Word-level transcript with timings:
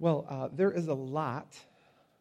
Well, 0.00 0.26
uh, 0.28 0.48
there 0.52 0.72
is 0.72 0.88
a 0.88 0.94
lot 0.94 1.56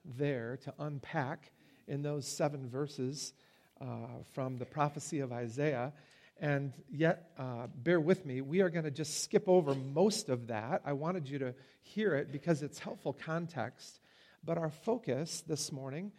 there 0.05 0.59
to 0.63 0.73
unpack 0.77 1.51
in 1.87 2.03
those 2.03 2.27
seven 2.27 2.69
verses 2.69 3.33
uh, 3.81 3.85
from 4.33 4.57
the 4.57 4.65
prophecy 4.65 5.21
of 5.21 5.31
Isaiah. 5.31 5.91
And 6.39 6.73
yet, 6.91 7.31
uh, 7.37 7.67
bear 7.75 7.99
with 7.99 8.27
me, 8.27 8.41
we 8.41 8.61
are 8.61 8.69
going 8.69 8.85
to 8.85 8.91
just 8.91 9.23
skip 9.23 9.49
over 9.49 9.73
most 9.73 10.29
of 10.29 10.47
that. 10.47 10.83
I 10.85 10.93
wanted 10.93 11.27
you 11.27 11.39
to 11.39 11.55
hear 11.81 12.13
it 12.13 12.31
because 12.31 12.61
it's 12.61 12.77
helpful 12.77 13.11
context. 13.11 13.99
But 14.43 14.59
our 14.59 14.69
focus 14.69 15.41
this 15.47 15.71
morning, 15.71 16.11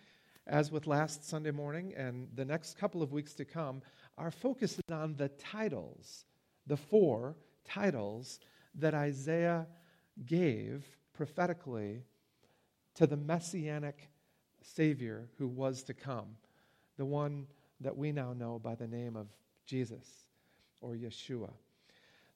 as 0.48 0.72
with 0.72 0.88
last 0.88 1.28
Sunday 1.28 1.52
morning 1.52 1.94
and 1.96 2.26
the 2.34 2.44
next 2.44 2.78
couple 2.78 3.00
of 3.00 3.12
weeks 3.12 3.32
to 3.34 3.44
come, 3.44 3.80
our 4.18 4.32
focus 4.32 4.72
is 4.72 4.92
on 4.92 5.14
the 5.14 5.28
titles, 5.28 6.24
the 6.66 6.76
four 6.76 7.36
titles 7.64 8.40
that 8.74 8.92
Isaiah 8.92 9.68
gave 10.26 10.84
prophetically 11.14 12.02
to 12.94 13.06
the 13.06 13.16
messianic 13.16 14.10
Savior 14.62 15.28
who 15.38 15.46
was 15.46 15.82
to 15.84 15.94
come, 15.94 16.36
the 16.96 17.04
one 17.04 17.46
that 17.80 17.96
we 17.96 18.12
now 18.12 18.32
know 18.32 18.58
by 18.58 18.74
the 18.74 18.86
name 18.86 19.16
of 19.16 19.28
Jesus 19.66 20.06
or 20.80 20.94
Yeshua. 20.94 21.50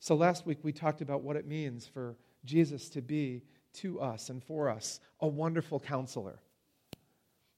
So 0.00 0.14
last 0.14 0.46
week 0.46 0.58
we 0.62 0.72
talked 0.72 1.00
about 1.00 1.22
what 1.22 1.36
it 1.36 1.46
means 1.46 1.86
for 1.86 2.16
Jesus 2.44 2.88
to 2.90 3.02
be 3.02 3.42
to 3.74 4.00
us 4.00 4.30
and 4.30 4.42
for 4.42 4.68
us 4.68 5.00
a 5.20 5.26
wonderful 5.26 5.80
counselor. 5.80 6.40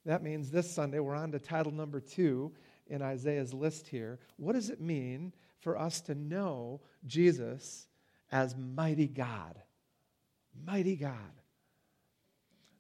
That 0.06 0.22
means 0.22 0.50
this 0.50 0.70
Sunday 0.70 0.98
we're 0.98 1.14
on 1.14 1.32
to 1.32 1.38
title 1.38 1.72
number 1.72 2.00
two 2.00 2.52
in 2.86 3.02
Isaiah's 3.02 3.52
list 3.52 3.86
here. 3.88 4.18
What 4.36 4.54
does 4.54 4.70
it 4.70 4.80
mean 4.80 5.32
for 5.60 5.78
us 5.78 6.00
to 6.02 6.14
know 6.14 6.80
Jesus 7.06 7.86
as 8.32 8.56
mighty 8.56 9.06
God? 9.06 9.60
Mighty 10.66 10.96
God. 10.96 11.14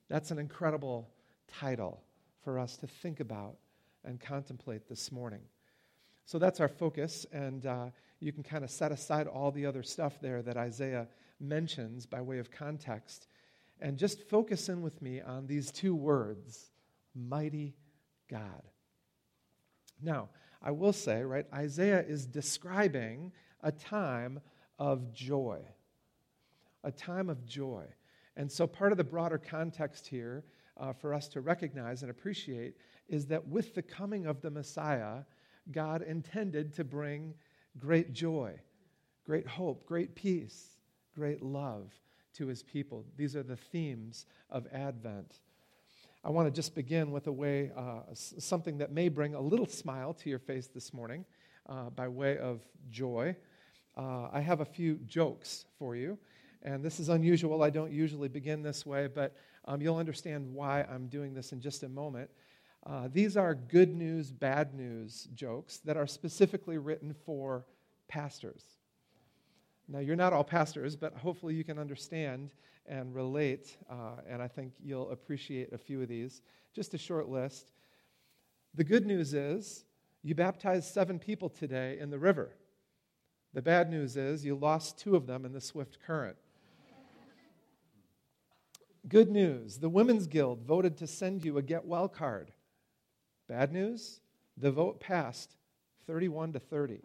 That's 0.08 0.30
an 0.30 0.38
incredible 0.38 1.08
title 1.48 2.02
for 2.42 2.58
us 2.58 2.76
to 2.78 2.86
think 2.86 3.20
about 3.20 3.56
and 4.04 4.20
contemplate 4.20 4.88
this 4.88 5.12
morning. 5.12 5.42
So 6.24 6.38
that's 6.38 6.60
our 6.60 6.68
focus, 6.68 7.26
and 7.32 7.66
uh, 7.66 7.86
you 8.20 8.32
can 8.32 8.42
kind 8.42 8.64
of 8.64 8.70
set 8.70 8.92
aside 8.92 9.26
all 9.26 9.50
the 9.50 9.66
other 9.66 9.82
stuff 9.82 10.20
there 10.20 10.42
that 10.42 10.56
Isaiah 10.56 11.08
mentions 11.40 12.06
by 12.06 12.20
way 12.20 12.38
of 12.38 12.50
context 12.50 13.26
and 13.80 13.98
just 13.98 14.28
focus 14.28 14.68
in 14.68 14.82
with 14.82 15.00
me 15.00 15.20
on 15.20 15.46
these 15.46 15.70
two 15.70 15.94
words 15.94 16.70
mighty 17.14 17.74
God. 18.28 18.62
Now, 20.00 20.28
I 20.62 20.70
will 20.70 20.92
say, 20.92 21.22
right, 21.22 21.46
Isaiah 21.52 22.04
is 22.06 22.26
describing 22.26 23.32
a 23.62 23.72
time 23.72 24.40
of 24.78 25.12
joy. 25.12 25.60
A 26.84 26.90
time 26.90 27.28
of 27.28 27.44
joy. 27.46 27.84
And 28.36 28.50
so, 28.50 28.66
part 28.66 28.92
of 28.92 28.98
the 28.98 29.04
broader 29.04 29.38
context 29.38 30.06
here 30.06 30.44
uh, 30.76 30.92
for 30.92 31.12
us 31.12 31.28
to 31.28 31.40
recognize 31.40 32.02
and 32.02 32.10
appreciate 32.10 32.74
is 33.08 33.26
that 33.26 33.46
with 33.46 33.74
the 33.74 33.82
coming 33.82 34.26
of 34.26 34.40
the 34.40 34.50
Messiah, 34.50 35.24
God 35.72 36.02
intended 36.02 36.72
to 36.74 36.84
bring 36.84 37.34
great 37.78 38.12
joy, 38.12 38.54
great 39.24 39.46
hope, 39.46 39.84
great 39.86 40.14
peace, 40.14 40.76
great 41.14 41.42
love 41.42 41.92
to 42.34 42.46
his 42.46 42.62
people. 42.62 43.04
These 43.16 43.36
are 43.36 43.42
the 43.42 43.56
themes 43.56 44.26
of 44.48 44.66
Advent. 44.72 45.40
I 46.22 46.30
want 46.30 46.46
to 46.46 46.50
just 46.50 46.74
begin 46.74 47.12
with 47.12 47.26
a 47.26 47.32
way, 47.32 47.70
uh, 47.76 48.00
something 48.12 48.78
that 48.78 48.92
may 48.92 49.08
bring 49.08 49.34
a 49.34 49.40
little 49.40 49.66
smile 49.66 50.12
to 50.14 50.28
your 50.28 50.38
face 50.38 50.66
this 50.66 50.92
morning 50.92 51.24
uh, 51.68 51.90
by 51.90 52.08
way 52.08 52.36
of 52.38 52.60
joy. 52.90 53.34
Uh, 53.96 54.28
I 54.32 54.40
have 54.40 54.60
a 54.60 54.64
few 54.64 54.96
jokes 55.06 55.64
for 55.78 55.96
you, 55.96 56.18
and 56.62 56.84
this 56.84 57.00
is 57.00 57.08
unusual. 57.08 57.62
I 57.62 57.70
don't 57.70 57.92
usually 57.92 58.28
begin 58.28 58.62
this 58.62 58.84
way, 58.84 59.06
but 59.06 59.36
um, 59.64 59.80
you'll 59.80 59.96
understand 59.96 60.52
why 60.52 60.82
I'm 60.82 61.08
doing 61.08 61.34
this 61.34 61.52
in 61.52 61.60
just 61.60 61.82
a 61.82 61.88
moment. 61.88 62.30
Uh, 62.86 63.08
these 63.12 63.36
are 63.36 63.54
good 63.54 63.94
news, 63.94 64.30
bad 64.30 64.74
news 64.74 65.28
jokes 65.34 65.78
that 65.78 65.96
are 65.96 66.06
specifically 66.06 66.78
written 66.78 67.14
for 67.24 67.66
pastors. 68.08 68.64
Now, 69.88 69.98
you're 69.98 70.16
not 70.16 70.32
all 70.32 70.44
pastors, 70.44 70.96
but 70.96 71.14
hopefully 71.14 71.54
you 71.54 71.64
can 71.64 71.78
understand 71.78 72.50
and 72.86 73.14
relate, 73.14 73.76
uh, 73.90 74.16
and 74.28 74.42
I 74.42 74.48
think 74.48 74.72
you'll 74.82 75.10
appreciate 75.10 75.72
a 75.72 75.78
few 75.78 76.00
of 76.02 76.08
these. 76.08 76.42
Just 76.74 76.94
a 76.94 76.98
short 76.98 77.28
list. 77.28 77.72
The 78.74 78.84
good 78.84 79.06
news 79.06 79.34
is 79.34 79.84
you 80.22 80.34
baptized 80.34 80.92
seven 80.92 81.18
people 81.18 81.48
today 81.48 81.98
in 82.00 82.10
the 82.10 82.18
river. 82.18 82.52
The 83.52 83.62
bad 83.62 83.90
news 83.90 84.16
is 84.16 84.44
you 84.44 84.54
lost 84.54 84.98
two 84.98 85.16
of 85.16 85.26
them 85.26 85.44
in 85.44 85.52
the 85.52 85.60
swift 85.60 85.98
current. 86.06 86.36
Good 89.08 89.30
news 89.30 89.78
the 89.78 89.88
Women's 89.88 90.26
Guild 90.26 90.62
voted 90.62 90.98
to 90.98 91.06
send 91.06 91.44
you 91.44 91.58
a 91.58 91.62
get 91.62 91.86
well 91.86 92.08
card. 92.08 92.52
Bad 93.48 93.72
news 93.72 94.20
the 94.56 94.70
vote 94.70 95.00
passed 95.00 95.56
31 96.06 96.52
to 96.52 96.58
30. 96.60 97.00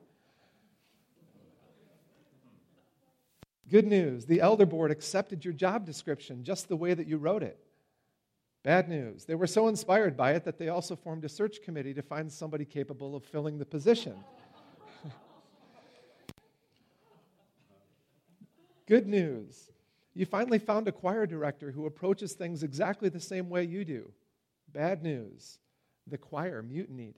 Good 3.70 3.88
news 3.88 4.26
the 4.26 4.42
elder 4.42 4.66
board 4.66 4.92
accepted 4.92 5.46
your 5.46 5.54
job 5.54 5.86
description 5.86 6.44
just 6.44 6.68
the 6.68 6.76
way 6.76 6.94
that 6.94 7.08
you 7.08 7.18
wrote 7.18 7.44
it. 7.44 7.58
Bad 8.64 8.90
news 8.90 9.26
they 9.26 9.36
were 9.36 9.48
so 9.48 9.70
inspired 9.70 10.18
by 10.18 10.34
it 10.34 10.44
that 10.44 10.58
they 10.58 10.68
also 10.70 10.96
formed 10.96 11.24
a 11.24 11.30
search 11.30 11.62
committee 11.64 11.94
to 11.94 12.02
find 12.02 12.32
somebody 12.32 12.66
capable 12.66 13.16
of 13.16 13.24
filling 13.24 13.58
the 13.58 13.66
position. 13.66 14.16
Good 18.86 19.08
news 19.08 19.72
you 20.16 20.26
finally 20.26 20.60
found 20.60 20.88
a 20.88 20.92
choir 20.92 21.28
director 21.28 21.72
who 21.72 21.86
approaches 21.86 22.34
things 22.34 22.64
exactly 22.64 23.10
the 23.10 23.20
same 23.20 23.50
way 23.50 23.64
you 23.64 23.86
do. 23.86 24.12
Bad 24.72 25.04
news 25.04 25.60
the 26.08 26.18
choir 26.18 26.64
mutinied. 26.64 27.16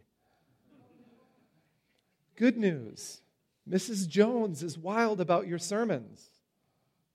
Good 2.36 2.58
news 2.58 3.22
Mrs. 3.70 4.08
Jones 4.08 4.64
is 4.64 4.78
wild 4.78 5.20
about 5.22 5.48
your 5.48 5.60
sermons. 5.60 6.30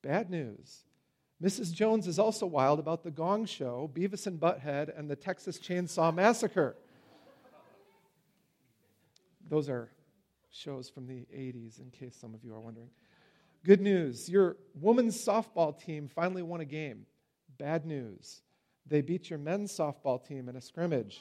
Bad 0.03 0.31
news. 0.31 0.82
Mrs. 1.43 1.72
Jones 1.72 2.06
is 2.06 2.19
also 2.19 2.47
wild 2.47 2.78
about 2.78 3.03
the 3.03 3.10
Gong 3.10 3.47
Show, 3.47 3.91
Beavis 3.93 4.26
and 4.26 4.38
Butthead, 4.38 4.97
and 4.97 5.10
the 5.10 5.16
Texas 5.16 5.59
Chainsaw 5.59 6.14
Massacre. 6.14 6.76
Those 9.49 9.69
are 9.69 9.91
shows 10.50 10.88
from 10.88 11.06
the 11.06 11.26
80s, 11.34 11.81
in 11.81 11.91
case 11.91 12.14
some 12.14 12.34
of 12.34 12.44
you 12.44 12.54
are 12.54 12.60
wondering. 12.60 12.91
Good 13.64 13.80
news 13.80 14.28
your 14.28 14.56
women's 14.74 15.16
softball 15.16 15.78
team 15.78 16.08
finally 16.08 16.42
won 16.42 16.60
a 16.60 16.64
game. 16.64 17.06
Bad 17.58 17.86
news 17.86 18.42
they 18.86 19.00
beat 19.00 19.30
your 19.30 19.38
men's 19.38 19.72
softball 19.72 20.24
team 20.24 20.48
in 20.48 20.56
a 20.56 20.60
scrimmage. 20.60 21.20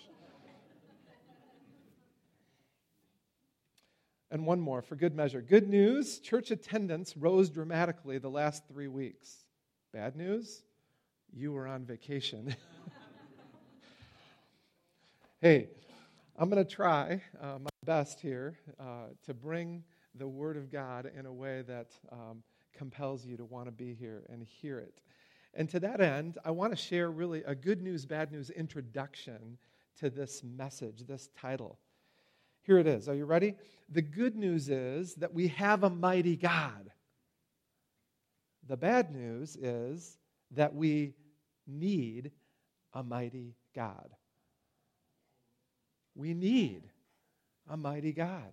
And 4.31 4.45
one 4.45 4.61
more 4.61 4.81
for 4.81 4.95
good 4.95 5.13
measure. 5.13 5.41
Good 5.41 5.67
news 5.67 6.19
church 6.19 6.51
attendance 6.51 7.17
rose 7.17 7.49
dramatically 7.49 8.17
the 8.17 8.29
last 8.29 8.63
three 8.67 8.87
weeks. 8.87 9.43
Bad 9.93 10.15
news 10.15 10.63
you 11.33 11.51
were 11.51 11.67
on 11.67 11.85
vacation. 11.85 12.55
hey, 15.41 15.67
I'm 16.37 16.49
going 16.49 16.63
to 16.65 16.69
try 16.69 17.21
uh, 17.41 17.59
my 17.59 17.69
best 17.85 18.21
here 18.21 18.57
uh, 18.79 19.07
to 19.25 19.33
bring 19.33 19.83
the 20.15 20.27
Word 20.27 20.57
of 20.57 20.71
God 20.71 21.09
in 21.17 21.25
a 21.25 21.33
way 21.33 21.63
that 21.67 21.91
um, 22.11 22.43
compels 22.73 23.25
you 23.25 23.37
to 23.37 23.45
want 23.45 23.65
to 23.65 23.71
be 23.71 23.93
here 23.93 24.23
and 24.29 24.43
hear 24.43 24.79
it. 24.79 25.01
And 25.53 25.69
to 25.69 25.79
that 25.81 25.99
end, 25.99 26.37
I 26.45 26.51
want 26.51 26.71
to 26.71 26.77
share 26.77 27.11
really 27.11 27.43
a 27.43 27.55
good 27.55 27.81
news, 27.81 28.05
bad 28.05 28.31
news 28.31 28.49
introduction 28.49 29.57
to 29.99 30.09
this 30.09 30.43
message, 30.43 31.03
this 31.07 31.29
title. 31.39 31.77
Here 32.63 32.77
it 32.77 32.87
is. 32.87 33.09
Are 33.09 33.15
you 33.15 33.25
ready? 33.25 33.55
The 33.89 34.01
good 34.01 34.35
news 34.35 34.69
is 34.69 35.15
that 35.15 35.33
we 35.33 35.49
have 35.49 35.83
a 35.83 35.89
mighty 35.89 36.37
God. 36.37 36.91
The 38.67 38.77
bad 38.77 39.11
news 39.11 39.55
is 39.57 40.17
that 40.51 40.73
we 40.73 41.15
need 41.67 42.31
a 42.93 43.03
mighty 43.03 43.55
God. 43.75 44.09
We 46.15 46.33
need 46.33 46.83
a 47.69 47.75
mighty 47.75 48.13
God. 48.13 48.51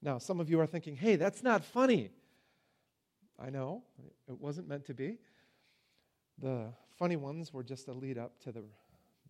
Now, 0.00 0.18
some 0.18 0.40
of 0.40 0.48
you 0.48 0.60
are 0.60 0.66
thinking, 0.66 0.96
hey, 0.96 1.16
that's 1.16 1.42
not 1.42 1.64
funny. 1.64 2.10
I 3.38 3.50
know, 3.50 3.82
it 4.28 4.38
wasn't 4.38 4.68
meant 4.68 4.86
to 4.86 4.94
be. 4.94 5.18
The 6.40 6.66
funny 6.96 7.16
ones 7.16 7.52
were 7.52 7.62
just 7.62 7.88
a 7.88 7.92
lead 7.92 8.18
up 8.18 8.38
to 8.40 8.52
the, 8.52 8.62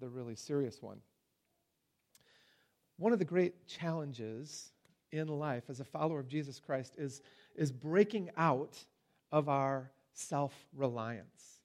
the 0.00 0.08
really 0.08 0.34
serious 0.34 0.82
one. 0.82 1.00
One 2.96 3.12
of 3.12 3.18
the 3.18 3.24
great 3.24 3.66
challenges 3.66 4.72
in 5.12 5.28
life 5.28 5.64
as 5.68 5.80
a 5.80 5.84
follower 5.84 6.20
of 6.20 6.28
Jesus 6.28 6.58
Christ 6.58 6.94
is, 6.98 7.22
is 7.54 7.72
breaking 7.72 8.30
out 8.36 8.78
of 9.32 9.48
our 9.48 9.90
self 10.14 10.52
reliance 10.74 11.60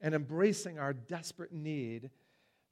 and 0.00 0.14
embracing 0.14 0.78
our 0.78 0.92
desperate 0.92 1.52
need 1.52 2.10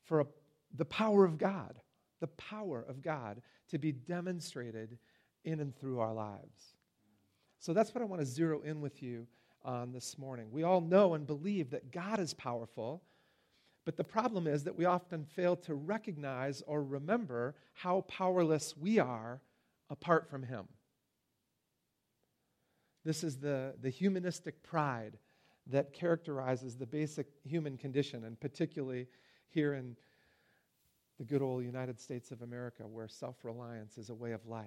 for 0.04 0.20
a, 0.20 0.26
the 0.74 0.84
power 0.84 1.24
of 1.24 1.38
God, 1.38 1.80
the 2.20 2.28
power 2.28 2.84
of 2.88 3.02
God 3.02 3.42
to 3.68 3.78
be 3.78 3.92
demonstrated 3.92 4.98
in 5.44 5.60
and 5.60 5.76
through 5.76 6.00
our 6.00 6.14
lives. 6.14 6.76
So 7.58 7.72
that's 7.72 7.94
what 7.94 8.02
I 8.02 8.06
want 8.06 8.20
to 8.20 8.26
zero 8.26 8.60
in 8.62 8.80
with 8.80 9.02
you 9.02 9.26
on 9.64 9.92
this 9.92 10.18
morning. 10.18 10.48
We 10.50 10.64
all 10.64 10.80
know 10.80 11.14
and 11.14 11.26
believe 11.26 11.70
that 11.70 11.92
God 11.92 12.18
is 12.18 12.34
powerful, 12.34 13.02
but 13.84 13.96
the 13.96 14.04
problem 14.04 14.46
is 14.46 14.64
that 14.64 14.76
we 14.76 14.84
often 14.84 15.24
fail 15.24 15.56
to 15.56 15.74
recognize 15.74 16.62
or 16.66 16.82
remember 16.82 17.54
how 17.74 18.02
powerless 18.02 18.76
we 18.76 18.98
are 18.98 19.40
apart 19.90 20.28
from 20.28 20.42
Him. 20.42 20.66
This 23.04 23.24
is 23.24 23.36
the, 23.36 23.74
the 23.80 23.90
humanistic 23.90 24.62
pride 24.62 25.18
that 25.68 25.92
characterizes 25.92 26.76
the 26.76 26.86
basic 26.86 27.26
human 27.44 27.76
condition, 27.76 28.24
and 28.24 28.38
particularly 28.40 29.06
here 29.50 29.74
in 29.74 29.96
the 31.18 31.24
good 31.24 31.42
old 31.42 31.64
United 31.64 32.00
States 32.00 32.30
of 32.30 32.42
America, 32.42 32.82
where 32.86 33.08
self 33.08 33.44
reliance 33.44 33.98
is 33.98 34.10
a 34.10 34.14
way 34.14 34.32
of 34.32 34.46
life. 34.46 34.66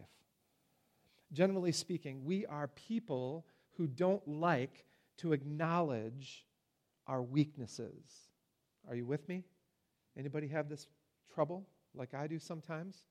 Generally 1.36 1.74
speaking, 1.74 2.24
we 2.24 2.46
are 2.46 2.70
people 2.70 3.46
who 3.74 3.88
don't 3.88 4.26
like 4.26 4.86
to 5.18 5.34
acknowledge 5.34 6.46
our 7.08 7.22
weaknesses. 7.22 8.30
Are 8.88 8.96
you 8.96 9.06
with 9.06 9.28
me? 9.28 9.44
Anybody 10.18 10.48
have 10.48 10.70
this 10.70 10.88
trouble 11.34 11.68
like 11.94 12.14
I 12.14 12.28
do 12.28 12.40
sometimes? 12.40 13.04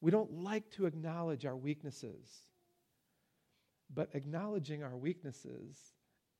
We 0.00 0.10
don't 0.10 0.32
like 0.32 0.70
to 0.72 0.86
acknowledge 0.86 1.44
our 1.44 1.56
weaknesses. 1.56 2.46
But 3.92 4.08
acknowledging 4.14 4.82
our 4.82 4.96
weaknesses 4.96 5.76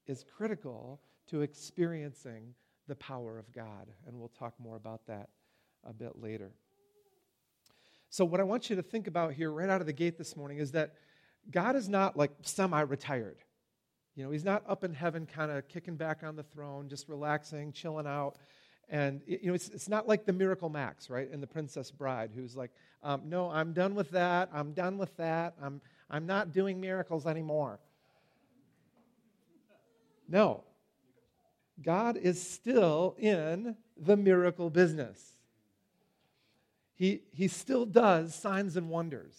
is 0.07 0.25
critical 0.25 1.03
to 1.27 1.43
experiencing 1.43 2.55
the 2.89 2.97
power 2.97 3.39
of 3.39 3.53
God. 3.53 3.89
And 4.07 4.19
we'll 4.19 4.29
talk 4.29 4.55
more 4.59 4.77
about 4.77 5.07
that 5.09 5.29
a 5.85 5.93
bit 5.93 6.23
later. 6.23 6.53
So, 8.17 8.25
what 8.25 8.41
I 8.41 8.45
want 8.45 8.71
you 8.71 8.77
to 8.77 8.83
think 8.83 9.09
about 9.09 9.35
here 9.35 9.53
right 9.53 9.69
out 9.69 9.83
of 9.83 9.87
the 9.87 9.93
gate 9.93 10.17
this 10.17 10.39
morning 10.39 10.57
is 10.57 10.73
that 10.73 10.95
God 11.51 11.77
is 11.77 11.87
not 11.87 12.17
like 12.17 12.31
semi 12.41 12.81
retired. 12.81 13.37
You 14.15 14.25
know, 14.25 14.31
He's 14.31 14.43
not 14.43 14.63
up 14.67 14.85
in 14.85 14.95
heaven, 14.95 15.27
kind 15.27 15.51
of 15.51 15.69
kicking 15.69 15.97
back 15.97 16.23
on 16.23 16.35
the 16.35 16.43
throne, 16.43 16.89
just 16.89 17.11
relaxing, 17.11 17.73
chilling 17.73 18.07
out. 18.07 18.39
And, 18.89 19.21
you 19.27 19.49
know, 19.49 19.53
it's, 19.53 19.69
it's 19.69 19.87
not 19.87 20.09
like 20.09 20.25
the 20.25 20.33
Miracle 20.33 20.71
Max, 20.71 21.11
right, 21.11 21.31
and 21.31 21.43
the 21.43 21.47
Princess 21.47 21.91
Bride, 21.91 22.31
who's 22.35 22.57
like, 22.57 22.71
um, 23.03 23.21
no, 23.27 23.51
I'm 23.51 23.75
done 23.75 23.95
with 23.95 24.11
that. 24.13 24.49
I'm 24.51 24.73
done 24.73 24.97
with 24.97 25.15
that. 25.19 25.53
I'm, 25.63 25.83
I'm 26.09 26.25
not 26.25 26.55
doing 26.55 26.81
miracles 26.81 27.27
anymore. 27.27 27.81
No. 30.27 30.65
God 31.83 32.17
is 32.17 32.43
still 32.43 33.15
in 33.19 33.77
the 33.95 34.17
miracle 34.17 34.71
business. 34.71 35.36
He, 36.97 37.23
he 37.31 37.47
still 37.47 37.87
does 37.87 38.35
signs 38.35 38.77
and 38.77 38.89
wonders. 38.89 39.37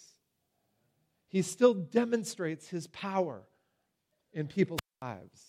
He 1.28 1.42
still 1.42 1.74
demonstrates 1.74 2.68
his 2.68 2.86
power 2.86 3.42
in 4.32 4.46
people's 4.46 4.80
lives. 5.02 5.42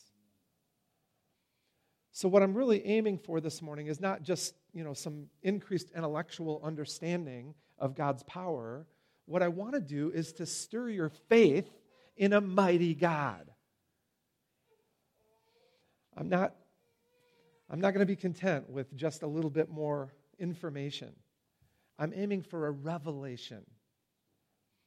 So, 2.11 2.27
what 2.27 2.43
I'm 2.43 2.53
really 2.53 2.85
aiming 2.85 3.19
for 3.19 3.39
this 3.39 3.61
morning 3.61 3.87
is 3.87 4.01
not 4.01 4.23
just 4.23 4.55
you 4.73 4.83
know, 4.83 4.93
some 4.93 5.27
increased 5.43 5.91
intellectual 5.95 6.61
understanding 6.63 7.53
of 7.77 7.95
God's 7.95 8.23
power. 8.23 8.85
What 9.25 9.41
I 9.43 9.47
want 9.47 9.73
to 9.73 9.79
do 9.79 10.11
is 10.13 10.33
to 10.33 10.45
stir 10.45 10.89
your 10.89 11.09
faith 11.09 11.69
in 12.17 12.33
a 12.33 12.41
mighty 12.41 12.93
God. 12.93 13.49
I'm 16.17 16.27
not, 16.27 16.55
I'm 17.69 17.79
not 17.79 17.93
going 17.93 18.01
to 18.01 18.05
be 18.05 18.15
content 18.15 18.69
with 18.69 18.93
just 18.95 19.23
a 19.23 19.27
little 19.27 19.49
bit 19.49 19.69
more 19.69 20.13
information. 20.39 21.13
I'm 21.99 22.13
aiming 22.15 22.43
for 22.43 22.67
a 22.67 22.71
revelation 22.71 23.63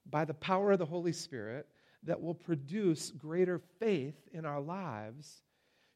by 0.09 0.25
the 0.25 0.35
power 0.35 0.73
of 0.73 0.79
the 0.79 0.87
Holy 0.87 1.12
Spirit 1.12 1.69
that 2.05 2.20
will 2.20 2.35
produce 2.35 3.11
greater 3.11 3.61
faith 3.79 4.17
in 4.32 4.44
our 4.47 4.61
lives 4.61 5.43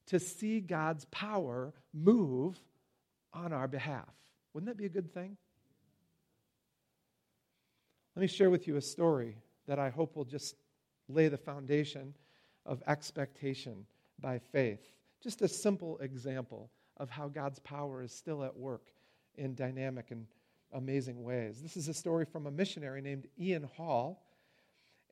to 0.09 0.21
see 0.21 0.61
God's 0.61 1.07
power 1.07 1.73
move 1.93 2.61
on 3.33 3.53
our 3.53 3.67
behalf. 3.67 4.09
Wouldn't 4.53 4.69
that 4.69 4.79
be 4.79 4.87
a 4.87 4.91
good 4.91 5.13
thing? 5.13 5.37
Let 8.15 8.21
me 8.21 8.29
share 8.29 8.51
with 8.51 8.69
you 8.69 8.77
a 8.77 8.83
story 8.83 9.37
that 9.67 9.79
I 9.79 9.89
hope 9.89 10.17
will 10.17 10.25
just 10.25 10.55
lay 11.09 11.29
the 11.29 11.37
foundation 11.37 12.15
of 12.65 12.83
expectation 12.87 13.87
by 14.21 14.39
faith. 14.39 14.81
Just 15.23 15.43
a 15.43 15.49
simple 15.49 15.99
example 15.99 16.71
of 16.99 17.11
how 17.11 17.29
God's 17.29 17.59
power 17.61 18.03
is 18.03 18.13
still 18.13 18.45
at 18.45 18.57
work 18.57 18.89
in 19.37 19.55
dynamic 19.55 20.11
and 20.11 20.27
amazing 20.73 21.23
ways. 21.23 21.61
This 21.63 21.77
is 21.77 21.89
a 21.89 21.95
story 21.95 22.25
from 22.25 22.47
a 22.47 22.51
missionary 22.51 23.01
named 23.01 23.27
Ian 23.39 23.65
Hall, 23.77 24.23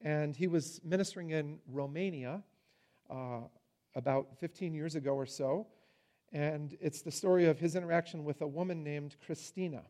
and 0.02 0.34
he 0.36 0.46
was 0.46 0.80
ministering 0.84 1.30
in 1.30 1.58
Romania 1.68 2.42
uh, 3.10 3.40
about 3.94 4.38
15 4.38 4.74
years 4.74 4.94
ago 4.94 5.14
or 5.14 5.26
so. 5.26 5.66
And 6.32 6.76
it's 6.80 7.02
the 7.02 7.12
story 7.12 7.46
of 7.46 7.58
his 7.58 7.76
interaction 7.76 8.24
with 8.24 8.40
a 8.42 8.46
woman 8.46 8.82
named 8.82 9.16
Christina, 9.24 9.82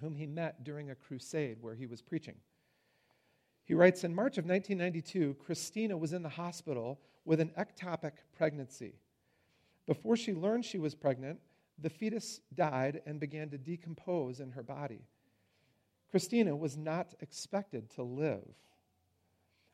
whom 0.00 0.14
he 0.14 0.26
met 0.26 0.62
during 0.62 0.90
a 0.90 0.94
crusade 0.94 1.58
where 1.60 1.74
he 1.74 1.86
was 1.86 2.02
preaching. 2.02 2.36
He 3.64 3.74
writes 3.74 4.04
In 4.04 4.14
March 4.14 4.38
of 4.38 4.44
1992, 4.44 5.36
Christina 5.44 5.96
was 5.96 6.12
in 6.12 6.22
the 6.22 6.28
hospital 6.28 7.00
with 7.24 7.40
an 7.40 7.52
ectopic 7.58 8.12
pregnancy. 8.36 8.94
Before 9.86 10.16
she 10.16 10.34
learned 10.34 10.64
she 10.64 10.78
was 10.78 10.94
pregnant, 10.94 11.40
the 11.78 11.90
fetus 11.90 12.40
died 12.54 13.02
and 13.06 13.18
began 13.20 13.50
to 13.50 13.58
decompose 13.58 14.40
in 14.40 14.50
her 14.52 14.62
body. 14.62 15.06
Christina 16.10 16.54
was 16.54 16.76
not 16.76 17.14
expected 17.20 17.90
to 17.90 18.02
live. 18.02 18.46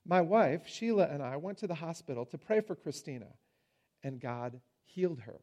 My 0.06 0.20
wife, 0.20 0.66
Sheila, 0.66 1.06
and 1.06 1.22
I 1.22 1.36
went 1.36 1.58
to 1.58 1.66
the 1.66 1.74
hospital 1.74 2.24
to 2.26 2.38
pray 2.38 2.60
for 2.60 2.74
Christina, 2.74 3.26
and 4.02 4.20
God 4.20 4.60
healed 4.84 5.20
her. 5.20 5.40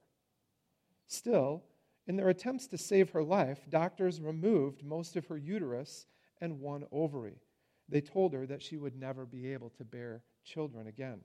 Still, 1.08 1.64
in 2.08 2.16
their 2.16 2.30
attempts 2.30 2.68
to 2.68 2.78
save 2.78 3.12
her 3.12 3.24
life, 3.24 3.60
doctors 3.70 4.22
removed 4.22 4.84
most 4.84 5.16
of 5.16 5.28
her 5.28 5.38
uterus 5.38 6.06
and 6.42 6.60
one 6.60 6.86
ovary. 6.92 7.42
They 7.90 8.02
told 8.02 8.34
her 8.34 8.46
that 8.48 8.64
she 8.64 8.78
would 8.78 8.96
never 8.96 9.26
be 9.26 9.54
able 9.54 9.70
to 9.72 9.84
bear 9.84 10.24
children 10.44 10.88
again. 10.88 11.22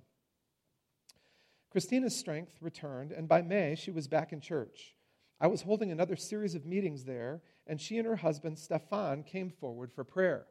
Christina's 1.70 2.16
strength 2.16 2.56
returned, 2.60 3.12
and 3.12 3.28
by 3.28 3.42
May, 3.42 3.74
she 3.76 3.90
was 3.90 4.08
back 4.08 4.32
in 4.32 4.40
church. 4.40 4.96
I 5.40 5.46
was 5.46 5.62
holding 5.62 5.90
another 5.90 6.16
series 6.16 6.54
of 6.54 6.66
meetings 6.66 7.04
there, 7.04 7.40
and 7.66 7.80
she 7.80 7.96
and 7.96 8.06
her 8.06 8.16
husband, 8.16 8.58
Stefan, 8.58 9.22
came 9.22 9.50
forward 9.50 9.90
for 9.92 10.04
prayer. 10.04 10.46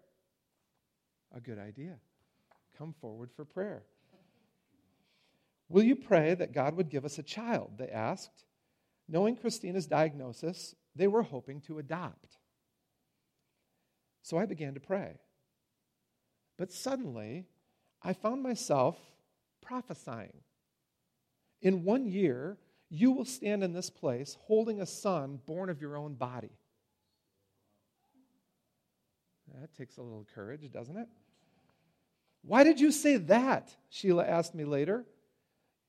A 1.36 1.40
good 1.40 1.60
idea. 1.60 1.98
Come 2.78 2.96
forward 3.00 3.30
for 3.36 3.46
prayer. 3.46 3.84
Will 5.70 5.84
you 5.84 5.96
pray 5.96 6.34
that 6.34 6.54
God 6.54 6.76
would 6.76 6.90
give 6.90 7.06
us 7.06 7.20
a 7.20 7.24
child? 7.24 7.74
They 7.78 7.90
asked. 7.90 8.46
Knowing 9.08 9.36
Christina's 9.36 9.86
diagnosis, 9.86 10.76
they 10.96 11.08
were 11.08 11.24
hoping 11.24 11.62
to 11.62 11.78
adopt. 11.78 12.38
So 14.24 14.38
I 14.38 14.46
began 14.46 14.74
to 14.74 14.80
pray. 14.80 15.20
But 16.58 16.72
suddenly, 16.72 17.46
I 18.02 18.14
found 18.14 18.42
myself 18.42 18.98
prophesying. 19.62 20.42
In 21.62 21.84
one 21.84 22.08
year, 22.08 22.58
you 22.90 23.12
will 23.12 23.26
stand 23.26 23.64
in 23.64 23.74
this 23.74 23.90
place 23.90 24.38
holding 24.42 24.82
a 24.82 24.86
son 24.86 25.40
born 25.46 25.70
of 25.70 25.82
your 25.82 25.98
own 25.98 26.16
body. 26.16 26.52
That 29.60 29.76
takes 29.76 29.98
a 29.98 30.02
little 30.02 30.26
courage, 30.34 30.72
doesn't 30.72 30.98
it? 30.98 31.08
Why 32.42 32.64
did 32.64 32.80
you 32.80 32.92
say 32.92 33.18
that? 33.18 33.76
Sheila 33.90 34.26
asked 34.26 34.56
me 34.56 34.64
later. 34.64 35.06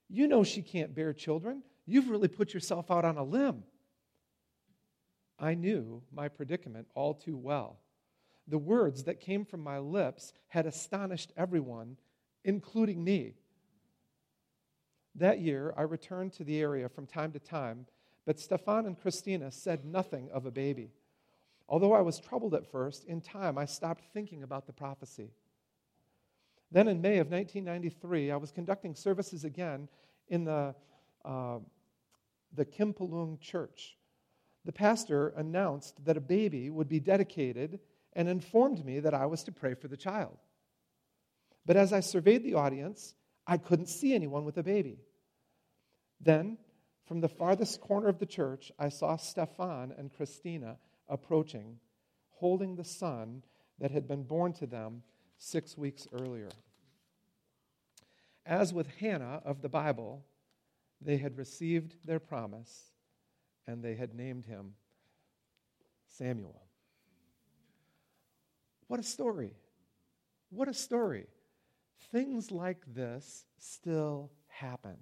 You 0.09 0.26
know 0.26 0.42
she 0.42 0.62
can't 0.62 0.95
bear 0.95 1.12
children. 1.12 1.62
You've 1.87 2.09
really 2.09 2.28
put 2.28 2.52
yourself 2.52 2.90
out 2.90 3.04
on 3.04 3.16
a 3.16 3.23
limb. 3.23 3.62
I 5.38 5.54
knew 5.54 6.02
my 6.12 6.28
predicament 6.28 6.88
all 6.95 7.14
too 7.14 7.37
well. 7.37 7.78
The 8.49 8.59
words 8.59 9.04
that 9.04 9.21
came 9.21 9.45
from 9.45 9.61
my 9.61 9.78
lips 9.78 10.33
had 10.49 10.66
astonished 10.66 11.33
everyone, 11.37 11.97
including 12.45 13.02
me. 13.02 13.35
That 15.14 15.40
year, 15.40 15.75
I 15.76 15.83
returned 15.83 16.33
to 16.35 16.45
the 16.45 16.61
area 16.61 16.88
from 16.88 17.07
time 17.07 17.33
to 17.33 17.38
time, 17.38 17.87
but 18.25 18.38
Stefan 18.38 18.87
and 18.87 18.99
Christina 18.99 19.50
said 19.50 19.85
nothing 19.85 20.31
of 20.33 20.47
a 20.47 20.50
baby. 20.50 20.90
Although 21.69 21.93
I 21.93 22.00
was 22.00 22.19
troubled 22.19 22.55
at 22.55 22.71
first, 22.71 23.05
in 23.05 23.21
time 23.21 23.57
I 23.57 23.64
stopped 23.64 24.05
thinking 24.12 24.43
about 24.43 24.67
the 24.67 24.73
prophecy. 24.73 25.31
Then 26.73 26.88
in 26.88 27.00
May 27.00 27.19
of 27.19 27.31
1993, 27.31 28.31
I 28.31 28.37
was 28.37 28.52
conducting 28.52 28.95
services 28.95 29.45
again 29.45 29.88
in 30.29 30.45
the, 30.45 30.75
uh, 31.25 31.59
the 32.55 32.64
Câmpulung 32.64 33.40
church. 33.40 33.97
The 34.64 34.73
pastor 34.73 35.29
announced 35.37 36.05
that 36.05 36.17
a 36.17 36.21
baby 36.21 36.71
would 36.71 36.88
be 36.88 37.00
dedicated 37.00 37.81
and 38.12 38.29
informed 38.29 38.85
me 38.85 39.00
that 39.00 39.14
I 39.14 39.26
was 39.26 39.43
to 39.45 39.52
pray 39.52 39.75
for 39.75 39.88
the 39.88 39.97
child. 39.97 40.37
But 41.67 41.76
as 41.76 41.93
I 41.93 42.00
surveyed 42.00 42.45
the 42.45 42.55
audience, 42.55 43.14
I 43.50 43.59
couldn't 43.59 43.88
see 43.88 44.14
anyone 44.14 44.45
with 44.45 44.59
a 44.59 44.62
baby. 44.62 45.00
Then, 46.21 46.57
from 47.04 47.21
the 47.21 47.28
farthest 47.28 47.80
corner 47.80 48.07
of 48.07 48.21
the 48.21 48.26
church, 48.26 48.71
I 48.78 48.90
saw 48.90 49.16
Stefan 49.16 49.92
and 49.99 50.14
Christina 50.14 50.78
approaching, 51.09 51.80
holding 52.28 52.76
the 52.76 52.85
son 52.85 53.42
that 53.80 53.90
had 53.90 54.07
been 54.07 54.23
born 54.23 54.52
to 54.52 54.69
them 54.69 55.02
six 55.37 55.76
weeks 55.76 56.07
earlier. 56.12 56.50
as 58.47 58.73
with 58.73 58.87
Hannah 59.00 59.42
of 59.45 59.62
the 59.62 59.69
Bible, 59.69 60.25
they 61.00 61.16
had 61.16 61.37
received 61.37 61.97
their 62.04 62.21
promise 62.21 62.92
and 63.66 63.83
they 63.83 63.97
had 63.97 64.14
named 64.14 64.47
him 64.47 64.75
Samuel. 66.07 66.62
What 68.87 69.00
a 69.00 69.04
story! 69.04 69.54
What 70.50 70.69
a 70.69 70.75
story. 70.75 71.26
Things 72.12 72.50
like 72.50 72.83
this 72.87 73.45
still 73.59 74.30
happen. 74.49 74.97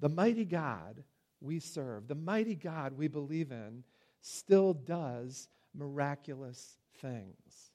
The 0.00 0.08
mighty 0.08 0.44
God 0.44 1.04
we 1.40 1.60
serve, 1.60 2.08
the 2.08 2.14
mighty 2.14 2.54
God 2.54 2.96
we 2.96 3.08
believe 3.08 3.52
in, 3.52 3.84
still 4.20 4.74
does 4.74 5.48
miraculous 5.74 6.78
things. 7.00 7.70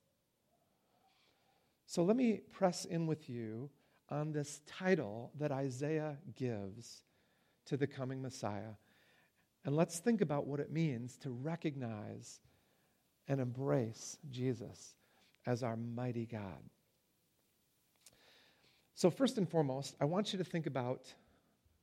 So 1.86 2.04
let 2.04 2.16
me 2.16 2.42
press 2.52 2.86
in 2.86 3.08
with 3.08 3.30
you 3.30 3.70
on 4.10 4.32
this 4.32 4.62
title 4.68 5.32
that 5.40 5.52
Isaiah 5.52 6.18
gives 6.36 7.04
to 7.66 7.78
the 7.78 7.88
coming 7.88 8.22
Messiah. 8.22 8.74
And 9.66 9.76
let's 9.76 10.00
think 10.00 10.22
about 10.22 10.48
what 10.48 10.60
it 10.60 10.72
means 10.72 11.18
to 11.18 11.32
recognize 11.32 12.42
and 13.28 13.40
embrace 13.40 14.18
Jesus 14.30 14.96
as 15.46 15.64
our 15.64 15.76
mighty 15.76 16.26
God. 16.26 16.60
So, 19.00 19.10
first 19.10 19.38
and 19.38 19.48
foremost, 19.48 19.96
I 20.02 20.04
want 20.04 20.34
you 20.34 20.40
to 20.40 20.44
think 20.44 20.68
about 20.68 21.06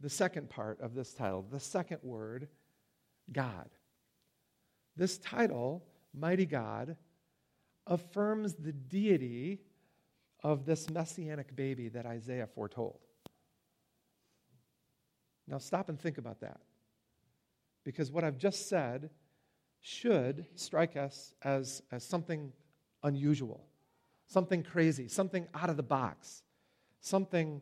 the 0.01 0.11
second 0.11 0.51
part 0.51 0.83
of 0.83 0.95
this 0.95 1.15
title, 1.15 1.47
the 1.51 1.59
second 1.59 2.01
word, 2.03 2.47
God. 3.33 3.71
This 4.97 5.17
title, 5.17 5.83
Mighty 6.13 6.45
God, 6.45 6.95
affirms 7.87 8.53
the 8.53 8.73
deity 8.73 9.63
of 10.43 10.67
this 10.67 10.91
messianic 10.91 11.57
baby 11.57 11.89
that 11.89 12.05
Isaiah 12.05 12.47
foretold. 12.47 13.01
Now, 15.49 15.57
stop 15.57 15.89
and 15.89 15.99
think 15.99 16.19
about 16.19 16.41
that. 16.41 16.61
Because 17.83 18.13
what 18.13 18.25
I've 18.25 18.37
just 18.37 18.69
said 18.69 19.09
should 19.81 20.45
strike 20.55 20.99
us 20.99 21.33
as, 21.41 21.81
as 21.91 22.05
something 22.05 22.53
unusual, 23.03 23.65
something 24.27 24.63
crazy, 24.63 25.09
something 25.09 25.49
out 25.55 25.71
of 25.71 25.79
the 25.79 25.83
box, 25.83 26.43
something 27.07 27.61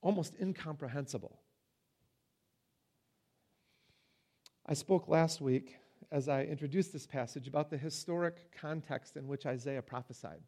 almost 0.00 0.34
incomprehensible. 0.40 1.40
I 4.64 4.74
spoke 4.74 5.08
last 5.08 5.40
week 5.40 5.76
as 6.12 6.28
I 6.28 6.44
introduced 6.44 6.92
this 6.92 7.06
passage 7.06 7.48
about 7.48 7.68
the 7.68 7.76
historic 7.76 8.52
context 8.52 9.16
in 9.16 9.26
which 9.26 9.44
Isaiah 9.44 9.82
prophesied. 9.82 10.40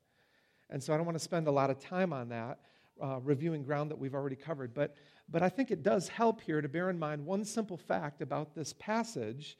And 0.70 0.80
so 0.80 0.94
I 0.94 0.96
don't 0.96 1.06
want 1.06 1.18
to 1.18 1.24
spend 1.24 1.48
a 1.48 1.50
lot 1.50 1.68
of 1.68 1.80
time 1.80 2.12
on 2.12 2.28
that, 2.28 2.60
uh, 3.02 3.18
reviewing 3.22 3.64
ground 3.64 3.90
that 3.90 3.98
we've 3.98 4.14
already 4.14 4.36
covered. 4.36 4.72
But, 4.72 4.94
but 5.28 5.42
I 5.42 5.48
think 5.48 5.72
it 5.72 5.82
does 5.82 6.06
help 6.06 6.40
here 6.40 6.60
to 6.60 6.68
bear 6.68 6.90
in 6.90 6.98
mind 6.98 7.26
one 7.26 7.44
simple 7.44 7.76
fact 7.76 8.22
about 8.22 8.54
this 8.54 8.72
passage 8.72 9.58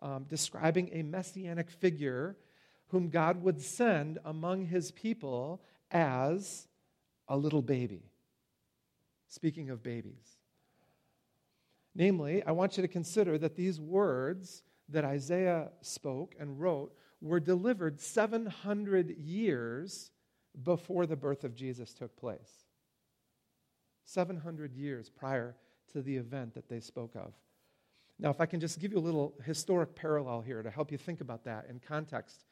um, 0.00 0.24
describing 0.28 0.88
a 0.92 1.02
messianic 1.02 1.68
figure 1.68 2.36
whom 2.88 3.08
God 3.08 3.42
would 3.42 3.60
send 3.60 4.18
among 4.24 4.66
his 4.66 4.92
people 4.92 5.62
as 5.90 6.68
a 7.32 7.36
little 7.36 7.62
baby. 7.62 8.02
Speaking 9.26 9.70
of 9.70 9.82
babies. 9.82 10.36
Namely, 11.94 12.42
I 12.44 12.52
want 12.52 12.76
you 12.76 12.82
to 12.82 12.88
consider 12.88 13.38
that 13.38 13.56
these 13.56 13.80
words 13.80 14.62
that 14.90 15.06
Isaiah 15.06 15.70
spoke 15.80 16.34
and 16.38 16.60
wrote 16.60 16.94
were 17.22 17.40
delivered 17.40 17.98
700 18.00 19.16
years 19.16 20.10
before 20.62 21.06
the 21.06 21.16
birth 21.16 21.42
of 21.42 21.54
Jesus 21.54 21.94
took 21.94 22.14
place. 22.16 22.66
700 24.04 24.74
years 24.74 25.08
prior 25.08 25.56
to 25.92 26.02
the 26.02 26.16
event 26.16 26.52
that 26.52 26.68
they 26.68 26.80
spoke 26.80 27.16
of. 27.16 27.32
Now, 28.18 28.28
if 28.28 28.42
I 28.42 28.46
can 28.46 28.60
just 28.60 28.78
give 28.78 28.92
you 28.92 28.98
a 28.98 29.00
little 29.00 29.34
historic 29.42 29.94
parallel 29.94 30.42
here 30.42 30.62
to 30.62 30.70
help 30.70 30.92
you 30.92 30.98
think 30.98 31.22
about 31.22 31.44
that 31.44 31.66
in 31.70 31.80
context. 31.80 32.44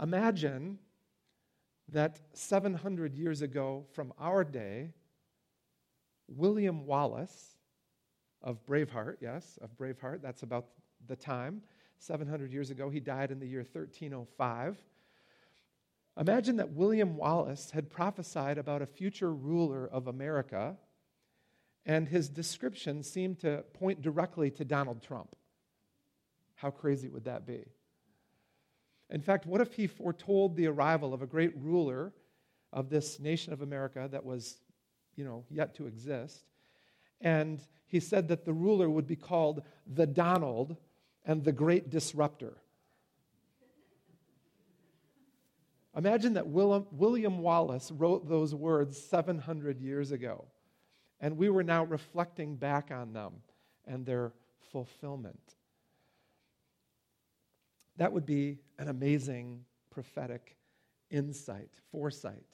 Imagine 0.00 0.78
that 1.88 2.20
700 2.32 3.14
years 3.14 3.42
ago 3.42 3.84
from 3.92 4.12
our 4.18 4.44
day, 4.44 4.90
William 6.28 6.86
Wallace 6.86 7.56
of 8.42 8.64
Braveheart, 8.66 9.16
yes, 9.20 9.58
of 9.60 9.76
Braveheart, 9.76 10.22
that's 10.22 10.42
about 10.42 10.66
the 11.06 11.16
time, 11.16 11.62
700 11.98 12.52
years 12.52 12.70
ago, 12.70 12.90
he 12.90 13.00
died 13.00 13.30
in 13.30 13.38
the 13.38 13.46
year 13.46 13.60
1305. 13.60 14.76
Imagine 16.18 16.56
that 16.56 16.72
William 16.72 17.16
Wallace 17.16 17.70
had 17.70 17.90
prophesied 17.90 18.58
about 18.58 18.82
a 18.82 18.86
future 18.86 19.32
ruler 19.32 19.86
of 19.86 20.06
America, 20.06 20.76
and 21.86 22.08
his 22.08 22.28
description 22.28 23.02
seemed 23.02 23.40
to 23.40 23.64
point 23.74 24.00
directly 24.00 24.50
to 24.52 24.64
Donald 24.64 25.02
Trump. 25.02 25.34
How 26.54 26.70
crazy 26.70 27.08
would 27.08 27.24
that 27.24 27.46
be? 27.46 27.64
In 29.10 29.20
fact, 29.20 29.46
what 29.46 29.60
if 29.60 29.74
he 29.74 29.86
foretold 29.86 30.56
the 30.56 30.66
arrival 30.66 31.14
of 31.14 31.22
a 31.22 31.26
great 31.26 31.52
ruler 31.56 32.12
of 32.72 32.88
this 32.90 33.20
nation 33.20 33.52
of 33.52 33.62
America 33.62 34.08
that 34.10 34.24
was, 34.24 34.56
you 35.14 35.24
know, 35.24 35.44
yet 35.50 35.74
to 35.76 35.86
exist? 35.86 36.44
And 37.20 37.60
he 37.86 38.00
said 38.00 38.28
that 38.28 38.44
the 38.44 38.52
ruler 38.52 38.90
would 38.90 39.06
be 39.06 39.16
called 39.16 39.62
the 39.86 40.06
Donald 40.06 40.76
and 41.24 41.44
the 41.44 41.52
Great 41.52 41.90
Disruptor. 41.90 42.56
Imagine 45.96 46.32
that 46.32 46.48
William 46.48 47.38
Wallace 47.38 47.92
wrote 47.92 48.28
those 48.28 48.52
words 48.52 49.00
700 49.00 49.80
years 49.80 50.10
ago, 50.10 50.44
and 51.20 51.36
we 51.36 51.48
were 51.48 51.62
now 51.62 51.84
reflecting 51.84 52.56
back 52.56 52.90
on 52.90 53.12
them 53.12 53.34
and 53.86 54.04
their 54.04 54.32
fulfillment. 54.72 55.54
That 57.96 58.12
would 58.12 58.26
be 58.26 58.58
an 58.78 58.88
amazing 58.88 59.64
prophetic 59.90 60.56
insight, 61.10 61.70
foresight 61.92 62.46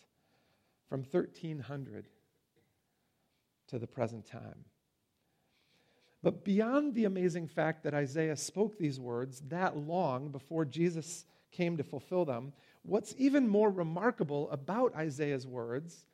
from 0.88 1.02
1300 1.02 2.08
to 3.68 3.78
the 3.78 3.86
present 3.86 4.26
time. 4.26 4.64
But 6.22 6.44
beyond 6.44 6.94
the 6.94 7.06
amazing 7.06 7.48
fact 7.48 7.84
that 7.84 7.94
Isaiah 7.94 8.36
spoke 8.36 8.76
these 8.76 9.00
words 9.00 9.42
that 9.48 9.76
long 9.76 10.28
before 10.30 10.64
Jesus 10.64 11.24
came 11.50 11.76
to 11.78 11.84
fulfill 11.84 12.24
them, 12.24 12.52
what's 12.82 13.14
even 13.16 13.48
more 13.48 13.70
remarkable 13.70 14.50
about 14.50 14.94
Isaiah's 14.94 15.46
words 15.46 16.04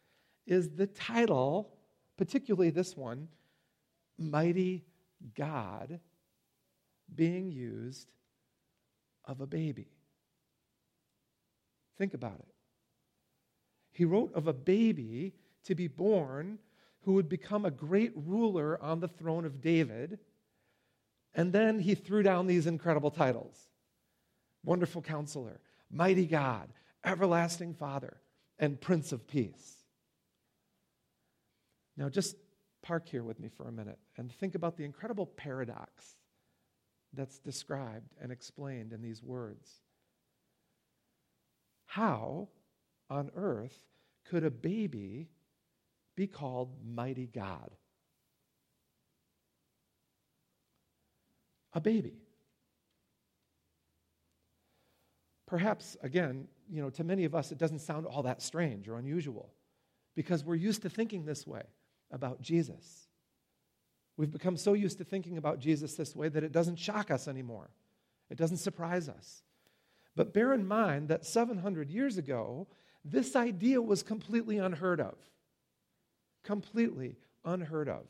is 0.46 0.70
the 0.70 0.86
title, 0.86 1.72
particularly 2.16 2.70
this 2.70 2.96
one, 2.96 3.28
Mighty 4.18 4.84
God, 5.34 6.00
being 7.14 7.50
used 7.50 8.12
of 9.26 9.40
a 9.40 9.46
baby. 9.46 9.88
Think 11.98 12.14
about 12.14 12.38
it. 12.38 12.54
He 13.92 14.04
wrote 14.04 14.34
of 14.34 14.46
a 14.46 14.52
baby 14.52 15.34
to 15.64 15.74
be 15.74 15.88
born 15.88 16.58
who 17.02 17.14
would 17.14 17.28
become 17.28 17.64
a 17.64 17.70
great 17.70 18.12
ruler 18.14 18.82
on 18.82 19.00
the 19.00 19.08
throne 19.08 19.44
of 19.44 19.60
David. 19.60 20.18
And 21.34 21.52
then 21.52 21.78
he 21.78 21.94
threw 21.94 22.22
down 22.22 22.46
these 22.46 22.66
incredible 22.66 23.10
titles 23.10 23.68
Wonderful 24.64 25.02
Counselor, 25.02 25.60
Mighty 25.90 26.26
God, 26.26 26.68
Everlasting 27.04 27.74
Father, 27.74 28.20
and 28.58 28.80
Prince 28.80 29.12
of 29.12 29.26
Peace. 29.28 29.76
Now, 31.96 32.08
just 32.08 32.36
park 32.82 33.08
here 33.08 33.22
with 33.22 33.40
me 33.40 33.48
for 33.48 33.68
a 33.68 33.72
minute 33.72 33.98
and 34.16 34.30
think 34.30 34.54
about 34.54 34.76
the 34.76 34.84
incredible 34.84 35.26
paradox 35.26 36.16
that's 37.16 37.38
described 37.38 38.14
and 38.20 38.30
explained 38.30 38.92
in 38.92 39.02
these 39.02 39.22
words. 39.22 39.70
How 41.86 42.48
on 43.08 43.30
earth 43.36 43.76
could 44.28 44.44
a 44.44 44.50
baby 44.50 45.28
be 46.14 46.26
called 46.26 46.70
Mighty 46.84 47.26
God? 47.26 47.70
A 51.72 51.80
baby. 51.80 52.14
Perhaps, 55.46 55.96
again, 56.02 56.48
you 56.68 56.82
know, 56.82 56.90
to 56.90 57.04
many 57.04 57.24
of 57.24 57.34
us, 57.34 57.52
it 57.52 57.58
doesn't 57.58 57.78
sound 57.78 58.06
all 58.06 58.24
that 58.24 58.42
strange 58.42 58.88
or 58.88 58.96
unusual 58.98 59.52
because 60.16 60.44
we're 60.44 60.56
used 60.56 60.82
to 60.82 60.90
thinking 60.90 61.24
this 61.24 61.46
way 61.46 61.62
about 62.10 62.40
Jesus. 62.40 63.05
We've 64.16 64.30
become 64.30 64.56
so 64.56 64.72
used 64.72 64.98
to 64.98 65.04
thinking 65.04 65.36
about 65.36 65.58
Jesus 65.58 65.94
this 65.94 66.16
way 66.16 66.28
that 66.28 66.44
it 66.44 66.52
doesn't 66.52 66.78
shock 66.78 67.10
us 67.10 67.28
anymore. 67.28 67.70
It 68.30 68.38
doesn't 68.38 68.58
surprise 68.58 69.08
us. 69.08 69.42
But 70.14 70.32
bear 70.32 70.54
in 70.54 70.66
mind 70.66 71.08
that 71.08 71.26
700 71.26 71.90
years 71.90 72.16
ago, 72.16 72.66
this 73.04 73.36
idea 73.36 73.80
was 73.80 74.02
completely 74.02 74.58
unheard 74.58 75.00
of. 75.00 75.14
Completely 76.42 77.16
unheard 77.44 77.88
of. 77.88 78.06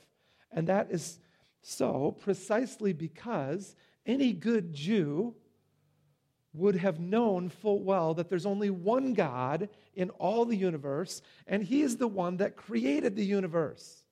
And 0.52 0.68
that 0.68 0.88
is 0.90 1.18
so 1.60 2.16
precisely 2.20 2.92
because 2.92 3.74
any 4.06 4.32
good 4.32 4.72
Jew 4.72 5.34
would 6.54 6.76
have 6.76 7.00
known 7.00 7.48
full 7.48 7.82
well 7.82 8.14
that 8.14 8.28
there's 8.28 8.46
only 8.46 8.70
one 8.70 9.12
God 9.12 9.68
in 9.94 10.10
all 10.10 10.44
the 10.44 10.56
universe, 10.56 11.20
and 11.46 11.62
He 11.62 11.82
is 11.82 11.96
the 11.96 12.08
one 12.08 12.38
that 12.38 12.56
created 12.56 13.16
the 13.16 13.24
universe. 13.24 14.04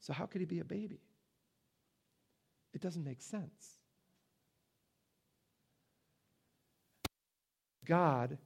So, 0.00 0.12
how 0.12 0.26
could 0.26 0.40
He 0.40 0.46
be 0.46 0.60
a 0.60 0.64
baby? 0.64 1.00
It 2.72 2.80
doesn't 2.80 3.04
make 3.04 3.20
sense. 3.20 3.78
God, 7.84 8.38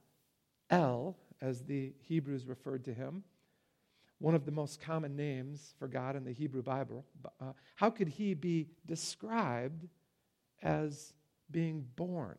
El, 0.69 1.17
as 1.41 1.63
the 1.63 1.93
Hebrews 1.99 2.47
referred 2.47 2.85
to 2.85 2.93
him, 2.93 3.23
one 4.19 4.33
of 4.33 4.45
the 4.45 4.51
most 4.51 4.81
common 4.81 5.15
names 5.15 5.73
for 5.77 5.87
God 5.87 6.15
in 6.15 6.23
the 6.23 6.31
Hebrew 6.31 6.63
Bible, 6.63 7.05
uh, 7.39 7.51
how 7.75 7.89
could 7.89 8.07
he 8.07 8.33
be 8.33 8.67
described 8.85 9.87
as 10.63 11.13
being 11.51 11.85
born 11.95 12.37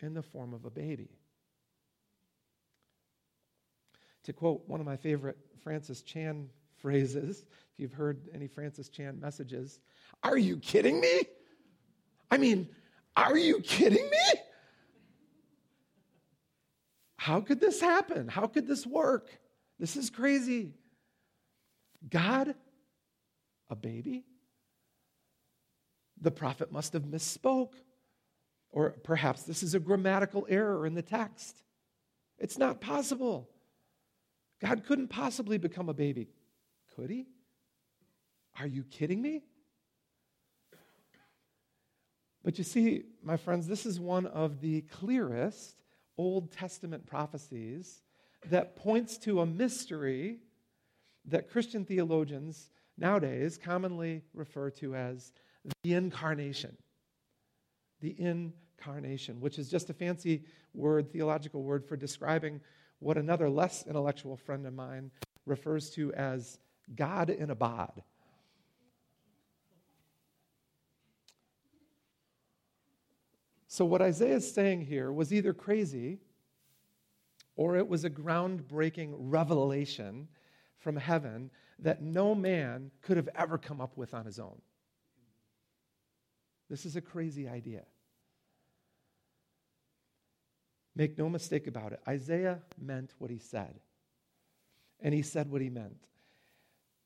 in 0.00 0.14
the 0.14 0.22
form 0.22 0.54
of 0.54 0.64
a 0.64 0.70
baby? 0.70 1.10
To 4.24 4.32
quote 4.32 4.62
one 4.66 4.80
of 4.80 4.86
my 4.86 4.96
favorite 4.96 5.36
Francis 5.62 6.02
Chan 6.02 6.48
phrases, 6.78 7.44
if 7.72 7.78
you've 7.78 7.92
heard 7.92 8.28
any 8.34 8.48
Francis 8.48 8.88
Chan 8.88 9.20
messages, 9.20 9.80
are 10.22 10.38
you 10.38 10.58
kidding 10.58 11.00
me? 11.00 11.22
I 12.30 12.38
mean, 12.38 12.68
are 13.16 13.36
you 13.36 13.60
kidding 13.60 14.08
me? 14.08 14.40
How 17.16 17.40
could 17.40 17.60
this 17.60 17.80
happen? 17.80 18.28
How 18.28 18.46
could 18.46 18.66
this 18.66 18.86
work? 18.86 19.28
This 19.78 19.96
is 19.96 20.10
crazy. 20.10 20.74
God, 22.08 22.54
a 23.68 23.76
baby? 23.76 24.24
The 26.20 26.30
prophet 26.30 26.72
must 26.72 26.94
have 26.94 27.02
misspoke. 27.02 27.74
Or 28.70 28.90
perhaps 29.04 29.42
this 29.42 29.62
is 29.62 29.74
a 29.74 29.80
grammatical 29.80 30.46
error 30.48 30.86
in 30.86 30.94
the 30.94 31.02
text. 31.02 31.62
It's 32.38 32.58
not 32.58 32.80
possible. 32.80 33.50
God 34.60 34.84
couldn't 34.84 35.08
possibly 35.08 35.58
become 35.58 35.88
a 35.88 35.94
baby. 35.94 36.28
Could 36.96 37.10
he? 37.10 37.26
Are 38.58 38.66
you 38.66 38.84
kidding 38.84 39.20
me? 39.20 39.42
But 42.44 42.58
you 42.58 42.64
see, 42.64 43.04
my 43.22 43.36
friends, 43.36 43.66
this 43.66 43.86
is 43.86 44.00
one 44.00 44.26
of 44.26 44.60
the 44.60 44.82
clearest 44.82 45.76
Old 46.18 46.52
Testament 46.52 47.06
prophecies 47.06 48.02
that 48.50 48.76
points 48.76 49.16
to 49.18 49.40
a 49.40 49.46
mystery 49.46 50.40
that 51.26 51.48
Christian 51.48 51.84
theologians 51.84 52.70
nowadays 52.98 53.58
commonly 53.62 54.22
refer 54.34 54.70
to 54.70 54.94
as 54.94 55.32
the 55.82 55.94
incarnation. 55.94 56.76
The 58.00 58.16
incarnation, 58.18 59.40
which 59.40 59.58
is 59.58 59.70
just 59.70 59.90
a 59.90 59.94
fancy 59.94 60.44
word, 60.74 61.12
theological 61.12 61.62
word 61.62 61.84
for 61.84 61.96
describing 61.96 62.60
what 62.98 63.16
another 63.16 63.48
less 63.48 63.86
intellectual 63.86 64.36
friend 64.36 64.66
of 64.66 64.74
mine 64.74 65.10
refers 65.46 65.90
to 65.90 66.12
as 66.14 66.58
God 66.94 67.30
in 67.30 67.50
a 67.50 67.54
bod. 67.54 68.02
So, 73.72 73.86
what 73.86 74.02
Isaiah 74.02 74.34
is 74.36 74.52
saying 74.52 74.82
here 74.82 75.10
was 75.10 75.32
either 75.32 75.54
crazy 75.54 76.18
or 77.56 77.78
it 77.78 77.88
was 77.88 78.04
a 78.04 78.10
groundbreaking 78.10 79.14
revelation 79.16 80.28
from 80.76 80.94
heaven 80.94 81.50
that 81.78 82.02
no 82.02 82.34
man 82.34 82.90
could 83.00 83.16
have 83.16 83.30
ever 83.34 83.56
come 83.56 83.80
up 83.80 83.96
with 83.96 84.12
on 84.12 84.26
his 84.26 84.38
own. 84.38 84.60
This 86.68 86.84
is 86.84 86.96
a 86.96 87.00
crazy 87.00 87.48
idea. 87.48 87.84
Make 90.94 91.16
no 91.16 91.30
mistake 91.30 91.66
about 91.66 91.92
it. 91.92 92.00
Isaiah 92.06 92.58
meant 92.78 93.14
what 93.16 93.30
he 93.30 93.38
said. 93.38 93.80
And 95.00 95.14
he 95.14 95.22
said 95.22 95.50
what 95.50 95.62
he 95.62 95.70
meant. 95.70 96.08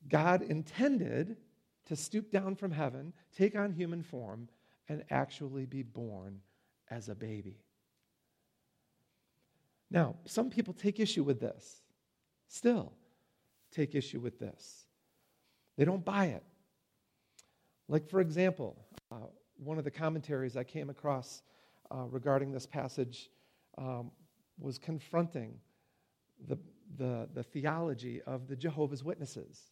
God 0.09 0.41
intended 0.41 1.37
to 1.85 1.95
stoop 1.95 2.29
down 2.29 2.57
from 2.57 2.71
heaven, 2.71 3.13
take 3.37 3.55
on 3.55 3.71
human 3.71 4.03
form, 4.03 4.49
and 4.89 5.05
actually 5.09 5.65
be 5.65 5.81
born 5.81 6.41
as 6.89 7.09
a 7.09 7.15
baby. 7.15 7.57
Now, 9.89 10.15
some 10.25 10.49
people 10.49 10.73
take 10.73 10.99
issue 10.99 11.23
with 11.23 11.39
this, 11.39 11.81
still 12.47 12.93
take 13.71 13.95
issue 13.95 14.19
with 14.19 14.39
this. 14.39 14.85
They 15.77 15.85
don't 15.85 16.03
buy 16.03 16.27
it. 16.27 16.43
Like, 17.87 18.09
for 18.09 18.19
example, 18.19 18.85
uh, 19.11 19.27
one 19.57 19.77
of 19.77 19.83
the 19.83 19.91
commentaries 19.91 20.57
I 20.57 20.63
came 20.63 20.89
across 20.89 21.41
uh, 21.89 22.05
regarding 22.09 22.51
this 22.51 22.65
passage 22.65 23.29
um, 23.77 24.11
was 24.59 24.77
confronting 24.77 25.53
the, 26.47 26.57
the, 26.97 27.29
the 27.33 27.43
theology 27.43 28.21
of 28.23 28.47
the 28.47 28.55
Jehovah's 28.55 29.03
Witnesses, 29.03 29.71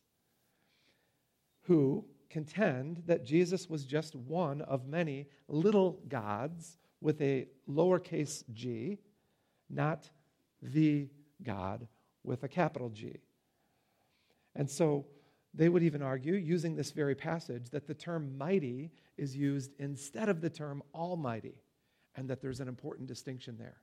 who 1.63 2.05
contend 2.29 3.03
that 3.05 3.25
Jesus 3.25 3.69
was 3.69 3.85
just 3.85 4.15
one 4.15 4.61
of 4.61 4.87
many 4.87 5.27
little 5.47 5.99
gods 6.07 6.77
with 7.01 7.21
a 7.21 7.47
lowercase 7.69 8.43
g, 8.53 8.99
not 9.69 10.09
the 10.61 11.09
God 11.43 11.87
with 12.23 12.43
a 12.43 12.47
capital 12.47 12.89
G. 12.89 13.19
And 14.55 14.69
so 14.69 15.05
they 15.53 15.69
would 15.69 15.83
even 15.83 16.01
argue, 16.01 16.33
using 16.33 16.75
this 16.75 16.91
very 16.91 17.15
passage, 17.15 17.69
that 17.69 17.87
the 17.87 17.93
term 17.93 18.37
mighty 18.37 18.91
is 19.17 19.35
used 19.35 19.71
instead 19.79 20.29
of 20.29 20.41
the 20.41 20.49
term 20.49 20.81
almighty, 20.93 21.61
and 22.15 22.29
that 22.29 22.41
there's 22.41 22.59
an 22.59 22.67
important 22.67 23.07
distinction 23.07 23.57
there. 23.57 23.77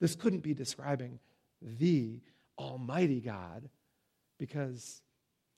This 0.00 0.14
couldn't 0.14 0.42
be 0.42 0.54
describing 0.54 1.18
the 1.62 2.20
almighty 2.58 3.20
God 3.20 3.68
because 4.38 5.02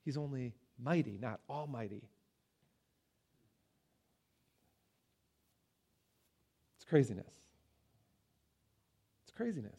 he's 0.04 0.16
only 0.16 0.54
mighty, 0.78 1.18
not 1.20 1.40
almighty. 1.48 2.08
Craziness. 6.88 7.34
It's 9.22 9.32
craziness. 9.36 9.78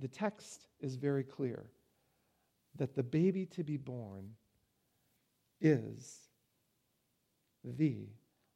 The 0.00 0.08
text 0.08 0.66
is 0.80 0.96
very 0.96 1.24
clear 1.24 1.70
that 2.76 2.94
the 2.94 3.02
baby 3.02 3.46
to 3.46 3.64
be 3.64 3.76
born 3.76 4.30
is 5.60 6.28
the 7.64 8.08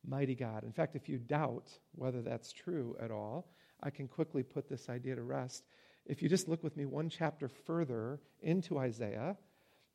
mighty 0.07 0.35
God. 0.35 0.65
In 0.65 0.73
fact, 0.73 0.97
if 0.97 1.09
you 1.09 1.19
doubt 1.19 1.71
whether 1.95 2.23
that's 2.23 2.53
true 2.53 2.97
at 3.01 3.11
all, 3.11 3.51
I 3.83 3.91
can 3.91 4.09
quickly 4.09 4.43
put 4.43 4.69
this 4.69 4.89
idea 4.89 5.17
to 5.17 5.23
rest. 5.23 5.65
If 6.07 6.23
you 6.23 6.29
just 6.29 6.49
look 6.49 6.63
with 6.63 6.77
me 6.77 6.87
one 6.87 7.09
chapter 7.09 7.49
further 7.49 8.21
into 8.41 8.79
Isaiah, 8.79 9.37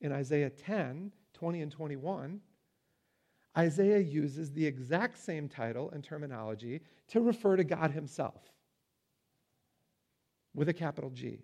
in 0.02 0.12
Isaiah 0.12 0.50
10, 0.50 1.12
20, 1.34 1.62
and 1.62 1.72
21, 1.72 2.40
Isaiah 3.60 4.00
uses 4.00 4.54
the 4.54 4.66
exact 4.66 5.18
same 5.18 5.50
title 5.50 5.92
and 5.92 6.02
terminology 6.02 6.80
to 7.10 7.20
refer 7.20 7.58
to 7.58 7.66
God 7.66 7.92
Himself 7.92 8.42
with 10.54 10.70
a 10.70 10.74
capital 10.74 11.10
G. 11.10 11.40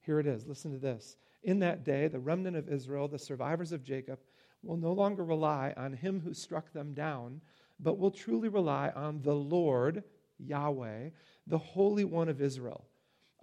Here 0.00 0.18
it 0.18 0.26
is. 0.26 0.48
Listen 0.48 0.72
to 0.72 0.78
this. 0.78 1.16
In 1.44 1.60
that 1.60 1.84
day, 1.84 2.08
the 2.08 2.18
remnant 2.18 2.56
of 2.56 2.68
Israel, 2.68 3.06
the 3.06 3.18
survivors 3.18 3.70
of 3.70 3.84
Jacob, 3.84 4.18
will 4.64 4.76
no 4.76 4.92
longer 4.92 5.24
rely 5.24 5.72
on 5.76 5.92
him 5.92 6.20
who 6.20 6.34
struck 6.34 6.72
them 6.72 6.94
down, 6.94 7.40
but 7.78 7.96
will 7.96 8.10
truly 8.10 8.48
rely 8.48 8.90
on 8.96 9.22
the 9.22 9.34
Lord, 9.34 10.02
Yahweh, 10.38 11.10
the 11.46 11.58
Holy 11.58 12.04
One 12.04 12.28
of 12.28 12.42
Israel. 12.42 12.86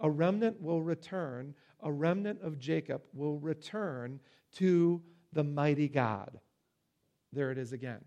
A 0.00 0.10
remnant 0.10 0.60
will 0.60 0.82
return, 0.82 1.54
a 1.82 1.90
remnant 1.90 2.42
of 2.42 2.58
Jacob 2.58 3.00
will 3.14 3.38
return 3.38 4.20
to 4.56 5.00
the 5.32 5.44
mighty 5.44 5.88
God. 5.88 6.38
There 7.32 7.50
it 7.50 7.58
is 7.58 7.72
again. 7.72 8.04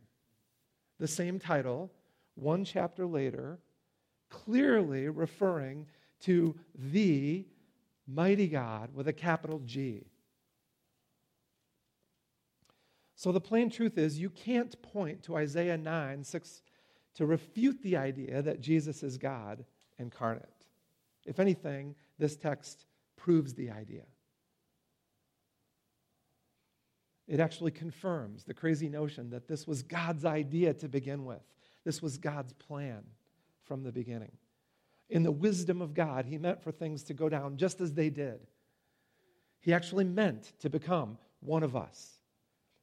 The 1.00 1.08
same 1.08 1.40
title, 1.40 1.92
one 2.36 2.64
chapter 2.64 3.06
later, 3.06 3.60
clearly 4.30 5.10
referring 5.10 5.88
to 6.22 6.56
the 6.76 7.46
mighty 8.08 8.48
God 8.48 8.94
with 8.94 9.08
a 9.08 9.14
capital 9.14 9.62
G. 9.66 10.06
So 13.16 13.32
the 13.32 13.42
plain 13.42 13.70
truth 13.70 13.98
is, 13.98 14.20
you 14.20 14.30
can't 14.30 14.80
point 14.82 15.24
to 15.24 15.36
Isaiah 15.36 15.78
9, 15.78 16.24
6 16.24 16.62
to 17.16 17.26
refute 17.26 17.82
the 17.82 17.98
idea 17.98 18.42
that 18.42 18.62
Jesus 18.62 19.04
is 19.04 19.18
God 19.18 19.66
incarnate. 19.98 20.46
If 21.26 21.40
anything, 21.40 21.96
this 22.20 22.36
text 22.36 22.86
proves 23.16 23.54
the 23.54 23.72
idea. 23.72 24.04
It 27.28 27.40
actually 27.40 27.72
confirms 27.72 28.44
the 28.44 28.54
crazy 28.54 28.88
notion 28.88 29.30
that 29.32 29.48
this 29.48 29.66
was 29.66 29.82
God's 29.82 30.26
idea 30.26 30.74
to 30.76 30.88
begin 30.88 31.26
with. 31.26 31.42
This 31.84 32.02
was 32.02 32.18
God's 32.18 32.54
plan 32.54 33.04
from 33.64 33.84
the 33.84 33.92
beginning. 33.92 34.32
In 35.10 35.24
the 35.24 35.32
wisdom 35.32 35.82
of 35.82 35.94
God, 35.94 36.26
He 36.26 36.38
meant 36.38 36.62
for 36.62 36.72
things 36.72 37.04
to 37.04 37.14
go 37.14 37.30
down 37.30 37.58
just 37.58 37.82
as 37.82 37.94
they 37.94 38.10
did. 38.10 38.40
He 39.60 39.74
actually 39.74 40.04
meant 40.04 40.54
to 40.60 40.70
become 40.70 41.18
one 41.40 41.64
of 41.64 41.76
us 41.76 42.20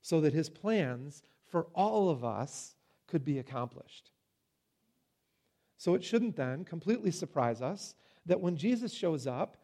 so 0.00 0.20
that 0.20 0.32
His 0.32 0.48
plans 0.48 1.22
for 1.44 1.66
all 1.74 2.10
of 2.10 2.24
us 2.24 2.74
could 3.06 3.24
be 3.24 3.38
accomplished. 3.38 4.10
So 5.76 5.94
it 5.94 6.04
shouldn't 6.04 6.36
then 6.36 6.64
completely 6.64 7.10
surprise 7.10 7.60
us 7.60 7.94
that 8.26 8.40
when 8.40 8.56
Jesus 8.56 8.92
shows 8.92 9.26
up, 9.26 9.56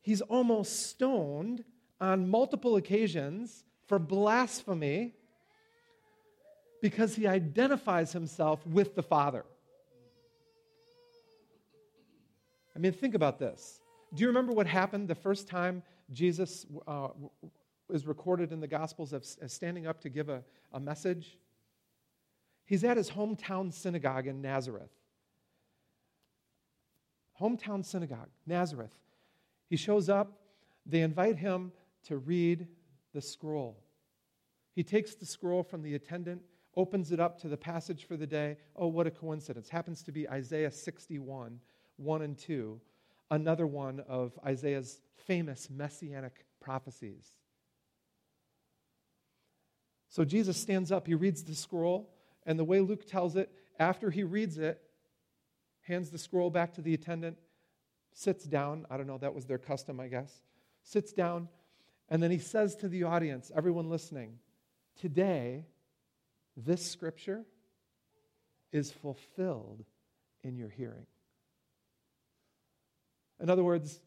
he's 0.00 0.22
almost 0.22 0.86
stoned 0.88 1.64
on 2.00 2.28
multiple 2.28 2.76
occasions 2.76 3.64
for 3.86 3.98
blasphemy 3.98 5.14
because 6.80 7.14
he 7.14 7.26
identifies 7.26 8.12
himself 8.12 8.66
with 8.66 8.94
the 8.94 9.02
Father. 9.02 9.44
I 12.74 12.78
mean, 12.78 12.92
think 12.92 13.14
about 13.14 13.38
this. 13.38 13.80
Do 14.14 14.22
you 14.22 14.28
remember 14.28 14.52
what 14.52 14.66
happened 14.66 15.08
the 15.08 15.14
first 15.14 15.46
time 15.46 15.82
Jesus 16.12 16.66
uh, 16.86 17.08
is 17.92 18.06
recorded 18.06 18.52
in 18.52 18.60
the 18.60 18.66
Gospels 18.66 19.12
as, 19.12 19.38
standing 19.46 19.86
up 19.86 20.00
to 20.00 20.08
give 20.08 20.28
a, 20.28 20.42
a 20.72 20.80
message? 20.80 21.36
He's 22.64 22.84
at 22.84 22.96
his 22.96 23.10
hometown 23.10 23.72
synagogue 23.72 24.26
in 24.26 24.40
Nazareth. 24.40 24.90
Hometown 27.40 27.84
synagogue, 27.84 28.28
Nazareth. 28.46 28.96
He 29.68 29.76
shows 29.76 30.08
up, 30.08 30.32
they 30.86 31.00
invite 31.00 31.36
him 31.36 31.72
to 32.04 32.18
read 32.18 32.66
the 33.12 33.20
scroll. 33.20 33.82
He 34.74 34.82
takes 34.82 35.14
the 35.14 35.26
scroll 35.26 35.62
from 35.62 35.82
the 35.82 35.94
attendant, 35.94 36.42
opens 36.76 37.12
it 37.12 37.20
up 37.20 37.38
to 37.40 37.48
the 37.48 37.56
passage 37.56 38.04
for 38.04 38.16
the 38.16 38.26
day. 38.26 38.56
Oh, 38.76 38.86
what 38.86 39.06
a 39.06 39.10
coincidence. 39.10 39.68
Happens 39.68 40.02
to 40.04 40.12
be 40.12 40.28
Isaiah 40.28 40.70
61, 40.70 41.60
1 41.96 42.22
and 42.22 42.38
2, 42.38 42.80
another 43.30 43.66
one 43.66 44.00
of 44.08 44.38
Isaiah's 44.44 45.00
famous 45.26 45.68
messianic 45.68 46.44
prophecies. 46.60 47.32
So 50.08 50.24
Jesus 50.24 50.56
stands 50.56 50.90
up, 50.90 51.06
he 51.06 51.14
reads 51.14 51.44
the 51.44 51.54
scroll, 51.54 52.10
and 52.44 52.58
the 52.58 52.64
way 52.64 52.80
Luke 52.80 53.06
tells 53.06 53.36
it, 53.36 53.52
after 53.78 54.10
he 54.10 54.24
reads 54.24 54.58
it, 54.58 54.80
hands 55.82 56.10
the 56.10 56.18
scroll 56.18 56.50
back 56.50 56.74
to 56.74 56.82
the 56.82 56.94
attendant, 56.94 57.36
sits 58.12 58.44
down. 58.44 58.86
I 58.90 58.96
don't 58.96 59.06
know, 59.06 59.18
that 59.18 59.34
was 59.34 59.46
their 59.46 59.58
custom, 59.58 60.00
I 60.00 60.08
guess. 60.08 60.32
Sits 60.82 61.12
down, 61.12 61.48
and 62.10 62.22
then 62.22 62.30
he 62.30 62.38
says 62.38 62.74
to 62.76 62.88
the 62.88 63.04
audience, 63.04 63.52
everyone 63.54 63.88
listening, 63.88 64.38
Today, 65.00 65.64
this 66.56 66.84
scripture 66.84 67.44
is 68.72 68.90
fulfilled 68.90 69.84
in 70.42 70.56
your 70.56 70.68
hearing. 70.68 71.06
In 73.40 73.48
other 73.48 73.64
words, 73.64 74.00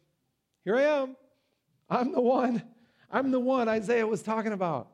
here 0.63 0.75
I 0.75 0.83
am. 0.83 1.15
I'm 1.89 2.11
the 2.11 2.21
one. 2.21 2.61
I'm 3.09 3.31
the 3.31 3.39
one 3.39 3.67
Isaiah 3.67 4.05
was 4.05 4.21
talking 4.21 4.53
about. 4.53 4.89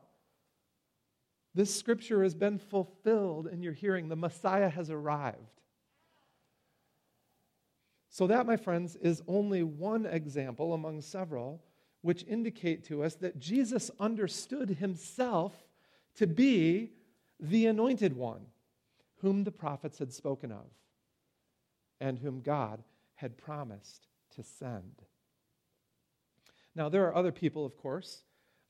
This 1.54 1.74
scripture 1.74 2.22
has 2.22 2.34
been 2.34 2.58
fulfilled 2.58 3.48
in 3.48 3.62
your 3.62 3.72
hearing. 3.72 4.08
The 4.08 4.16
Messiah 4.16 4.68
has 4.68 4.88
arrived. 4.88 5.60
So, 8.08 8.26
that, 8.26 8.46
my 8.46 8.56
friends, 8.56 8.96
is 8.96 9.22
only 9.28 9.62
one 9.62 10.06
example 10.06 10.72
among 10.72 11.00
several 11.00 11.62
which 12.02 12.24
indicate 12.26 12.84
to 12.84 13.02
us 13.02 13.14
that 13.16 13.38
Jesus 13.38 13.90
understood 14.00 14.70
himself 14.70 15.52
to 16.16 16.26
be 16.26 16.92
the 17.38 17.66
anointed 17.66 18.16
one 18.16 18.46
whom 19.20 19.44
the 19.44 19.52
prophets 19.52 19.98
had 19.98 20.12
spoken 20.12 20.50
of 20.50 20.66
and 22.00 22.18
whom 22.18 22.40
God 22.40 22.82
had 23.14 23.36
promised 23.36 24.06
to 24.34 24.42
send. 24.42 25.02
Now, 26.74 26.88
there 26.88 27.06
are 27.06 27.14
other 27.14 27.32
people, 27.32 27.66
of 27.66 27.76
course, 27.76 28.22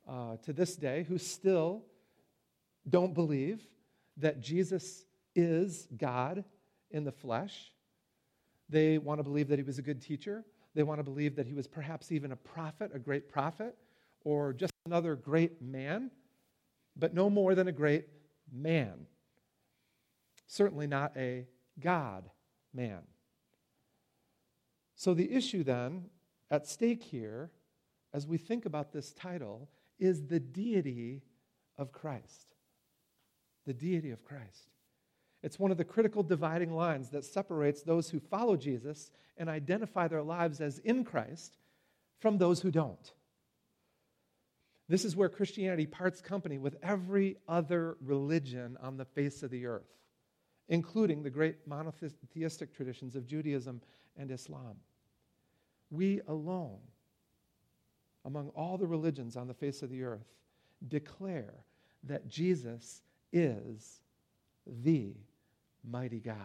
uh, 0.09 0.37
to 0.43 0.53
this 0.53 0.75
day 0.75 1.05
who 1.09 1.19
still 1.19 1.85
don't 2.89 3.15
believe 3.15 3.63
that 4.17 4.41
Jesus 4.41 5.05
is 5.35 5.87
God 5.97 6.45
in 6.91 7.05
the 7.05 7.13
flesh. 7.13 7.73
They 8.69 8.99
want 8.99 9.19
to 9.19 9.23
believe 9.23 9.49
that 9.49 9.59
he 9.59 9.63
was 9.63 9.79
a 9.79 9.83
good 9.83 10.03
teacher. 10.03 10.45
They 10.75 10.83
want 10.83 10.99
to 10.99 11.05
believe 11.05 11.37
that 11.37 11.47
he 11.47 11.55
was 11.55 11.67
perhaps 11.67 12.13
even 12.13 12.33
a 12.33 12.37
prophet, 12.37 12.91
a 12.95 12.99
great 12.99 13.29
prophet, 13.29 13.77
or 14.25 14.53
just 14.53 14.73
another 14.87 15.17
great 15.17 15.61
man, 15.61 16.11
but 16.97 17.15
no 17.15 17.29
more 17.29 17.55
than 17.55 17.69
a 17.69 17.73
great 17.73 18.07
man. 18.53 19.07
Certainly 20.47 20.87
not 20.87 21.17
a 21.17 21.47
God 21.79 22.31
man. 22.73 23.01
So, 24.95 25.15
the 25.15 25.33
issue 25.33 25.65
then 25.65 26.07
at 26.51 26.67
stake 26.67 27.03
here, 27.03 27.51
as 28.13 28.27
we 28.27 28.37
think 28.37 28.67
about 28.67 28.93
this 28.93 29.13
title, 29.13 29.69
is 29.99 30.27
the 30.27 30.41
deity 30.41 31.23
of 31.79 31.93
Christ. 31.93 32.55
The 33.67 33.73
deity 33.73 34.11
of 34.11 34.25
Christ. 34.25 34.69
It's 35.43 35.59
one 35.59 35.71
of 35.71 35.79
the 35.79 35.85
critical 35.85 36.23
dividing 36.23 36.75
lines 36.75 37.11
that 37.11 37.25
separates 37.25 37.83
those 37.83 38.11
who 38.11 38.21
follow 38.21 38.57
Jesus 38.57 39.11
and 39.39 39.49
identify 39.49 40.07
their 40.07 40.23
lives 40.23 40.61
as 40.61 40.79
in 40.81 41.05
Christ 41.05 41.57
from 42.19 42.37
those 42.37 42.61
who 42.61 42.71
don't. 42.71 43.13
This 44.89 45.05
is 45.05 45.17
where 45.17 45.29
Christianity 45.29 45.87
parts 45.87 46.21
company 46.21 46.59
with 46.59 46.77
every 46.83 47.37
other 47.49 47.97
religion 48.05 48.77
on 48.83 48.97
the 48.97 49.05
face 49.05 49.43
of 49.43 49.51
the 49.51 49.65
earth, 49.67 49.95
including 50.69 51.23
the 51.23 51.31
great 51.31 51.67
monotheistic 51.67 52.75
traditions 52.75 53.17
of 53.17 53.27
Judaism 53.27 53.81
and 54.17 54.31
Islam. 54.31 54.77
We 55.91 56.21
alone, 56.29 56.81
among 58.25 58.49
all 58.49 58.77
the 58.77 58.87
religions 58.87 59.37
on 59.37 59.49
the 59.49 59.55
face 59.55 59.83
of 59.83 59.91
the 59.91 60.03
earth, 60.03 60.27
declare 60.89 61.55
that 62.03 62.29
Jesus 62.29 63.03
is 63.33 64.01
the 64.67 65.15
mighty 65.85 66.21
God. 66.21 66.37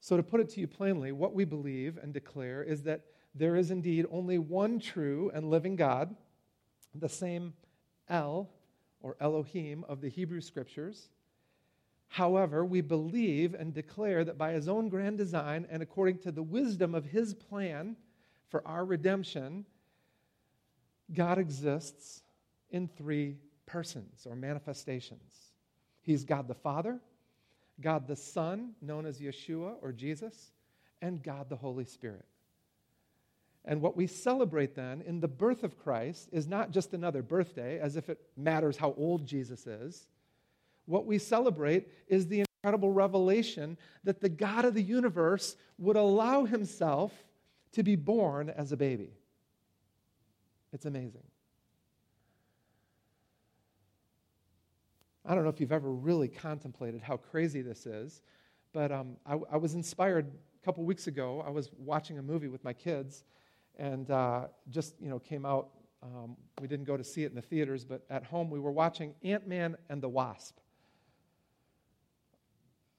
So, 0.00 0.16
to 0.16 0.22
put 0.22 0.40
it 0.40 0.48
to 0.50 0.60
you 0.60 0.66
plainly, 0.66 1.12
what 1.12 1.32
we 1.32 1.44
believe 1.44 1.96
and 1.96 2.12
declare 2.12 2.62
is 2.62 2.82
that 2.82 3.02
there 3.34 3.56
is 3.56 3.70
indeed 3.70 4.04
only 4.10 4.38
one 4.38 4.78
true 4.78 5.30
and 5.32 5.48
living 5.48 5.76
God, 5.76 6.14
the 6.94 7.08
same 7.08 7.54
El 8.08 8.50
or 9.00 9.16
Elohim 9.20 9.84
of 9.88 10.00
the 10.00 10.08
Hebrew 10.08 10.40
Scriptures. 10.40 11.08
However, 12.08 12.64
we 12.64 12.80
believe 12.80 13.54
and 13.54 13.72
declare 13.72 14.24
that 14.24 14.36
by 14.36 14.52
his 14.52 14.68
own 14.68 14.88
grand 14.88 15.16
design 15.16 15.66
and 15.70 15.82
according 15.82 16.18
to 16.18 16.32
the 16.32 16.42
wisdom 16.42 16.94
of 16.94 17.06
his 17.06 17.32
plan 17.32 17.96
for 18.48 18.66
our 18.66 18.84
redemption, 18.84 19.64
God 21.14 21.38
exists 21.38 22.22
in 22.70 22.86
three 22.86 23.38
persons 23.66 24.26
or 24.28 24.36
manifestations. 24.36 25.52
He's 26.02 26.24
God 26.24 26.48
the 26.48 26.54
Father, 26.54 27.00
God 27.80 28.06
the 28.06 28.16
Son, 28.16 28.72
known 28.80 29.06
as 29.06 29.20
Yeshua 29.20 29.74
or 29.82 29.92
Jesus, 29.92 30.52
and 31.00 31.22
God 31.22 31.48
the 31.48 31.56
Holy 31.56 31.84
Spirit. 31.84 32.24
And 33.64 33.80
what 33.80 33.96
we 33.96 34.06
celebrate 34.06 34.74
then 34.74 35.02
in 35.02 35.20
the 35.20 35.28
birth 35.28 35.62
of 35.62 35.78
Christ 35.78 36.28
is 36.32 36.48
not 36.48 36.72
just 36.72 36.94
another 36.94 37.22
birthday, 37.22 37.78
as 37.78 37.96
if 37.96 38.08
it 38.08 38.20
matters 38.36 38.76
how 38.76 38.94
old 38.98 39.26
Jesus 39.26 39.66
is. 39.66 40.08
What 40.86 41.06
we 41.06 41.18
celebrate 41.18 41.88
is 42.08 42.26
the 42.26 42.44
incredible 42.64 42.92
revelation 42.92 43.76
that 44.02 44.20
the 44.20 44.28
God 44.28 44.64
of 44.64 44.74
the 44.74 44.82
universe 44.82 45.56
would 45.78 45.96
allow 45.96 46.44
himself 46.44 47.12
to 47.72 47.82
be 47.82 47.96
born 47.96 48.50
as 48.50 48.72
a 48.72 48.76
baby. 48.76 49.10
It's 50.72 50.86
amazing. 50.86 51.22
I 55.24 55.34
don't 55.34 55.44
know 55.44 55.50
if 55.50 55.60
you've 55.60 55.72
ever 55.72 55.92
really 55.92 56.28
contemplated 56.28 57.00
how 57.00 57.16
crazy 57.16 57.62
this 57.62 57.86
is, 57.86 58.22
but 58.72 58.90
um, 58.90 59.16
I, 59.24 59.38
I, 59.52 59.56
was 59.56 59.74
inspired 59.74 60.26
a 60.26 60.64
couple 60.64 60.84
weeks 60.84 61.06
ago. 61.06 61.44
I 61.46 61.50
was 61.50 61.70
watching 61.78 62.18
a 62.18 62.22
movie 62.22 62.48
with 62.48 62.64
my 62.64 62.72
kids, 62.72 63.24
and 63.78 64.10
uh, 64.10 64.48
just 64.70 64.94
you 65.00 65.08
know 65.08 65.20
came 65.20 65.46
out. 65.46 65.68
Um, 66.02 66.36
we 66.60 66.66
didn't 66.66 66.86
go 66.86 66.96
to 66.96 67.04
see 67.04 67.22
it 67.22 67.30
in 67.30 67.36
the 67.36 67.42
theaters, 67.42 67.84
but 67.84 68.04
at 68.10 68.24
home 68.24 68.50
we 68.50 68.58
were 68.58 68.72
watching 68.72 69.14
Ant 69.22 69.46
Man 69.46 69.76
and 69.88 70.02
the 70.02 70.08
Wasp. 70.08 70.58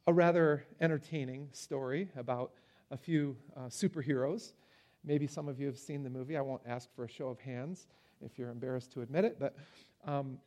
A 0.07 0.13
rather 0.13 0.65
entertaining 0.79 1.49
story 1.51 2.09
about 2.15 2.51
a 2.91 2.97
few 2.97 3.35
uh, 3.57 3.67
superheroes. 3.67 4.53
Maybe 5.03 5.27
some 5.27 5.49
of 5.49 5.59
you 5.59 5.67
have 5.67 5.77
seen 5.77 6.03
the 6.03 6.09
movie. 6.09 6.37
I 6.37 6.41
won't 6.41 6.61
ask 6.65 6.93
for 6.95 7.03
a 7.03 7.09
show 7.09 7.27
of 7.27 7.39
hands 7.39 7.87
if 8.23 8.37
you're 8.37 8.49
embarrassed 8.49 8.93
to 8.93 9.01
admit 9.01 9.25
it, 9.25 9.37
but 9.37 9.57
um, 10.05 10.37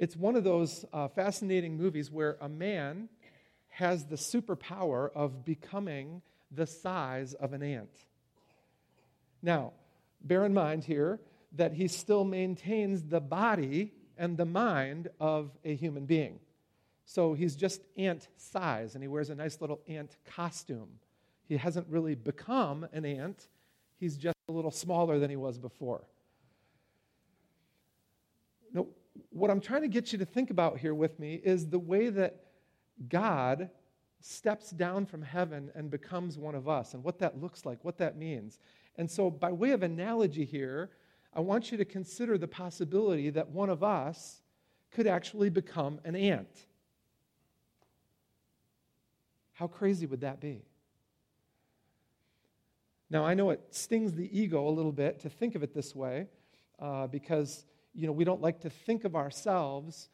it's 0.00 0.16
one 0.16 0.34
of 0.34 0.44
those 0.44 0.86
uh, 0.94 1.08
fascinating 1.08 1.76
movies 1.76 2.10
where 2.10 2.38
a 2.40 2.48
man 2.48 3.10
has 3.68 4.06
the 4.06 4.16
superpower 4.16 5.12
of 5.14 5.44
becoming 5.44 6.22
the 6.50 6.66
size 6.66 7.34
of 7.34 7.52
an 7.52 7.62
ant. 7.62 7.94
Now, 9.42 9.74
bear 10.22 10.46
in 10.46 10.54
mind 10.54 10.84
here 10.84 11.20
that 11.52 11.74
he 11.74 11.86
still 11.86 12.24
maintains 12.24 13.02
the 13.02 13.20
body 13.20 13.92
and 14.16 14.38
the 14.38 14.46
mind 14.46 15.08
of 15.20 15.50
a 15.66 15.74
human 15.74 16.06
being. 16.06 16.40
So 17.04 17.34
he's 17.34 17.54
just 17.54 17.82
ant 17.98 18.28
size, 18.38 18.94
and 18.94 19.04
he 19.04 19.08
wears 19.08 19.28
a 19.28 19.34
nice 19.34 19.60
little 19.60 19.80
ant 19.86 20.16
costume. 20.24 20.88
He 21.46 21.58
hasn't 21.58 21.86
really 21.88 22.14
become 22.14 22.86
an 22.94 23.04
ant, 23.04 23.48
he's 23.98 24.16
just 24.16 24.36
a 24.48 24.52
little 24.52 24.70
smaller 24.70 25.18
than 25.18 25.28
he 25.28 25.36
was 25.36 25.58
before. 25.58 26.04
Now, 28.72 28.86
what 29.30 29.50
I'm 29.50 29.60
trying 29.60 29.82
to 29.82 29.88
get 29.88 30.12
you 30.12 30.18
to 30.18 30.24
think 30.24 30.50
about 30.50 30.78
here 30.78 30.94
with 30.94 31.18
me 31.18 31.40
is 31.42 31.68
the 31.68 31.78
way 31.78 32.10
that 32.10 32.44
God 33.08 33.70
steps 34.20 34.70
down 34.70 35.06
from 35.06 35.22
heaven 35.22 35.70
and 35.74 35.90
becomes 35.90 36.36
one 36.38 36.54
of 36.54 36.68
us, 36.68 36.94
and 36.94 37.02
what 37.02 37.18
that 37.20 37.40
looks 37.40 37.64
like, 37.64 37.78
what 37.84 37.98
that 37.98 38.16
means. 38.16 38.58
And 38.96 39.10
so, 39.10 39.30
by 39.30 39.50
way 39.50 39.70
of 39.70 39.82
analogy 39.82 40.44
here, 40.44 40.90
I 41.32 41.40
want 41.40 41.70
you 41.70 41.78
to 41.78 41.84
consider 41.84 42.36
the 42.36 42.48
possibility 42.48 43.30
that 43.30 43.48
one 43.48 43.70
of 43.70 43.82
us 43.82 44.42
could 44.90 45.06
actually 45.06 45.48
become 45.48 46.00
an 46.04 46.16
ant. 46.16 46.66
How 49.52 49.66
crazy 49.66 50.06
would 50.06 50.20
that 50.22 50.40
be? 50.40 50.62
Now, 53.10 53.24
I 53.24 53.34
know 53.34 53.50
it 53.50 53.60
stings 53.70 54.14
the 54.14 54.28
ego 54.38 54.68
a 54.68 54.70
little 54.70 54.92
bit 54.92 55.20
to 55.20 55.28
think 55.28 55.54
of 55.54 55.62
it 55.62 55.74
this 55.74 55.94
way 55.94 56.26
uh, 56.78 57.06
because 57.08 57.64
you 57.94 58.06
know, 58.06 58.12
we 58.12 58.24
don't 58.24 58.40
like 58.40 58.60
to 58.60 58.70
think 58.70 59.04
of 59.04 59.16
ourselves 59.16 60.08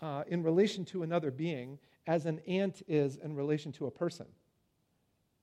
uh, 0.00 0.24
in 0.28 0.42
relation 0.42 0.84
to 0.86 1.02
another 1.02 1.30
being 1.30 1.78
as 2.06 2.26
an 2.26 2.40
ant 2.46 2.82
is 2.88 3.16
in 3.16 3.34
relation 3.34 3.72
to 3.72 3.86
a 3.86 3.90
person, 3.90 4.26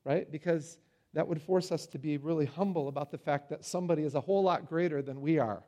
right? 0.03 0.31
Because 0.31 0.79
that 1.13 1.27
would 1.27 1.41
force 1.41 1.71
us 1.71 1.85
to 1.87 1.97
be 1.97 2.17
really 2.17 2.45
humble 2.45 2.87
about 2.87 3.11
the 3.11 3.17
fact 3.17 3.49
that 3.49 3.63
somebody 3.63 4.03
is 4.03 4.15
a 4.15 4.21
whole 4.21 4.43
lot 4.43 4.67
greater 4.67 5.01
than 5.01 5.21
we 5.21 5.39
are. 5.39 5.63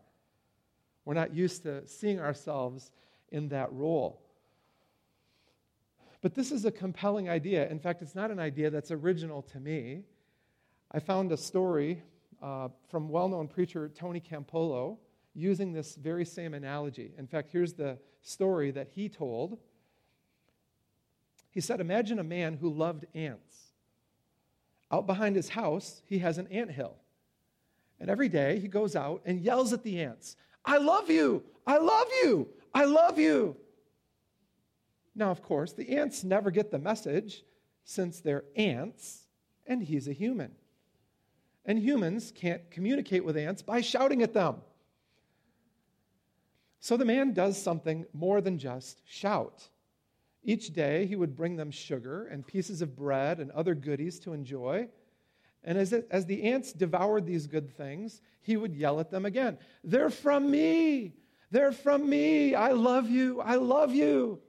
We're 1.05 1.13
not 1.13 1.33
used 1.33 1.63
to 1.63 1.87
seeing 1.87 2.19
ourselves 2.19 2.91
in 3.29 3.49
that 3.49 3.71
role. 3.71 4.21
But 6.21 6.35
this 6.35 6.51
is 6.51 6.65
a 6.65 6.71
compelling 6.71 7.29
idea. 7.29 7.69
In 7.69 7.79
fact, 7.79 8.01
it's 8.01 8.15
not 8.15 8.29
an 8.29 8.39
idea 8.39 8.69
that's 8.69 8.91
original 8.91 9.41
to 9.43 9.59
me. 9.59 10.03
I 10.91 10.99
found 10.99 11.31
a 11.31 11.37
story 11.37 12.03
uh, 12.41 12.69
from 12.89 13.09
well 13.09 13.29
known 13.29 13.47
preacher 13.47 13.89
Tony 13.89 14.19
Campolo 14.19 14.97
using 15.39 15.71
this 15.71 15.95
very 15.95 16.25
same 16.25 16.54
analogy. 16.54 17.13
In 17.17 17.28
fact, 17.28 17.49
here's 17.52 17.73
the 17.73 17.97
story 18.21 18.71
that 18.71 18.89
he 18.89 19.10
told. 19.10 19.58
He 21.52 21.62
said, 21.62 21.82
Imagine 21.82 22.19
a 22.19 22.23
man 22.23 22.56
who 22.56 22.69
loved 22.69 23.06
ants. 23.13 23.56
Out 24.91 25.08
behind 25.08 25.36
his 25.36 25.49
house, 25.49 26.02
he 26.06 26.19
has 26.19 26.38
an 26.38 26.47
ant 26.47 26.71
hill. 26.71 26.95
And 27.99 28.10
every 28.10 28.30
day 28.30 28.60
he 28.60 28.67
goes 28.67 28.95
out 28.95 29.21
and 29.25 29.39
yells 29.39 29.73
at 29.73 29.84
the 29.84 30.02
ants, 30.02 30.36
I 30.65 30.78
love 30.78 31.10
you! 31.10 31.43
I 31.65 31.78
love 31.78 32.08
you! 32.23 32.49
I 32.73 32.86
love 32.86 33.17
you! 33.17 33.56
Now, 35.15 35.32
of 35.32 35.41
course, 35.41 35.73
the 35.73 35.97
ants 35.97 36.23
never 36.23 36.52
get 36.52 36.71
the 36.71 36.80
message 36.80 37.43
since 37.84 38.19
they're 38.19 38.45
ants 38.56 39.28
and 39.67 39.84
he's 39.84 40.08
a 40.08 40.13
human. 40.13 40.52
And 41.65 41.78
humans 41.78 42.32
can't 42.34 42.69
communicate 42.71 43.23
with 43.23 43.38
ants 43.38 43.62
by 43.62 43.82
shouting 43.82 44.23
at 44.23 44.34
them. 44.34 44.58
So 46.79 46.95
the 46.95 47.05
man 47.05 47.33
does 47.33 47.61
something 47.61 48.05
more 48.13 48.41
than 48.41 48.57
just 48.57 49.01
shout. 49.05 49.67
Each 50.43 50.71
day 50.73 51.05
he 51.05 51.15
would 51.15 51.35
bring 51.35 51.57
them 51.57 51.71
sugar 51.71 52.27
and 52.27 52.47
pieces 52.47 52.81
of 52.81 52.95
bread 52.95 53.39
and 53.39 53.51
other 53.51 53.75
goodies 53.75 54.19
to 54.21 54.33
enjoy. 54.33 54.87
And 55.63 55.77
as, 55.77 55.91
it, 55.91 56.07
as 56.09 56.25
the 56.25 56.43
ants 56.43 56.71
devoured 56.71 57.25
these 57.25 57.47
good 57.47 57.75
things, 57.75 58.21
he 58.41 58.55
would 58.55 58.73
yell 58.73 58.99
at 58.99 59.11
them 59.11 59.25
again 59.25 59.57
They're 59.83 60.09
from 60.09 60.49
me! 60.49 61.15
They're 61.51 61.73
from 61.73 62.09
me! 62.09 62.55
I 62.55 62.71
love 62.71 63.09
you! 63.09 63.41
I 63.41 63.55
love 63.55 63.93
you! 63.93 64.39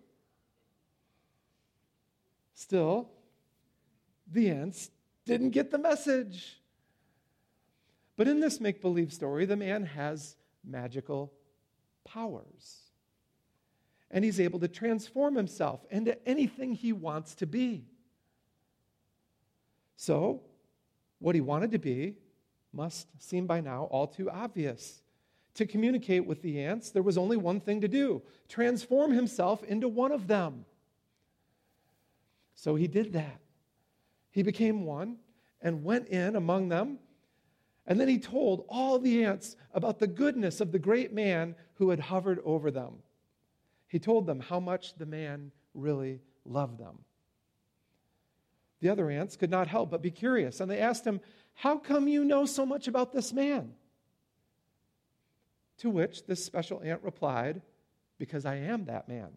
Still, 2.54 3.08
the 4.30 4.50
ants 4.50 4.90
didn't 5.24 5.50
get 5.50 5.70
the 5.70 5.78
message. 5.78 6.60
But 8.16 8.28
in 8.28 8.38
this 8.38 8.60
make 8.60 8.80
believe 8.80 9.12
story, 9.12 9.46
the 9.46 9.56
man 9.56 9.86
has 9.86 10.36
magical 10.64 11.32
powers. 12.12 12.78
And 14.10 14.24
he's 14.24 14.40
able 14.40 14.58
to 14.60 14.68
transform 14.68 15.36
himself 15.36 15.84
into 15.90 16.16
anything 16.28 16.74
he 16.74 16.92
wants 16.92 17.34
to 17.36 17.46
be. 17.46 17.84
So, 19.96 20.42
what 21.18 21.34
he 21.34 21.40
wanted 21.40 21.70
to 21.72 21.78
be 21.78 22.16
must 22.72 23.06
seem 23.18 23.46
by 23.46 23.60
now 23.60 23.84
all 23.84 24.06
too 24.06 24.30
obvious. 24.30 25.02
To 25.54 25.66
communicate 25.66 26.26
with 26.26 26.42
the 26.42 26.62
ants, 26.64 26.90
there 26.90 27.02
was 27.02 27.18
only 27.18 27.36
one 27.36 27.60
thing 27.60 27.80
to 27.82 27.88
do 27.88 28.22
transform 28.48 29.12
himself 29.12 29.62
into 29.64 29.88
one 29.88 30.12
of 30.12 30.26
them. 30.26 30.64
So 32.54 32.74
he 32.74 32.88
did 32.88 33.12
that. 33.12 33.40
He 34.30 34.42
became 34.42 34.84
one 34.84 35.16
and 35.60 35.84
went 35.84 36.08
in 36.08 36.36
among 36.36 36.68
them 36.68 36.98
and 37.86 37.98
then 37.98 38.08
he 38.08 38.18
told 38.18 38.64
all 38.68 38.98
the 38.98 39.24
ants 39.24 39.56
about 39.72 39.98
the 39.98 40.06
goodness 40.06 40.60
of 40.60 40.72
the 40.72 40.78
great 40.78 41.12
man 41.12 41.54
who 41.74 41.90
had 41.90 42.00
hovered 42.00 42.40
over 42.44 42.70
them. 42.70 42.94
He 43.88 43.98
told 43.98 44.26
them 44.26 44.40
how 44.40 44.60
much 44.60 44.94
the 44.94 45.06
man 45.06 45.50
really 45.74 46.20
loved 46.44 46.78
them. 46.78 46.98
The 48.80 48.88
other 48.88 49.10
ants 49.10 49.36
could 49.36 49.50
not 49.50 49.66
help 49.66 49.90
but 49.90 50.02
be 50.02 50.10
curious, 50.10 50.60
and 50.60 50.70
they 50.70 50.78
asked 50.78 51.04
him, 51.04 51.20
How 51.54 51.76
come 51.78 52.08
you 52.08 52.24
know 52.24 52.46
so 52.46 52.64
much 52.64 52.88
about 52.88 53.12
this 53.12 53.32
man? 53.32 53.72
To 55.78 55.90
which 55.90 56.26
this 56.26 56.44
special 56.44 56.82
ant 56.82 57.02
replied, 57.02 57.60
Because 58.18 58.46
I 58.46 58.56
am 58.56 58.86
that 58.86 59.08
man. 59.08 59.30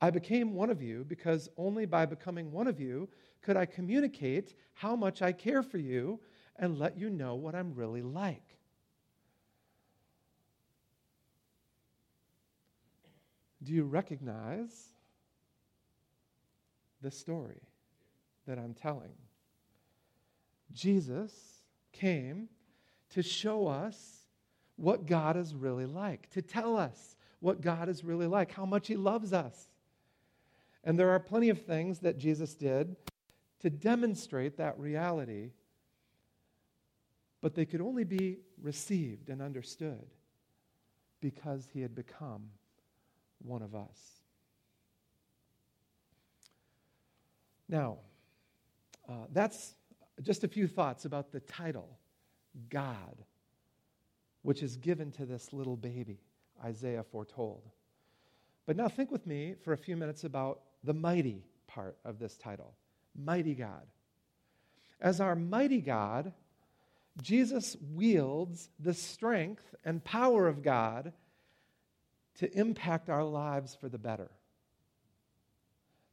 I 0.00 0.10
became 0.10 0.54
one 0.54 0.70
of 0.70 0.80
you 0.80 1.04
because 1.06 1.48
only 1.56 1.84
by 1.84 2.06
becoming 2.06 2.52
one 2.52 2.68
of 2.68 2.80
you 2.80 3.08
could 3.42 3.56
I 3.56 3.66
communicate 3.66 4.54
how 4.74 4.94
much 4.94 5.22
I 5.22 5.32
care 5.32 5.62
for 5.62 5.78
you 5.78 6.20
and 6.56 6.78
let 6.78 6.98
you 6.98 7.08
know 7.08 7.34
what 7.36 7.54
I'm 7.54 7.74
really 7.74 8.02
like. 8.02 8.56
Do 13.62 13.72
you 13.72 13.84
recognize 13.84 14.88
the 17.02 17.10
story 17.10 17.62
that 18.46 18.58
I'm 18.58 18.74
telling? 18.74 19.12
Jesus 20.72 21.32
came 21.92 22.48
to 23.10 23.22
show 23.22 23.66
us 23.66 24.26
what 24.76 25.06
God 25.06 25.36
is 25.36 25.54
really 25.54 25.86
like, 25.86 26.30
to 26.30 26.42
tell 26.42 26.76
us 26.76 27.16
what 27.40 27.60
God 27.60 27.88
is 27.88 28.04
really 28.04 28.26
like, 28.26 28.52
how 28.52 28.64
much 28.64 28.86
He 28.86 28.96
loves 28.96 29.32
us. 29.32 29.68
And 30.84 30.98
there 30.98 31.10
are 31.10 31.20
plenty 31.20 31.48
of 31.48 31.62
things 31.62 31.98
that 32.00 32.18
Jesus 32.18 32.54
did 32.54 32.96
to 33.60 33.70
demonstrate 33.70 34.56
that 34.58 34.78
reality, 34.78 35.50
but 37.40 37.54
they 37.54 37.64
could 37.64 37.80
only 37.80 38.04
be 38.04 38.38
received 38.60 39.30
and 39.30 39.42
understood 39.42 40.06
because 41.20 41.68
he 41.72 41.80
had 41.80 41.94
become 41.94 42.50
one 43.38 43.62
of 43.62 43.74
us. 43.74 44.22
Now, 47.68 47.98
uh, 49.08 49.26
that's 49.32 49.74
just 50.22 50.44
a 50.44 50.48
few 50.48 50.66
thoughts 50.66 51.04
about 51.04 51.32
the 51.32 51.40
title, 51.40 51.98
God, 52.70 53.24
which 54.42 54.62
is 54.62 54.76
given 54.76 55.10
to 55.12 55.26
this 55.26 55.52
little 55.52 55.76
baby, 55.76 56.20
Isaiah 56.64 57.02
foretold. 57.02 57.68
But 58.66 58.76
now 58.76 58.88
think 58.88 59.10
with 59.10 59.26
me 59.26 59.54
for 59.62 59.72
a 59.72 59.78
few 59.78 59.96
minutes 59.96 60.24
about 60.24 60.60
the 60.84 60.94
mighty 60.94 61.44
part 61.66 61.96
of 62.04 62.18
this 62.18 62.36
title 62.36 62.74
mighty 63.16 63.54
God. 63.54 63.86
As 65.00 65.20
our 65.20 65.36
mighty 65.36 65.80
God, 65.80 66.32
Jesus 67.22 67.76
wields 67.94 68.68
the 68.78 68.94
strength 68.94 69.74
and 69.84 70.02
power 70.02 70.48
of 70.48 70.62
God 70.62 71.12
to 72.36 72.58
impact 72.58 73.08
our 73.08 73.24
lives 73.24 73.76
for 73.80 73.88
the 73.88 73.98
better. 73.98 74.30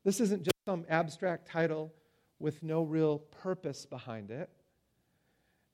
This 0.04 0.20
isn't 0.20 0.44
just 0.44 0.56
some 0.66 0.86
abstract 0.90 1.48
title 1.48 1.94
with 2.40 2.64
no 2.64 2.84
real 2.84 3.20
purpose 3.20 3.86
behind 3.86 4.32
it. 4.32 4.50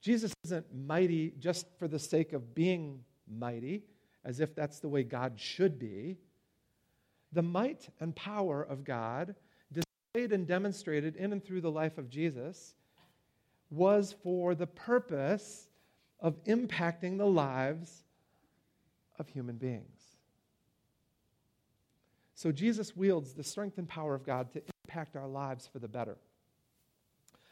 Jesus 0.02 0.34
isn't 0.46 0.66
mighty 0.74 1.34
just 1.40 1.68
for 1.78 1.88
the 1.88 2.00
sake 2.00 2.34
of 2.34 2.56
being 2.56 3.04
mighty, 3.28 3.84
as 4.26 4.40
if 4.40 4.56
that's 4.56 4.80
the 4.80 4.90
way 4.90 5.04
God 5.04 5.40
should 5.40 5.80
be. 5.80 6.18
The 7.34 7.42
might 7.42 7.88
and 8.00 8.16
power 8.16 8.62
of 8.62 8.84
God 8.84 9.36
and 10.14 10.46
demonstrated 10.46 11.16
in 11.16 11.32
and 11.32 11.44
through 11.44 11.62
the 11.62 11.72
life 11.72 11.98
of 11.98 12.10
Jesus 12.10 12.74
was 13.70 14.14
for 14.24 14.54
the 14.54 14.68
purpose 14.68 15.70
of 16.20 16.44
impacting 16.44 17.18
the 17.18 17.26
lives 17.26 18.04
of 19.18 19.30
human 19.30 19.56
beings. 19.56 20.18
So 22.36 22.52
Jesus 22.52 22.94
wields 22.94 23.34
the 23.34 23.44
strength 23.44 23.78
and 23.78 23.88
power 23.88 24.14
of 24.14 24.26
God 24.26 24.52
to 24.52 24.62
impact 24.84 25.16
our 25.16 25.28
lives 25.28 25.70
for 25.72 25.80
the 25.80 25.88
better. 25.88 26.18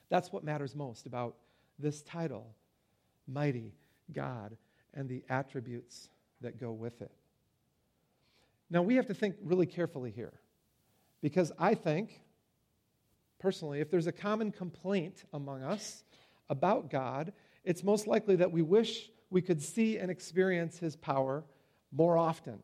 That's 0.10 0.34
what 0.34 0.44
matters 0.44 0.76
most 0.76 1.06
about 1.06 1.36
this 1.78 2.02
title, 2.02 2.46
Mighty 3.26 3.74
God, 4.12 4.58
and 4.94 5.08
the 5.08 5.24
attributes 5.30 6.10
that 6.42 6.60
go 6.60 6.74
with 6.74 7.02
it. 7.02 7.12
Now, 8.70 8.82
we 8.82 8.96
have 8.96 9.08
to 9.08 9.14
think 9.14 9.36
really 9.42 9.66
carefully 9.66 10.12
here 10.12 10.34
because 11.22 11.54
I 11.58 11.74
think 11.74 12.20
personally, 13.40 13.80
if 13.80 13.90
there's 13.90 14.08
a 14.08 14.12
common 14.12 14.52
complaint 14.52 15.24
among 15.34 15.64
us 15.64 16.04
about 16.50 16.90
God, 16.90 17.34
it's 17.64 17.84
most 17.84 18.08
likely 18.08 18.36
that 18.36 18.52
we 18.52 18.62
wish 18.62 19.10
we 19.30 19.42
could 19.42 19.62
see 19.62 19.98
and 19.98 20.12
experience 20.12 20.78
his 20.78 20.96
power 20.96 21.44
more 21.92 22.18
often. 22.18 22.62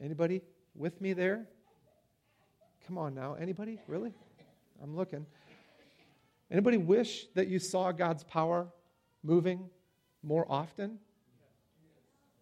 Anybody 0.00 0.42
with 0.74 1.00
me 1.00 1.12
there? 1.12 1.46
Come 2.86 2.98
on 2.98 3.14
now. 3.14 3.34
Anybody? 3.34 3.80
Really? 3.88 4.12
I'm 4.82 4.94
looking. 4.94 5.26
Anybody 6.50 6.76
wish 6.76 7.26
that 7.34 7.48
you 7.48 7.58
saw 7.58 7.90
God's 7.92 8.22
power 8.22 8.68
moving 9.22 9.68
more 10.22 10.46
often? 10.48 10.98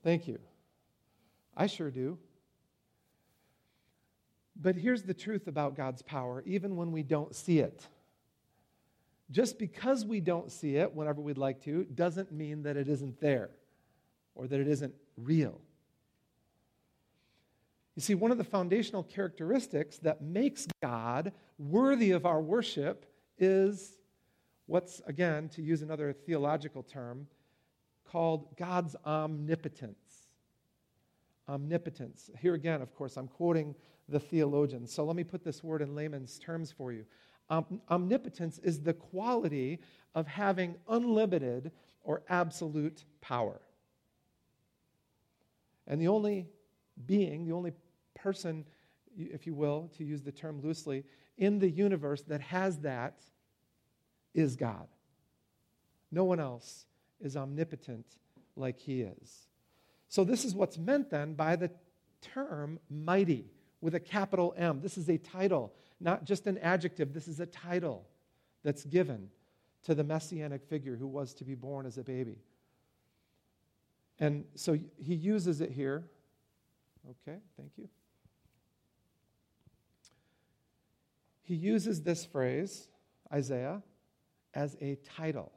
Thank 0.03 0.29
you. 0.29 0.39
I 1.57 1.67
sure 1.67 1.91
do. 1.91 2.19
But 4.61 4.77
here's 4.77 5.03
the 5.03 5.15
truth 5.15 5.47
about 5.49 5.77
God's 5.77 6.03
power, 6.03 6.43
even 6.47 6.77
when 6.77 6.93
we 6.93 7.03
don't 7.03 7.35
see 7.35 7.59
it. 7.59 7.87
Just 9.31 9.59
because 9.59 10.05
we 10.05 10.21
don't 10.21 10.51
see 10.51 10.77
it 10.77 10.95
whenever 10.95 11.21
we'd 11.21 11.39
like 11.39 11.63
to 11.65 11.85
doesn't 11.85 12.31
mean 12.31 12.63
that 12.63 12.77
it 12.77 12.89
isn't 12.89 13.21
there 13.21 13.51
or 14.35 14.47
that 14.47 14.61
it 14.61 14.69
isn't 14.69 14.95
real. 15.17 15.61
You 17.97 18.03
see, 18.03 18.15
one 18.15 18.31
of 18.31 18.39
the 18.39 18.45
foundational 18.45 19.03
characteristics 19.03 19.99
that 19.99 20.21
makes 20.21 20.67
God 20.83 21.33
worthy 21.59 22.11
of 22.11 22.27
our 22.27 22.41
worship 22.41 23.07
is 23.39 23.99
what's, 24.67 25.01
again, 25.07 25.49
to 25.51 25.63
use 25.63 25.83
another 25.83 26.13
theological 26.13 26.83
term, 26.83 27.27
called 28.05 28.57
God's 28.57 28.95
omnipotence. 29.05 30.04
Omnipotence. 31.49 32.31
Here 32.39 32.55
again, 32.55 32.81
of 32.83 32.95
course, 32.95 33.17
I'm 33.17 33.29
quoting 33.29 33.75
the 34.09 34.21
theologians. 34.21 34.93
So 34.93 35.05
let 35.05 35.17
me 35.17 35.25
put 35.25 35.45
this 35.45 35.63
word 35.63 35.83
in 35.83 35.95
layman's 35.95 36.39
terms 36.39 36.73
for 36.73 36.93
you. 36.93 37.05
Um, 37.51 37.81
omnipotence 37.91 38.59
is 38.59 38.81
the 38.81 38.95
quality 38.95 39.81
of 40.15 40.27
having 40.27 40.77
unlimited 40.89 41.73
or 42.03 42.23
absolute 42.29 43.05
power. 43.21 43.61
And 45.87 46.01
the 46.01 46.09
only 46.09 46.49
being, 47.07 47.45
the 47.45 47.53
only 47.53 47.73
person, 48.15 48.65
if 49.17 49.47
you 49.47 49.55
will, 49.55 49.91
to 49.99 50.05
use 50.05 50.23
the 50.23 50.33
term 50.33 50.63
loosely, 50.63 51.05
in 51.37 51.59
the 51.59 51.69
universe 51.69 52.23
that 52.23 52.41
has 52.41 52.79
that 52.79 53.23
is 54.35 54.57
God. 54.57 54.87
No 56.11 56.25
one 56.25 56.41
else 56.41 56.87
is 57.21 57.37
omnipotent 57.37 58.07
like 58.57 58.79
he 58.79 59.03
is. 59.03 59.47
So, 60.15 60.23
this 60.23 60.45
is 60.45 60.55
what's 60.55 60.79
meant 60.79 61.11
then 61.11 61.35
by 61.35 61.57
the 61.57 61.73
term 62.21 62.79
mighty 62.89 63.51
with 63.81 63.97
a 63.97 63.99
capital 63.99 64.55
M. 64.57 64.81
This 64.81 64.97
is 64.97 65.09
a 65.09 65.19
title, 65.19 65.73
not 65.99 66.25
just 66.25 66.47
an 66.47 66.57
adjective. 66.59 67.13
This 67.13 67.27
is 67.27 67.41
a 67.41 67.47
title 67.47 68.07
that's 68.63 68.85
given 68.85 69.29
to 69.83 69.93
the 69.93 70.05
messianic 70.05 70.63
figure 70.67 70.95
who 70.95 71.09
was 71.09 71.35
to 71.35 71.45
be 71.45 71.57
born 71.57 71.85
as 71.85 71.99
a 71.99 72.05
baby. 72.05 72.39
And 74.21 74.45
so 74.55 74.79
he 74.99 75.17
uses 75.17 75.61
it 75.61 75.73
here. 75.73 76.05
Okay, 77.11 77.39
thank 77.57 77.73
you. 77.77 77.89
He 81.43 81.57
uses 81.57 82.03
this 82.03 82.25
phrase, 82.25 82.87
Isaiah, 83.33 83.83
as 84.55 84.77
a 84.81 84.95
title. 85.17 85.51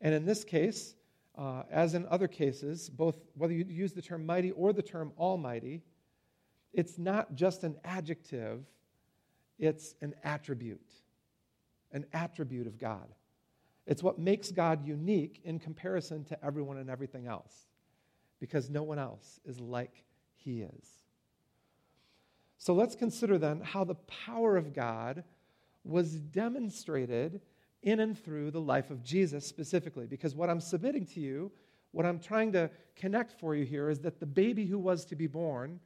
And 0.00 0.12
in 0.12 0.24
this 0.24 0.42
case, 0.42 0.96
uh, 1.36 1.62
as 1.70 1.94
in 1.94 2.06
other 2.08 2.28
cases, 2.28 2.88
both 2.88 3.18
whether 3.34 3.52
you 3.52 3.64
use 3.68 3.92
the 3.92 4.02
term 4.02 4.24
mighty 4.24 4.52
or 4.52 4.72
the 4.72 4.82
term 4.82 5.12
almighty, 5.18 5.82
it's 6.72 6.98
not 6.98 7.34
just 7.34 7.64
an 7.64 7.76
adjective, 7.84 8.64
it's 9.58 9.94
an 10.00 10.14
attribute, 10.24 10.90
an 11.92 12.04
attribute 12.12 12.66
of 12.66 12.78
God. 12.78 13.08
It's 13.86 14.02
what 14.02 14.18
makes 14.18 14.50
God 14.50 14.86
unique 14.86 15.40
in 15.44 15.58
comparison 15.58 16.24
to 16.24 16.44
everyone 16.44 16.78
and 16.78 16.88
everything 16.88 17.26
else, 17.26 17.66
because 18.40 18.70
no 18.70 18.82
one 18.82 18.98
else 18.98 19.40
is 19.44 19.60
like 19.60 20.04
he 20.36 20.62
is. 20.62 20.88
So 22.58 22.74
let's 22.74 22.94
consider 22.94 23.38
then 23.38 23.60
how 23.60 23.84
the 23.84 23.96
power 23.96 24.56
of 24.56 24.72
God 24.72 25.24
was 25.84 26.14
demonstrated 26.14 27.40
in 27.84 28.00
and 28.00 28.18
through 28.18 28.50
the 28.50 28.60
life 28.60 28.90
of 28.90 29.04
Jesus 29.04 29.46
specifically. 29.46 30.06
Because 30.06 30.34
what 30.34 30.50
I'm 30.50 30.60
submitting 30.60 31.06
to 31.06 31.20
you, 31.20 31.52
what 31.92 32.06
I'm 32.06 32.18
trying 32.18 32.50
to 32.52 32.70
connect 32.96 33.38
for 33.38 33.54
you 33.54 33.64
here, 33.64 33.90
is 33.90 34.00
that 34.00 34.18
the 34.18 34.26
baby 34.26 34.66
who 34.66 34.78
was 34.78 35.04
to 35.06 35.14
be 35.16 35.26
born 35.26 35.78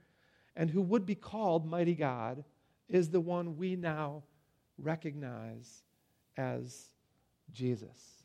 and 0.56 0.70
who 0.70 0.80
would 0.80 1.04
be 1.04 1.16
called 1.16 1.66
Mighty 1.66 1.94
God 1.94 2.44
is 2.88 3.10
the 3.10 3.20
one 3.20 3.56
we 3.56 3.76
now 3.76 4.22
recognize 4.78 5.82
as 6.36 6.90
Jesus, 7.52 8.22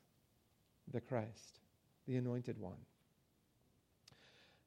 the 0.92 1.02
Christ, 1.02 1.60
the 2.08 2.16
anointed 2.16 2.60
one. 2.60 2.78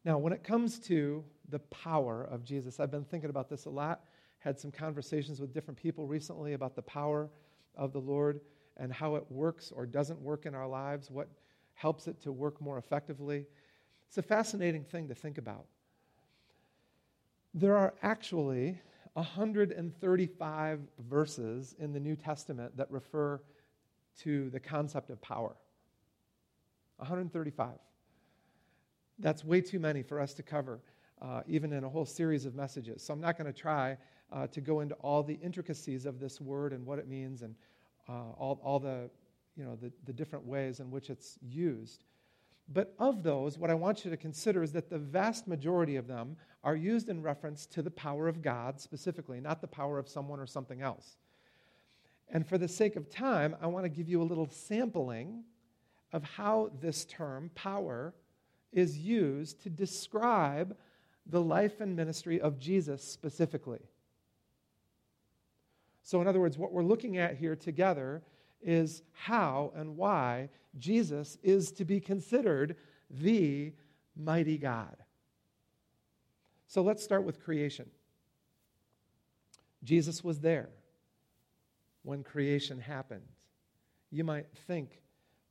Now, 0.04 0.18
when 0.18 0.32
it 0.32 0.42
comes 0.42 0.78
to 0.80 1.24
the 1.48 1.60
power 1.60 2.24
of 2.24 2.44
Jesus, 2.44 2.80
I've 2.80 2.90
been 2.90 3.04
thinking 3.04 3.30
about 3.30 3.48
this 3.48 3.66
a 3.66 3.70
lot, 3.70 4.04
had 4.38 4.58
some 4.58 4.72
conversations 4.72 5.40
with 5.40 5.52
different 5.52 5.78
people 5.80 6.06
recently 6.06 6.54
about 6.54 6.74
the 6.74 6.82
power 6.82 7.30
of 7.76 7.92
the 7.92 8.00
Lord 8.00 8.40
and 8.76 8.92
how 8.92 9.16
it 9.16 9.24
works 9.30 9.72
or 9.74 9.86
doesn't 9.86 10.20
work 10.20 10.46
in 10.46 10.54
our 10.54 10.66
lives, 10.66 11.10
what 11.10 11.28
helps 11.74 12.08
it 12.08 12.20
to 12.22 12.32
work 12.32 12.60
more 12.60 12.78
effectively. 12.78 13.46
It's 14.08 14.18
a 14.18 14.22
fascinating 14.22 14.84
thing 14.84 15.08
to 15.08 15.14
think 15.14 15.38
about. 15.38 15.66
There 17.54 17.76
are 17.76 17.94
actually 18.02 18.80
135 19.14 20.80
verses 21.08 21.74
in 21.78 21.92
the 21.92 22.00
New 22.00 22.16
Testament 22.16 22.76
that 22.76 22.90
refer 22.90 23.40
to 24.20 24.50
the 24.50 24.60
concept 24.60 25.10
of 25.10 25.20
power. 25.22 25.56
135. 26.98 27.70
That's 29.18 29.44
way 29.44 29.60
too 29.60 29.78
many 29.78 30.02
for 30.02 30.20
us 30.20 30.34
to 30.34 30.42
cover, 30.42 30.80
uh, 31.22 31.42
even 31.46 31.72
in 31.72 31.84
a 31.84 31.88
whole 31.88 32.04
series 32.04 32.44
of 32.44 32.54
messages. 32.54 33.02
So 33.02 33.14
I'm 33.14 33.20
not 33.20 33.38
going 33.38 33.50
to 33.50 33.58
try 33.58 33.96
uh, 34.32 34.46
to 34.48 34.60
go 34.60 34.80
into 34.80 34.94
all 34.96 35.22
the 35.22 35.38
intricacies 35.42 36.04
of 36.04 36.20
this 36.20 36.40
word 36.40 36.72
and 36.72 36.84
what 36.84 36.98
it 36.98 37.08
means 37.08 37.42
and 37.42 37.54
uh, 38.08 38.30
all, 38.38 38.60
all 38.62 38.78
the, 38.78 39.10
you 39.56 39.64
know, 39.64 39.76
the, 39.76 39.92
the 40.04 40.12
different 40.12 40.46
ways 40.46 40.80
in 40.80 40.90
which 40.90 41.10
it's 41.10 41.38
used. 41.42 42.04
But 42.68 42.94
of 42.98 43.22
those, 43.22 43.58
what 43.58 43.70
I 43.70 43.74
want 43.74 44.04
you 44.04 44.10
to 44.10 44.16
consider 44.16 44.62
is 44.62 44.72
that 44.72 44.90
the 44.90 44.98
vast 44.98 45.46
majority 45.46 45.96
of 45.96 46.08
them 46.08 46.36
are 46.64 46.74
used 46.74 47.08
in 47.08 47.22
reference 47.22 47.64
to 47.66 47.82
the 47.82 47.90
power 47.90 48.26
of 48.26 48.42
God 48.42 48.80
specifically, 48.80 49.40
not 49.40 49.60
the 49.60 49.68
power 49.68 49.98
of 49.98 50.08
someone 50.08 50.40
or 50.40 50.46
something 50.46 50.82
else. 50.82 51.16
And 52.28 52.46
for 52.46 52.58
the 52.58 52.66
sake 52.66 52.96
of 52.96 53.08
time, 53.08 53.54
I 53.60 53.68
want 53.68 53.84
to 53.84 53.88
give 53.88 54.08
you 54.08 54.20
a 54.20 54.24
little 54.24 54.48
sampling 54.50 55.44
of 56.12 56.24
how 56.24 56.72
this 56.80 57.04
term, 57.04 57.50
power, 57.54 58.14
is 58.72 58.98
used 58.98 59.62
to 59.62 59.70
describe 59.70 60.76
the 61.26 61.40
life 61.40 61.80
and 61.80 61.94
ministry 61.94 62.40
of 62.40 62.58
Jesus 62.58 63.02
specifically. 63.02 63.80
So, 66.06 66.20
in 66.20 66.28
other 66.28 66.38
words, 66.38 66.56
what 66.56 66.72
we're 66.72 66.84
looking 66.84 67.18
at 67.18 67.36
here 67.36 67.56
together 67.56 68.22
is 68.62 69.02
how 69.10 69.72
and 69.74 69.96
why 69.96 70.50
Jesus 70.78 71.36
is 71.42 71.72
to 71.72 71.84
be 71.84 71.98
considered 71.98 72.76
the 73.10 73.72
mighty 74.14 74.56
God. 74.56 74.96
So, 76.68 76.80
let's 76.82 77.02
start 77.02 77.24
with 77.24 77.42
creation. 77.42 77.90
Jesus 79.82 80.22
was 80.22 80.38
there 80.38 80.68
when 82.04 82.22
creation 82.22 82.78
happened. 82.78 83.26
You 84.12 84.22
might 84.22 84.46
think 84.68 85.02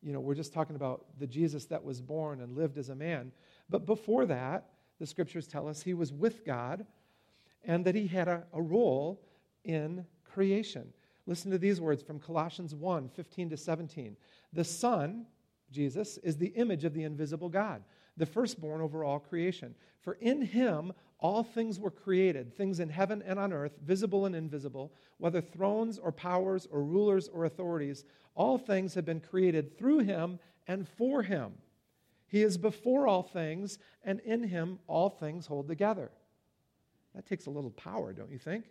you 0.02 0.13
know, 0.13 0.22
we're 0.22 0.36
just 0.36 0.54
talking 0.54 0.78
about 0.78 1.04
the 1.20 1.28
Jesus 1.28 1.65
that 1.65 1.84
was 1.84 2.00
born 2.00 2.39
and 2.39 2.56
lived 2.56 2.78
as 2.78 2.88
a 2.88 2.96
man. 2.96 3.34
But 3.70 3.86
before 3.86 4.26
that, 4.28 4.70
the 5.00 5.06
scriptures 5.06 5.48
tell 5.48 5.68
us 5.68 5.82
he 5.82 5.96
was 5.96 6.13
with 6.13 6.46
God 6.46 6.86
and 7.65 7.84
that 7.84 7.96
he 7.96 8.08
had 8.08 8.30
a, 8.30 8.44
a 8.54 8.62
role 8.62 9.20
in 9.65 10.06
creation. 10.36 10.93
Listen 11.26 11.50
to 11.50 11.58
these 11.58 11.82
words 11.82 12.04
from 12.04 12.19
Colossians 12.19 12.76
1 12.76 13.10
15 13.10 13.50
to 13.52 13.58
17. 13.58 14.17
The 14.54 14.63
Son, 14.63 15.26
Jesus, 15.71 16.17
is 16.17 16.38
the 16.38 16.50
image 16.50 16.84
of 16.84 16.93
the 16.93 17.04
invisible 17.04 17.50
God, 17.50 17.82
the 18.17 18.26
firstborn 18.26 18.82
over 18.82 19.04
all 19.04 19.19
creation. 19.19 19.74
For 20.02 20.13
in 20.15 20.41
him 20.41 20.91
all 21.19 21.41
things 21.41 21.80
were 21.80 21.89
created, 21.89 22.56
things 22.56 22.82
in 22.82 22.89
heaven 22.89 23.24
and 23.26 23.39
on 23.39 23.54
earth, 23.54 23.78
visible 23.84 24.26
and 24.26 24.36
invisible, 24.36 24.91
whether 25.17 25.41
thrones 25.41 25.97
or 25.97 26.12
powers 26.12 26.68
or 26.70 26.84
rulers 26.84 27.30
or 27.30 27.45
authorities. 27.45 28.03
All 28.36 28.57
things 28.57 28.93
have 28.93 29.05
been 29.05 29.22
created 29.22 29.78
through 29.78 29.99
him 29.99 30.38
and 30.68 30.88
for 30.88 31.24
him. 31.24 31.53
He 32.28 32.43
is 32.43 32.57
before 32.57 33.07
all 33.07 33.24
things, 33.24 33.80
and 34.03 34.20
in 34.20 34.43
him 34.43 34.80
all 34.88 35.09
things 35.09 35.47
hold 35.47 35.70
together. 35.70 36.12
That 37.16 37.26
takes 37.26 37.45
a 37.45 37.51
little 37.51 37.72
power, 37.72 38.12
don't 38.12 38.32
you 38.32 38.39
think? 38.39 38.66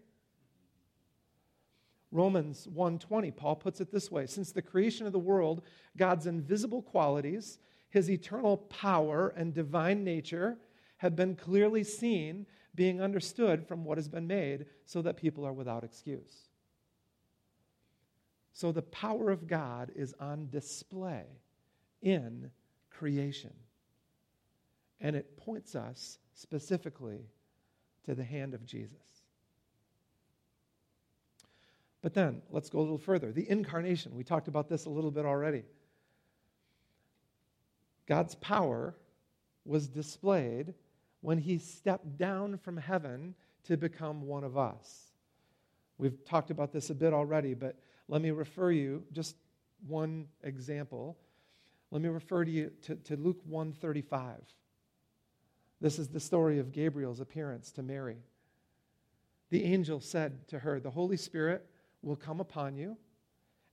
Romans 2.15 2.67
1:20 2.67 3.37
Paul 3.37 3.57
puts 3.57 3.81
it 3.83 3.91
this 3.91 4.11
way 4.11 4.27
since 4.27 4.53
the 4.53 4.63
creation 4.63 5.07
of 5.07 5.13
the 5.13 5.19
world 5.19 5.63
God's 5.97 6.27
invisible 6.27 6.81
qualities 6.81 7.59
his 7.91 8.11
eternal 8.11 8.57
power 8.57 9.29
and 9.37 9.53
divine 9.53 10.03
nature 10.03 10.59
have 10.99 11.15
been 11.15 11.37
clearly 11.37 11.85
seen 11.85 12.47
being 12.75 13.01
understood 13.03 13.67
from 13.67 13.85
what 13.85 13.99
has 13.99 14.09
been 14.09 14.27
made 14.27 14.67
so 14.87 15.03
that 15.03 15.17
people 15.17 15.45
are 15.45 15.53
without 15.53 15.85
excuse 15.85 16.49
so 18.55 18.71
the 18.71 18.83
power 18.83 19.31
of 19.31 19.49
God 19.49 19.91
is 19.97 20.15
on 20.21 20.49
display 20.49 21.25
in 22.01 22.53
creation. 22.89 23.53
And 25.01 25.17
it 25.17 25.37
points 25.37 25.75
us 25.75 26.19
specifically 26.35 27.27
to 28.05 28.15
the 28.15 28.25
hand 28.25 28.55
of 28.55 28.65
Jesus. 28.65 29.14
But 32.05 32.13
then, 32.13 32.43
let's 32.51 32.69
go 32.69 32.81
a 32.81 32.83
little 32.83 32.99
further. 32.99 33.33
The 33.33 33.49
incarnation, 33.49 34.15
we 34.15 34.25
talked 34.25 34.47
about 34.47 34.69
this 34.69 34.85
a 34.85 34.91
little 34.91 35.11
bit 35.11 35.25
already. 35.25 35.63
God's 38.07 38.35
power 38.35 38.95
was 39.65 39.89
displayed 39.89 40.75
when 41.23 41.39
he 41.39 41.57
stepped 41.57 42.19
down 42.19 42.59
from 42.59 42.77
heaven 42.77 43.35
to 43.63 43.79
become 43.79 44.27
one 44.27 44.45
of 44.45 44.59
us. 44.59 45.13
We've 45.97 46.23
talked 46.27 46.51
about 46.51 46.75
this 46.75 46.91
a 46.91 46.95
bit 46.95 47.15
already, 47.15 47.55
but 47.55 47.79
let 48.09 48.21
me 48.21 48.33
refer 48.33 48.71
you 48.71 49.03
just 49.13 49.37
one 49.87 50.27
example. 50.43 51.17
Let 51.91 52.03
me 52.03 52.11
refer 52.11 52.45
to 52.45 52.51
you 52.51 52.71
to, 52.83 52.97
to 52.97 53.17
Luke 53.17 53.41
135. 53.47 54.43
This 55.81 55.99
is 55.99 56.09
the 56.09 56.21
story 56.21 56.59
of 56.59 56.71
Gabriel's 56.71 57.21
appearance 57.21 57.73
to 57.73 57.83
Mary. 57.83 58.19
The 59.49 59.65
angel 59.65 60.01
said 60.01 60.47
to 60.49 60.59
her, 60.59 60.81
The 60.81 60.91
Holy 60.91 61.17
Spirit 61.17 61.67
will 62.05 62.17
come 62.17 62.41
upon 62.41 62.77
you, 62.77 62.97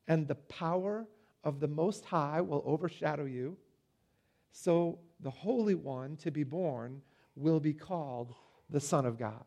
and 0.07 0.27
the 0.27 0.35
power 0.35 1.05
of 1.43 1.59
the 1.59 1.67
Most 1.67 2.05
High 2.05 2.41
will 2.41 2.63
overshadow 2.65 3.25
you. 3.25 3.57
So 4.51 4.99
the 5.19 5.29
Holy 5.29 5.75
One 5.75 6.17
to 6.17 6.31
be 6.31 6.43
born 6.43 7.01
will 7.35 7.59
be 7.59 7.73
called 7.73 8.33
the 8.69 8.79
Son 8.79 9.05
of 9.05 9.17
God. 9.17 9.43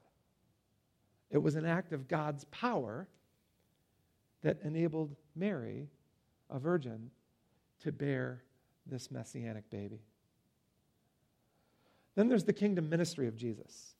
It 1.30 1.38
was 1.38 1.56
an 1.56 1.66
act 1.66 1.92
of 1.92 2.08
God's 2.08 2.44
power 2.46 3.08
that 4.42 4.58
enabled 4.62 5.16
Mary, 5.34 5.88
a 6.50 6.58
virgin, 6.58 7.10
to 7.80 7.92
bear 7.92 8.42
this 8.86 9.10
messianic 9.10 9.68
baby. 9.70 10.00
Then 12.14 12.28
there's 12.28 12.44
the 12.44 12.52
kingdom 12.52 12.88
ministry 12.88 13.26
of 13.26 13.36
Jesus. 13.36 13.94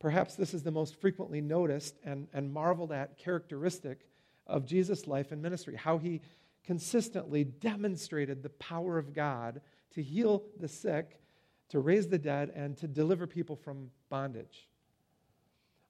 Perhaps 0.00 0.34
this 0.34 0.54
is 0.54 0.62
the 0.62 0.70
most 0.70 0.98
frequently 0.98 1.42
noticed 1.42 1.98
and, 2.04 2.26
and 2.32 2.52
marveled 2.52 2.90
at 2.90 3.18
characteristic 3.18 4.06
of 4.46 4.64
Jesus' 4.64 5.06
life 5.06 5.30
and 5.30 5.40
ministry, 5.40 5.76
how 5.76 5.98
he 5.98 6.22
consistently 6.64 7.44
demonstrated 7.44 8.42
the 8.42 8.48
power 8.48 8.98
of 8.98 9.12
God 9.12 9.60
to 9.92 10.02
heal 10.02 10.42
the 10.58 10.68
sick, 10.68 11.20
to 11.68 11.80
raise 11.80 12.08
the 12.08 12.18
dead, 12.18 12.50
and 12.54 12.76
to 12.78 12.88
deliver 12.88 13.26
people 13.26 13.56
from 13.56 13.90
bondage. 14.08 14.68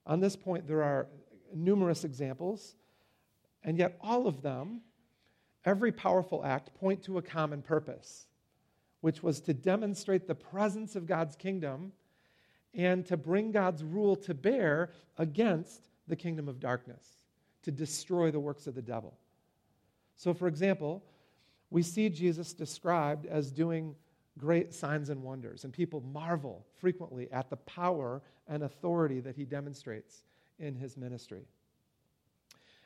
On 0.05 0.19
this 0.19 0.35
point, 0.35 0.67
there 0.67 0.83
are 0.83 1.07
numerous 1.55 2.03
examples, 2.03 2.75
and 3.63 3.77
yet 3.77 3.97
all 4.01 4.27
of 4.27 4.41
them, 4.41 4.81
every 5.63 5.91
powerful 5.91 6.43
act, 6.43 6.73
point 6.75 7.01
to 7.03 7.17
a 7.17 7.21
common 7.21 7.61
purpose, 7.61 8.27
which 8.99 9.23
was 9.23 9.39
to 9.41 9.53
demonstrate 9.53 10.27
the 10.27 10.35
presence 10.35 10.95
of 10.97 11.05
God's 11.05 11.35
kingdom 11.35 11.93
and 12.73 13.05
to 13.05 13.17
bring 13.17 13.51
God's 13.51 13.83
rule 13.83 14.15
to 14.17 14.33
bear 14.33 14.91
against 15.17 15.89
the 16.07 16.15
kingdom 16.15 16.47
of 16.47 16.59
darkness, 16.59 17.17
to 17.63 17.71
destroy 17.71 18.31
the 18.31 18.39
works 18.39 18.67
of 18.67 18.75
the 18.75 18.81
devil. 18.81 19.17
So, 20.15 20.33
for 20.33 20.47
example, 20.47 21.03
we 21.69 21.81
see 21.81 22.09
Jesus 22.09 22.53
described 22.53 23.25
as 23.25 23.51
doing 23.51 23.95
great 24.37 24.73
signs 24.73 25.09
and 25.09 25.23
wonders, 25.23 25.63
and 25.63 25.73
people 25.73 26.01
marvel 26.01 26.65
frequently 26.77 27.31
at 27.31 27.49
the 27.49 27.57
power 27.57 28.21
and 28.47 28.63
authority 28.63 29.19
that 29.19 29.35
he 29.35 29.45
demonstrates 29.45 30.23
in 30.59 30.75
his 30.75 30.97
ministry. 30.97 31.43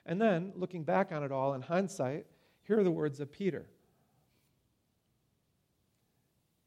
And 0.06 0.22
then, 0.22 0.54
looking 0.56 0.84
back 0.84 1.12
on 1.12 1.24
it 1.24 1.32
all 1.32 1.54
in 1.54 1.62
hindsight, 1.62 2.26
here 2.64 2.80
are 2.80 2.84
the 2.84 2.92
words 2.92 3.20
of 3.20 3.32
Peter. 3.32 3.66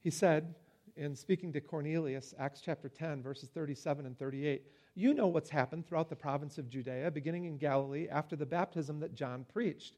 He 0.01 0.11
said, 0.11 0.55
in 0.99 1.15
speaking 1.15 1.53
to 1.53 1.61
Cornelius, 1.61 2.35
Acts 2.39 2.61
chapter 2.61 2.89
10, 2.89 3.23
verses 3.23 3.49
37 3.51 4.05
and 4.05 4.19
38, 4.19 4.63
You 4.97 5.15
know 5.15 5.29
what's 5.29 5.49
happened 5.49 5.87
throughout 5.87 6.11
the 6.11 6.17
province 6.17 6.59
of 6.59 6.69
Judea, 6.69 7.11
beginning 7.13 7.45
in 7.45 7.57
Galilee, 7.57 8.09
after 8.11 8.35
the 8.35 8.45
baptism 8.45 8.99
that 9.01 9.15
John 9.15 9.47
preached. 9.53 9.95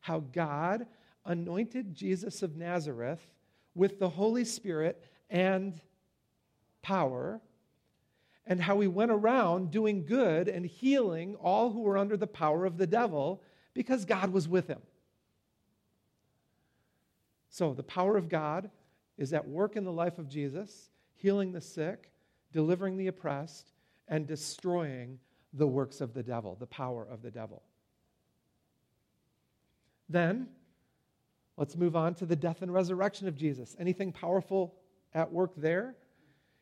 How 0.00 0.20
God 0.20 0.86
anointed 1.24 1.94
Jesus 1.94 2.42
of 2.42 2.56
Nazareth 2.56 3.26
with 3.74 3.98
the 3.98 4.10
Holy 4.10 4.44
Spirit 4.44 5.02
and 5.30 5.80
power, 6.82 7.40
and 8.46 8.60
how 8.60 8.78
he 8.80 8.86
went 8.86 9.10
around 9.10 9.70
doing 9.70 10.04
good 10.04 10.48
and 10.48 10.66
healing 10.66 11.34
all 11.36 11.72
who 11.72 11.80
were 11.80 11.96
under 11.96 12.18
the 12.18 12.26
power 12.26 12.66
of 12.66 12.76
the 12.76 12.86
devil 12.86 13.42
because 13.72 14.04
God 14.04 14.30
was 14.30 14.46
with 14.46 14.68
him. 14.68 14.82
So, 17.48 17.72
the 17.72 17.82
power 17.82 18.18
of 18.18 18.28
God 18.28 18.70
is 19.18 19.32
at 19.32 19.48
work 19.48 19.76
in 19.76 19.84
the 19.84 19.92
life 19.92 20.18
of 20.18 20.28
Jesus, 20.28 20.90
healing 21.14 21.52
the 21.52 21.60
sick, 21.60 22.10
delivering 22.52 22.96
the 22.96 23.06
oppressed, 23.06 23.72
and 24.08 24.26
destroying 24.26 25.18
the 25.52 25.66
works 25.66 26.00
of 26.00 26.14
the 26.14 26.22
devil, 26.22 26.56
the 26.58 26.66
power 26.66 27.06
of 27.08 27.22
the 27.22 27.30
devil. 27.30 27.62
Then, 30.08 30.48
Let's 31.56 31.76
move 31.76 31.94
on 31.94 32.14
to 32.14 32.26
the 32.26 32.36
death 32.36 32.62
and 32.62 32.72
resurrection 32.72 33.28
of 33.28 33.36
Jesus. 33.36 33.76
Anything 33.78 34.12
powerful 34.12 34.74
at 35.12 35.32
work 35.32 35.52
there? 35.56 35.94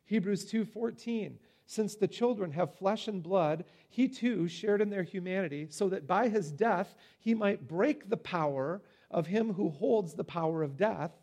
Hebrews 0.04 0.44
2:14 0.44 1.38
Since 1.64 1.94
the 1.94 2.08
children 2.08 2.50
have 2.52 2.74
flesh 2.74 3.08
and 3.08 3.22
blood, 3.22 3.64
he 3.88 4.08
too 4.08 4.48
shared 4.48 4.82
in 4.82 4.90
their 4.90 5.02
humanity, 5.02 5.68
so 5.70 5.88
that 5.88 6.06
by 6.06 6.28
his 6.28 6.52
death 6.52 6.94
he 7.18 7.34
might 7.34 7.68
break 7.68 8.08
the 8.08 8.16
power 8.16 8.82
of 9.10 9.26
him 9.26 9.54
who 9.54 9.70
holds 9.70 10.14
the 10.14 10.24
power 10.24 10.62
of 10.62 10.76
death, 10.76 11.21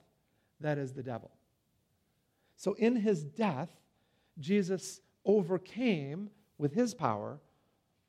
that 0.62 0.78
is 0.78 0.94
the 0.94 1.04
devil. 1.04 1.32
So 2.56 2.74
in 2.74 2.96
his 2.96 3.24
death, 3.24 3.70
Jesus 4.40 5.02
overcame 5.26 6.30
with 6.58 6.74
his 6.74 6.94
power 6.94 7.40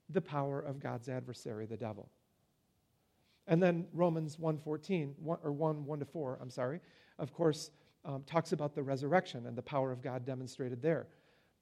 the 0.08 0.20
power 0.20 0.60
of 0.60 0.80
God's 0.80 1.08
adversary, 1.08 1.66
the 1.66 1.76
devil. 1.76 2.08
And 3.46 3.62
then 3.62 3.86
Romans 3.92 4.36
1.14, 4.36 5.12
or 5.24 5.52
1, 5.52 5.86
1 5.86 5.98
to 5.98 6.04
4, 6.04 6.38
I'm 6.40 6.50
sorry, 6.50 6.80
of 7.18 7.32
course, 7.32 7.70
um, 8.04 8.22
talks 8.24 8.52
about 8.52 8.74
the 8.74 8.82
resurrection 8.82 9.46
and 9.46 9.56
the 9.56 9.62
power 9.62 9.92
of 9.92 10.02
God 10.02 10.24
demonstrated 10.24 10.82
there. 10.82 11.06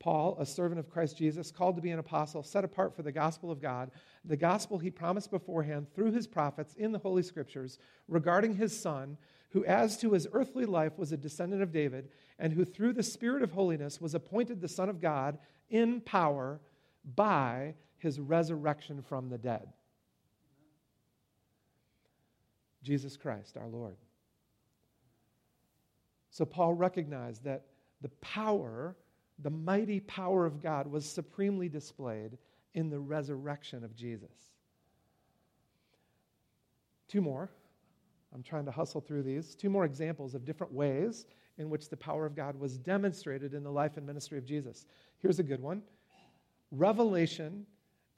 Paul, 0.00 0.36
a 0.38 0.46
servant 0.46 0.78
of 0.78 0.88
Christ 0.88 1.18
Jesus, 1.18 1.50
called 1.50 1.74
to 1.76 1.82
be 1.82 1.90
an 1.90 1.98
apostle, 1.98 2.42
set 2.42 2.62
apart 2.62 2.94
for 2.94 3.02
the 3.02 3.10
gospel 3.10 3.50
of 3.50 3.60
God, 3.60 3.90
the 4.24 4.36
gospel 4.36 4.78
he 4.78 4.90
promised 4.90 5.30
beforehand 5.30 5.88
through 5.92 6.12
his 6.12 6.26
prophets 6.26 6.74
in 6.74 6.92
the 6.92 6.98
Holy 6.98 7.22
Scriptures 7.22 7.78
regarding 8.06 8.54
his 8.54 8.78
Son, 8.78 9.16
who, 9.50 9.64
as 9.64 9.96
to 9.98 10.12
his 10.12 10.28
earthly 10.32 10.66
life, 10.66 10.98
was 10.98 11.12
a 11.12 11.16
descendant 11.16 11.62
of 11.62 11.72
David, 11.72 12.08
and 12.38 12.52
who, 12.52 12.64
through 12.64 12.92
the 12.92 13.02
Spirit 13.02 13.42
of 13.42 13.52
holiness, 13.52 14.00
was 14.00 14.14
appointed 14.14 14.60
the 14.60 14.68
Son 14.68 14.88
of 14.88 15.00
God 15.00 15.38
in 15.70 16.00
power 16.00 16.60
by 17.16 17.74
his 17.98 18.20
resurrection 18.20 19.02
from 19.02 19.28
the 19.28 19.38
dead. 19.38 19.68
Jesus 22.82 23.16
Christ, 23.16 23.56
our 23.56 23.68
Lord. 23.68 23.96
So 26.30 26.44
Paul 26.44 26.74
recognized 26.74 27.44
that 27.44 27.66
the 28.00 28.10
power, 28.20 28.96
the 29.40 29.50
mighty 29.50 30.00
power 30.00 30.46
of 30.46 30.62
God, 30.62 30.86
was 30.86 31.04
supremely 31.04 31.68
displayed 31.68 32.38
in 32.74 32.90
the 32.90 33.00
resurrection 33.00 33.82
of 33.82 33.96
Jesus. 33.96 34.30
Two 37.08 37.20
more. 37.20 37.50
I'm 38.34 38.42
trying 38.42 38.66
to 38.66 38.70
hustle 38.70 39.00
through 39.00 39.22
these. 39.22 39.54
Two 39.54 39.70
more 39.70 39.84
examples 39.84 40.34
of 40.34 40.44
different 40.44 40.72
ways 40.72 41.26
in 41.56 41.70
which 41.70 41.88
the 41.88 41.96
power 41.96 42.26
of 42.26 42.36
God 42.36 42.58
was 42.58 42.78
demonstrated 42.78 43.54
in 43.54 43.62
the 43.64 43.70
life 43.70 43.96
and 43.96 44.06
ministry 44.06 44.38
of 44.38 44.44
Jesus. 44.44 44.86
Here's 45.18 45.38
a 45.38 45.44
good 45.44 45.60
one 45.60 45.82
revelation 46.70 47.66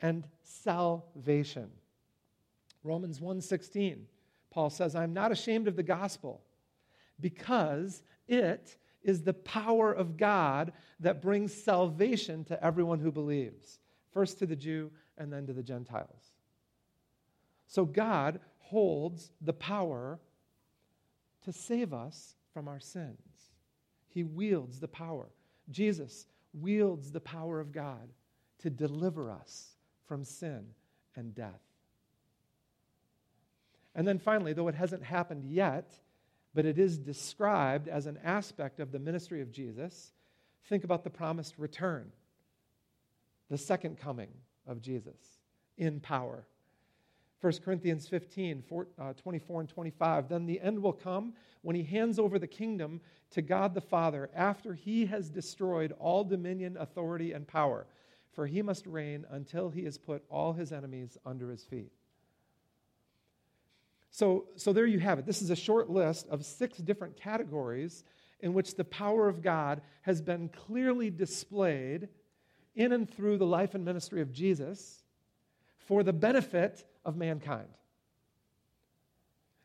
and 0.02 0.26
salvation. 0.42 1.70
Romans 2.82 3.20
1:16 3.20 4.06
Paul 4.50 4.70
says, 4.70 4.94
I'm 4.94 5.12
not 5.12 5.32
ashamed 5.32 5.68
of 5.68 5.76
the 5.76 5.82
gospel 5.82 6.42
because 7.20 8.02
it 8.26 8.76
is 9.02 9.22
the 9.22 9.34
power 9.34 9.92
of 9.92 10.16
God 10.16 10.72
that 10.98 11.22
brings 11.22 11.54
salvation 11.54 12.44
to 12.44 12.62
everyone 12.62 12.98
who 12.98 13.12
believes, 13.12 13.78
first 14.12 14.38
to 14.40 14.46
the 14.46 14.56
Jew 14.56 14.90
and 15.16 15.32
then 15.32 15.46
to 15.46 15.52
the 15.52 15.62
Gentiles. 15.62 16.32
So 17.66 17.84
God 17.84 18.40
holds 18.71 19.33
the 19.41 19.53
power 19.53 20.21
to 21.43 21.53
save 21.53 21.93
us 21.93 22.37
from 22.55 22.68
our 22.68 22.79
sins. 22.79 23.18
He 24.09 24.23
wields 24.23 24.79
the 24.79 24.89
power. 24.89 25.27
Jesus 25.71 26.27
wields 26.53 27.11
the 27.11 27.21
power 27.21 27.59
of 27.59 27.73
God 27.73 28.12
to 28.61 28.71
deliver 28.71 29.31
us 29.31 29.71
from 30.07 30.23
sin 30.23 30.66
and 31.16 31.35
death. 31.35 31.61
And 33.97 34.07
then 34.07 34.21
finally, 34.21 34.53
though 34.53 34.68
it 34.68 34.75
hasn't 34.77 35.03
happened 35.03 35.45
yet, 35.45 35.93
but 36.55 36.64
it 36.64 36.79
is 36.79 36.97
described 36.97 37.89
as 37.89 38.07
an 38.07 38.21
aspect 38.23 38.79
of 38.79 38.93
the 38.93 39.01
ministry 39.01 39.41
of 39.41 39.51
Jesus, 39.51 40.12
think 40.68 40.85
about 40.85 41.03
the 41.03 41.11
promised 41.11 41.59
return, 41.59 42.12
the 43.49 43.59
second 43.59 43.99
coming 43.99 44.31
of 44.64 44.81
Jesus 44.81 45.41
in 45.77 45.99
power. 45.99 46.47
1 47.41 47.53
Corinthians 47.64 48.07
15, 48.07 48.62
4, 48.68 48.86
uh, 48.99 49.12
24 49.14 49.61
and 49.61 49.68
25. 49.68 50.28
Then 50.28 50.47
the 50.47 50.61
end 50.61 50.82
will 50.82 50.93
come 50.93 51.32
when 51.62 51.74
he 51.74 51.82
hands 51.82 52.18
over 52.18 52.38
the 52.38 52.47
kingdom 52.47 53.01
to 53.30 53.41
God 53.41 53.74
the 53.74 53.80
Father 53.80 54.30
after 54.34 54.74
he 54.74 55.07
has 55.07 55.30
destroyed 55.30 55.95
all 55.99 56.22
dominion, 56.22 56.76
authority, 56.78 57.32
and 57.32 57.49
power. 57.49 57.86
For 58.32 58.47
he 58.47 58.62
must 58.62 58.86
reign 58.86 59.24
until 59.30 59.70
he 59.70 59.84
has 59.84 59.97
put 59.97 60.22
all 60.28 60.53
his 60.53 60.70
enemies 60.70 61.16
under 61.24 61.51
his 61.51 61.64
feet. 61.64 61.93
So, 64.11 64.47
so 64.57 64.72
there 64.72 64.86
you 64.86 64.99
have 64.99 65.18
it. 65.18 65.26
This 65.26 65.41
is 65.41 65.51
a 65.51 65.57
short 65.57 65.88
list 65.88 66.28
of 66.28 66.45
six 66.45 66.78
different 66.78 67.16
categories 67.16 68.05
in 68.41 68.53
which 68.53 68.74
the 68.74 68.84
power 68.84 69.28
of 69.28 69.43
God 69.43 69.80
has 70.03 70.20
been 70.20 70.49
clearly 70.49 71.11
displayed 71.11 72.09
in 72.74 72.93
and 72.93 73.09
through 73.09 73.38
the 73.38 73.47
life 73.47 73.74
and 73.74 73.84
ministry 73.84 74.20
of 74.20 74.32
Jesus 74.32 74.99
for 75.91 76.05
the 76.05 76.12
benefit 76.12 76.84
of 77.05 77.16
mankind. 77.16 77.66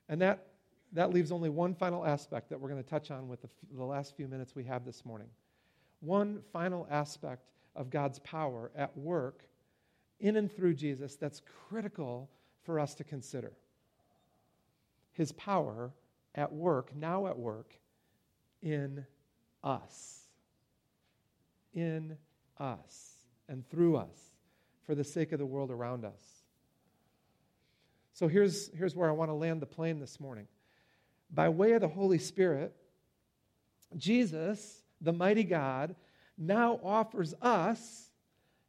And 0.10 0.20
that, 0.24 0.48
that 0.94 1.14
leaves 1.14 1.32
only 1.32 1.50
one 1.52 1.76
final 1.76 2.04
aspect 2.04 2.50
that 2.50 2.60
we're 2.60 2.70
going 2.70 2.82
to 2.82 2.90
touch 2.90 3.12
on 3.12 3.28
with 3.28 3.44
the, 3.44 3.50
the 3.72 3.84
last 3.84 4.18
few 4.18 4.28
minutes 4.28 4.56
we 4.56 4.64
have 4.64 4.84
this 4.86 5.06
morning. 5.06 5.28
One 6.00 6.40
final 6.52 6.88
aspect 6.90 7.52
of 7.76 7.92
God's 7.92 8.18
power 8.18 8.72
at 8.76 8.98
work 8.98 9.44
in 10.20 10.38
and 10.38 10.52
through 10.52 10.74
Jesus 10.74 11.16
that's 11.16 11.44
critical 11.70 12.28
for 12.64 12.80
us 12.80 12.96
to 12.96 13.04
consider. 13.04 13.52
His 15.12 15.32
power 15.34 15.92
at 16.34 16.52
work, 16.52 16.90
now 16.96 17.28
at 17.28 17.38
work, 17.38 17.76
in 18.64 19.06
us. 19.64 20.22
In 21.76 22.18
us 22.58 23.14
and 23.48 23.64
through 23.70 23.98
us 23.98 24.35
for 24.86 24.96
the 24.96 25.04
sake 25.04 25.32
of 25.32 25.40
the 25.40 25.46
world 25.46 25.72
around 25.72 26.06
us. 26.06 26.22
So 28.14 28.28
here's, 28.28 28.70
here's 28.74 28.96
where 28.96 29.10
I 29.10 29.14
want 29.14 29.30
to 29.30 29.36
land 29.36 29.62
the 29.62 29.66
plane 29.66 30.00
this 30.00 30.20
morning. 30.20 30.48
By 31.30 31.50
way 31.50 31.74
of 31.74 31.82
the 31.82 31.88
Holy 31.88 32.20
Spirit, 32.20 32.74
Jesus, 33.98 34.84
the 35.02 35.12
mighty 35.12 35.44
God, 35.44 35.96
now 36.38 36.80
offers 36.84 37.34
us 37.42 38.10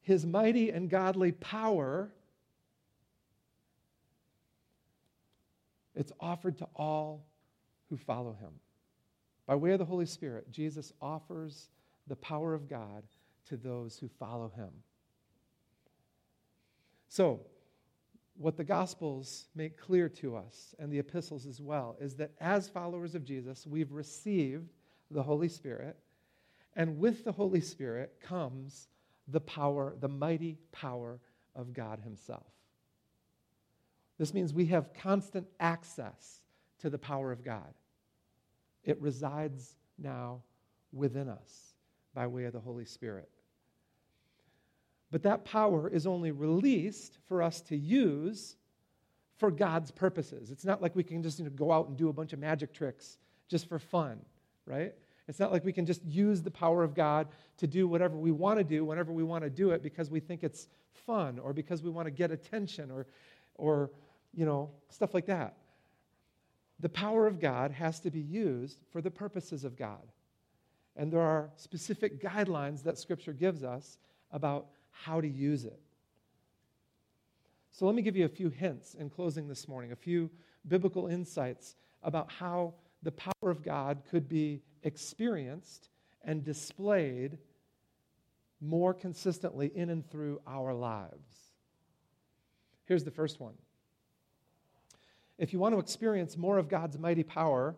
his 0.02 0.26
mighty 0.26 0.70
and 0.70 0.88
godly 0.88 1.32
power. 1.32 2.10
It's 5.94 6.12
offered 6.20 6.58
to 6.58 6.68
all 6.74 7.24
who 7.88 7.96
follow 7.96 8.36
him. 8.40 8.52
By 9.46 9.54
way 9.54 9.72
of 9.72 9.78
the 9.78 9.84
Holy 9.84 10.06
Spirit, 10.06 10.50
Jesus 10.50 10.92
offers 11.00 11.68
the 12.08 12.16
power 12.16 12.52
of 12.54 12.68
God 12.68 13.04
to 13.48 13.56
those 13.56 13.98
who 13.98 14.08
follow 14.08 14.52
him. 14.56 14.70
So, 17.16 17.40
what 18.36 18.58
the 18.58 18.64
Gospels 18.64 19.46
make 19.54 19.80
clear 19.80 20.06
to 20.06 20.36
us, 20.36 20.74
and 20.78 20.92
the 20.92 20.98
epistles 20.98 21.46
as 21.46 21.62
well, 21.62 21.96
is 21.98 22.14
that 22.16 22.32
as 22.40 22.68
followers 22.68 23.14
of 23.14 23.24
Jesus, 23.24 23.66
we've 23.66 23.90
received 23.90 24.74
the 25.10 25.22
Holy 25.22 25.48
Spirit, 25.48 25.96
and 26.74 26.98
with 26.98 27.24
the 27.24 27.32
Holy 27.32 27.62
Spirit 27.62 28.20
comes 28.20 28.88
the 29.28 29.40
power, 29.40 29.96
the 29.98 30.10
mighty 30.10 30.58
power 30.72 31.18
of 31.54 31.72
God 31.72 32.00
Himself. 32.00 32.52
This 34.18 34.34
means 34.34 34.52
we 34.52 34.66
have 34.66 34.92
constant 34.92 35.46
access 35.58 36.42
to 36.80 36.90
the 36.90 36.98
power 36.98 37.32
of 37.32 37.42
God. 37.42 37.72
It 38.84 39.00
resides 39.00 39.76
now 39.96 40.42
within 40.92 41.30
us 41.30 41.72
by 42.12 42.26
way 42.26 42.44
of 42.44 42.52
the 42.52 42.60
Holy 42.60 42.84
Spirit. 42.84 43.30
But 45.16 45.22
that 45.22 45.46
power 45.46 45.88
is 45.88 46.06
only 46.06 46.30
released 46.30 47.16
for 47.26 47.42
us 47.42 47.62
to 47.62 47.74
use 47.74 48.54
for 49.38 49.50
God's 49.50 49.90
purposes. 49.90 50.50
It's 50.50 50.66
not 50.66 50.82
like 50.82 50.94
we 50.94 51.04
can 51.04 51.22
just 51.22 51.38
you 51.38 51.46
know, 51.46 51.50
go 51.52 51.72
out 51.72 51.88
and 51.88 51.96
do 51.96 52.10
a 52.10 52.12
bunch 52.12 52.34
of 52.34 52.38
magic 52.38 52.74
tricks 52.74 53.16
just 53.48 53.66
for 53.66 53.78
fun, 53.78 54.20
right? 54.66 54.92
It's 55.26 55.40
not 55.40 55.52
like 55.52 55.64
we 55.64 55.72
can 55.72 55.86
just 55.86 56.04
use 56.04 56.42
the 56.42 56.50
power 56.50 56.84
of 56.84 56.94
God 56.94 57.28
to 57.56 57.66
do 57.66 57.88
whatever 57.88 58.18
we 58.18 58.30
want 58.30 58.58
to 58.58 58.64
do 58.64 58.84
whenever 58.84 59.10
we 59.10 59.22
want 59.22 59.42
to 59.42 59.48
do 59.48 59.70
it 59.70 59.82
because 59.82 60.10
we 60.10 60.20
think 60.20 60.44
it's 60.44 60.68
fun 60.92 61.38
or 61.38 61.54
because 61.54 61.82
we 61.82 61.88
want 61.88 62.04
to 62.04 62.12
get 62.12 62.30
attention 62.30 62.90
or, 62.90 63.06
or 63.54 63.90
you 64.34 64.44
know, 64.44 64.68
stuff 64.90 65.14
like 65.14 65.24
that. 65.24 65.56
The 66.80 66.90
power 66.90 67.26
of 67.26 67.40
God 67.40 67.70
has 67.70 68.00
to 68.00 68.10
be 68.10 68.20
used 68.20 68.82
for 68.92 69.00
the 69.00 69.10
purposes 69.10 69.64
of 69.64 69.78
God. 69.78 70.12
And 70.94 71.10
there 71.10 71.22
are 71.22 71.48
specific 71.56 72.20
guidelines 72.20 72.82
that 72.82 72.98
Scripture 72.98 73.32
gives 73.32 73.64
us 73.64 73.96
about 74.30 74.66
how 75.04 75.20
to 75.20 75.28
use 75.28 75.64
it. 75.64 75.80
So 77.72 77.86
let 77.86 77.94
me 77.94 78.02
give 78.02 78.16
you 78.16 78.24
a 78.24 78.28
few 78.28 78.48
hints 78.48 78.94
in 78.94 79.10
closing 79.10 79.48
this 79.48 79.68
morning, 79.68 79.92
a 79.92 79.96
few 79.96 80.30
biblical 80.66 81.08
insights 81.08 81.76
about 82.02 82.30
how 82.32 82.74
the 83.02 83.12
power 83.12 83.50
of 83.50 83.62
God 83.62 84.02
could 84.10 84.28
be 84.28 84.62
experienced 84.82 85.90
and 86.24 86.42
displayed 86.42 87.38
more 88.60 88.94
consistently 88.94 89.70
in 89.74 89.90
and 89.90 90.08
through 90.10 90.40
our 90.46 90.72
lives. 90.72 91.52
Here's 92.86 93.04
the 93.04 93.10
first 93.10 93.40
one. 93.40 93.54
If 95.38 95.52
you 95.52 95.58
want 95.58 95.74
to 95.74 95.78
experience 95.78 96.36
more 96.36 96.56
of 96.56 96.68
God's 96.68 96.98
mighty 96.98 97.22
power, 97.22 97.76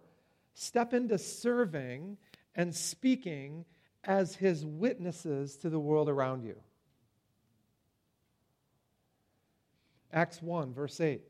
step 0.55 0.95
into 0.95 1.19
serving 1.19 2.19
and 2.55 2.75
speaking 2.75 3.65
as 4.05 4.37
his 4.37 4.65
witnesses 4.65 5.57
to 5.59 5.71
the 5.71 5.81
world 5.81 6.09
around 6.09 6.45
you. 6.45 6.57
Acts 10.13 10.43
1, 10.43 10.73
verse 10.73 11.01
8. 11.01 11.21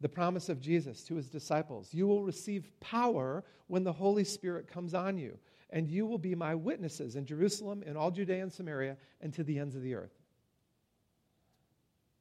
The 0.00 0.08
promise 0.08 0.48
of 0.48 0.60
Jesus 0.60 1.02
to 1.04 1.14
his 1.14 1.28
disciples 1.28 1.94
You 1.94 2.06
will 2.06 2.22
receive 2.22 2.70
power 2.80 3.44
when 3.68 3.84
the 3.84 3.92
Holy 3.92 4.24
Spirit 4.24 4.68
comes 4.68 4.92
on 4.94 5.16
you, 5.16 5.38
and 5.70 5.88
you 5.88 6.06
will 6.06 6.18
be 6.18 6.34
my 6.34 6.54
witnesses 6.54 7.16
in 7.16 7.24
Jerusalem, 7.24 7.82
in 7.84 7.96
all 7.96 8.10
Judea 8.10 8.42
and 8.42 8.52
Samaria, 8.52 8.96
and 9.20 9.32
to 9.34 9.42
the 9.42 9.58
ends 9.58 9.74
of 9.74 9.82
the 9.82 9.94
earth. 9.94 10.12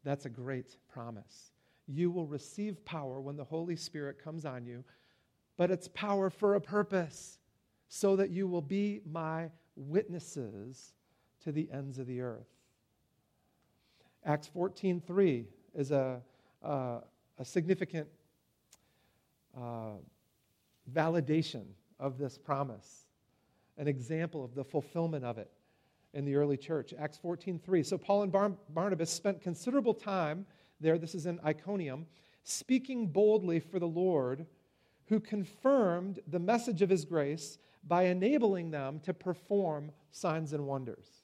That's 0.03 0.25
a 0.25 0.29
great 0.29 0.77
promise. 0.91 1.51
You 1.87 2.11
will 2.11 2.27
receive 2.27 2.83
power 2.85 3.19
when 3.19 3.35
the 3.35 3.43
Holy 3.43 3.75
Spirit 3.75 4.23
comes 4.23 4.45
on 4.45 4.65
you, 4.65 4.83
but 5.57 5.71
it's 5.71 5.89
power 5.89 6.29
for 6.29 6.55
a 6.55 6.61
purpose, 6.61 7.39
so 7.89 8.15
that 8.15 8.29
you 8.29 8.47
will 8.47 8.61
be 8.61 9.01
my 9.05 9.49
witnesses 9.75 10.93
to 11.43 11.51
the 11.51 11.69
ends 11.71 11.99
of 11.99 12.07
the 12.07 12.21
earth. 12.21 12.47
Acts 14.25 14.49
14.3 14.55 15.45
is 15.75 15.91
a, 15.91 16.21
uh, 16.63 16.99
a 17.37 17.45
significant 17.45 18.07
uh, 19.57 19.97
validation 20.93 21.63
of 21.99 22.17
this 22.17 22.37
promise, 22.37 23.05
an 23.77 23.87
example 23.87 24.43
of 24.43 24.55
the 24.55 24.63
fulfillment 24.63 25.25
of 25.25 25.37
it 25.37 25.51
in 26.13 26.25
the 26.25 26.35
early 26.35 26.57
church. 26.57 26.93
Acts 26.97 27.19
14.3. 27.23 27.85
So 27.85 27.97
Paul 27.97 28.23
and 28.23 28.31
Bar- 28.31 28.57
Barnabas 28.69 29.09
spent 29.09 29.41
considerable 29.41 29.93
time 29.93 30.45
there, 30.79 30.97
this 30.97 31.15
is 31.15 31.25
in 31.25 31.39
Iconium, 31.45 32.05
speaking 32.43 33.07
boldly 33.07 33.59
for 33.59 33.79
the 33.79 33.87
Lord, 33.87 34.45
who 35.07 35.19
confirmed 35.19 36.19
the 36.27 36.39
message 36.39 36.81
of 36.81 36.89
his 36.89 37.05
grace 37.05 37.57
by 37.87 38.03
enabling 38.03 38.71
them 38.71 38.99
to 39.01 39.13
perform 39.13 39.91
signs 40.11 40.53
and 40.53 40.65
wonders. 40.65 41.22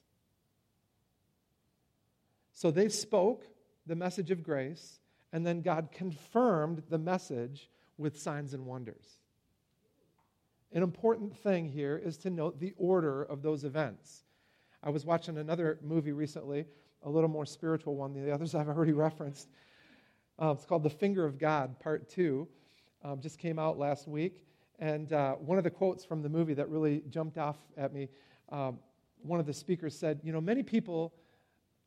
So 2.60 2.72
they 2.72 2.90
spoke 2.90 3.46
the 3.86 3.96
message 3.96 4.32
of 4.32 4.44
grace, 4.44 5.00
and 5.32 5.48
then 5.48 5.62
God 5.62 5.94
confirmed 5.94 6.84
the 6.90 6.98
message 6.98 7.70
with 7.98 8.20
signs 8.20 8.54
and 8.54 8.66
wonders. 8.66 9.06
An 10.74 10.84
important 10.84 11.38
thing 11.38 11.70
here 11.70 11.96
is 11.96 12.18
to 12.18 12.30
note 12.30 12.60
the 12.60 12.74
order 12.76 13.24
of 13.24 13.42
those 13.42 13.64
events. 13.64 14.26
I 14.84 14.90
was 14.90 15.06
watching 15.06 15.38
another 15.38 15.80
movie 15.82 16.12
recently, 16.12 16.66
a 17.04 17.10
little 17.10 17.30
more 17.30 17.46
spiritual 17.46 17.96
one 17.96 18.12
than 18.12 18.26
the 18.26 18.34
others 18.34 18.54
I've 18.54 18.68
already 18.68 18.92
referenced. 19.08 19.48
Uh, 20.38 20.52
it's 20.52 20.66
called 20.66 20.84
The 20.84 20.90
Finger 20.90 21.24
of 21.24 21.40
God, 21.40 21.80
Part 21.80 22.10
2. 22.10 22.46
Um, 23.06 23.22
just 23.22 23.40
came 23.40 23.58
out 23.58 23.80
last 23.80 24.06
week. 24.06 24.46
And 24.80 25.14
uh, 25.14 25.36
one 25.36 25.58
of 25.58 25.64
the 25.64 25.72
quotes 25.72 26.04
from 26.04 26.22
the 26.22 26.30
movie 26.30 26.56
that 26.56 26.68
really 26.68 27.04
jumped 27.10 27.38
off 27.38 27.56
at 27.78 27.94
me, 27.94 28.10
um, 28.50 28.80
one 29.22 29.40
of 29.40 29.46
the 29.46 29.54
speakers 29.54 29.98
said, 29.98 30.20
You 30.24 30.34
know, 30.34 30.42
many 30.42 30.62
people 30.62 31.14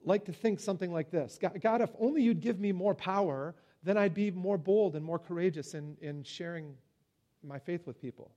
like 0.05 0.25
to 0.27 0.33
think 0.33 0.61
something 0.61 0.93
like 0.93 1.11
this 1.11 1.39
God, 1.61 1.81
if 1.81 1.91
only 1.99 2.23
you'd 2.23 2.41
give 2.41 2.59
me 2.59 2.73
more 2.73 2.95
power, 2.95 3.55
then 3.83 3.97
I'd 3.97 4.15
be 4.15 4.31
more 4.31 4.59
bold 4.59 4.97
and 4.97 5.05
more 5.05 5.19
courageous 5.19 5.75
in, 5.75 5.97
in 6.01 6.23
sharing 6.23 6.75
my 7.43 7.59
faith 7.59 7.87
with 7.87 8.01
people. 8.01 8.31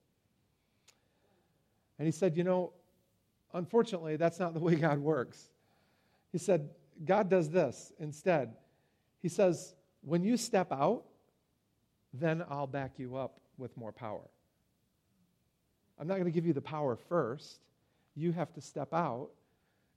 And 1.97 2.05
he 2.05 2.11
said, 2.11 2.35
You 2.35 2.43
know, 2.43 2.73
unfortunately, 3.53 4.15
that's 4.15 4.39
not 4.39 4.53
the 4.53 4.59
way 4.59 4.75
God 4.75 4.99
works. 4.99 5.49
He 6.31 6.37
said, 6.37 6.69
God 7.03 7.29
does 7.29 7.49
this 7.49 7.91
instead. 7.99 8.55
He 9.21 9.29
says, 9.29 9.75
When 10.01 10.23
you 10.23 10.37
step 10.37 10.71
out, 10.71 11.03
then 12.13 12.43
I'll 12.49 12.67
back 12.67 12.93
you 12.97 13.15
up 13.15 13.39
with 13.57 13.75
more 13.77 13.91
power. 13.91 14.21
I'm 15.99 16.07
not 16.07 16.15
going 16.15 16.25
to 16.25 16.31
give 16.31 16.45
you 16.45 16.53
the 16.53 16.61
power 16.61 16.95
first. 16.95 17.59
You 18.15 18.31
have 18.33 18.53
to 18.53 18.61
step 18.61 18.93
out 18.93 19.29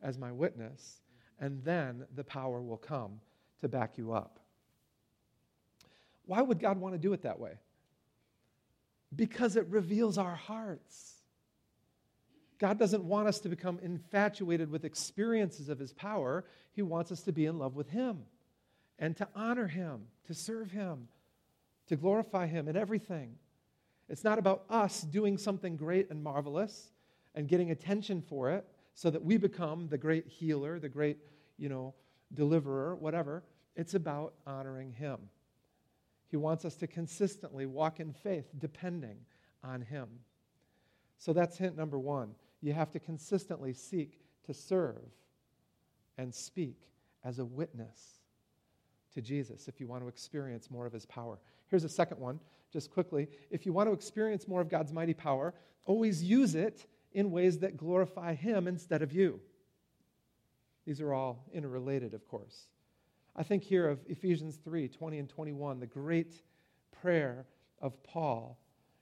as 0.02 0.18
my 0.18 0.30
witness 0.30 1.00
and 1.40 1.62
then 1.64 2.04
the 2.14 2.24
power 2.24 2.60
will 2.60 2.76
come 2.76 3.20
to 3.60 3.68
back 3.68 3.98
you 3.98 4.12
up. 4.12 4.40
Why 6.26 6.42
would 6.42 6.60
God 6.60 6.78
want 6.78 6.94
to 6.94 6.98
do 6.98 7.12
it 7.12 7.22
that 7.22 7.38
way? 7.38 7.52
Because 9.14 9.56
it 9.56 9.66
reveals 9.68 10.18
our 10.18 10.34
hearts. 10.34 11.14
God 12.58 12.78
doesn't 12.78 13.04
want 13.04 13.28
us 13.28 13.38
to 13.40 13.48
become 13.48 13.78
infatuated 13.82 14.70
with 14.70 14.84
experiences 14.84 15.68
of 15.68 15.78
His 15.78 15.92
power. 15.92 16.44
He 16.72 16.82
wants 16.82 17.12
us 17.12 17.22
to 17.22 17.32
be 17.32 17.46
in 17.46 17.58
love 17.58 17.76
with 17.76 17.88
Him 17.88 18.24
and 18.98 19.16
to 19.16 19.28
honor 19.34 19.66
Him, 19.66 20.02
to 20.26 20.34
serve 20.34 20.70
Him, 20.70 21.08
to 21.86 21.96
glorify 21.96 22.46
Him 22.46 22.68
in 22.68 22.76
everything. 22.76 23.36
It's 24.08 24.24
not 24.24 24.38
about 24.38 24.64
us 24.68 25.02
doing 25.02 25.38
something 25.38 25.76
great 25.76 26.10
and 26.10 26.22
marvelous 26.22 26.90
and 27.34 27.48
getting 27.48 27.70
attention 27.70 28.22
for 28.22 28.50
it 28.50 28.66
so 28.98 29.10
that 29.10 29.24
we 29.24 29.36
become 29.36 29.86
the 29.86 29.96
great 29.96 30.26
healer, 30.26 30.80
the 30.80 30.88
great, 30.88 31.18
you 31.56 31.68
know, 31.68 31.94
deliverer, 32.34 32.96
whatever. 32.96 33.44
It's 33.76 33.94
about 33.94 34.34
honoring 34.44 34.90
Him. 34.90 35.18
He 36.26 36.36
wants 36.36 36.64
us 36.64 36.74
to 36.78 36.88
consistently 36.88 37.64
walk 37.64 38.00
in 38.00 38.12
faith, 38.12 38.46
depending 38.58 39.18
on 39.62 39.82
Him. 39.82 40.08
So 41.16 41.32
that's 41.32 41.56
hint 41.56 41.76
number 41.76 41.96
one 41.96 42.34
you 42.60 42.72
have 42.72 42.90
to 42.90 42.98
consistently 42.98 43.72
seek 43.72 44.18
to 44.46 44.52
serve 44.52 45.12
and 46.16 46.34
speak 46.34 46.80
as 47.22 47.38
a 47.38 47.44
witness 47.44 48.18
to 49.14 49.20
Jesus 49.20 49.68
if 49.68 49.78
you 49.78 49.86
want 49.86 50.02
to 50.02 50.08
experience 50.08 50.72
more 50.72 50.86
of 50.86 50.92
his 50.92 51.06
power. 51.06 51.38
Here's 51.68 51.84
a 51.84 51.88
second 51.88 52.18
one, 52.18 52.40
just 52.72 52.90
quickly. 52.90 53.28
If 53.52 53.64
you 53.64 53.72
want 53.72 53.88
to 53.88 53.92
experience 53.92 54.48
more 54.48 54.60
of 54.60 54.68
God's 54.68 54.92
mighty 54.92 55.14
power, 55.14 55.54
always 55.84 56.20
use 56.20 56.56
it 56.56 56.84
in 57.18 57.32
ways 57.32 57.58
that 57.58 57.76
glorify 57.76 58.32
him 58.32 58.68
instead 58.68 59.02
of 59.02 59.12
you. 59.12 59.40
These 60.86 61.00
are 61.00 61.12
all 61.12 61.44
interrelated, 61.52 62.14
of 62.14 62.24
course. 62.28 62.68
I 63.34 63.42
think 63.42 63.64
here 63.64 63.88
of 63.88 63.98
Ephesians 64.06 64.60
3 64.62 64.86
20 64.86 65.18
and 65.18 65.28
21, 65.28 65.80
the 65.80 65.86
great 65.86 66.42
prayer 67.02 67.44
of 67.82 68.00
Paul. 68.04 68.56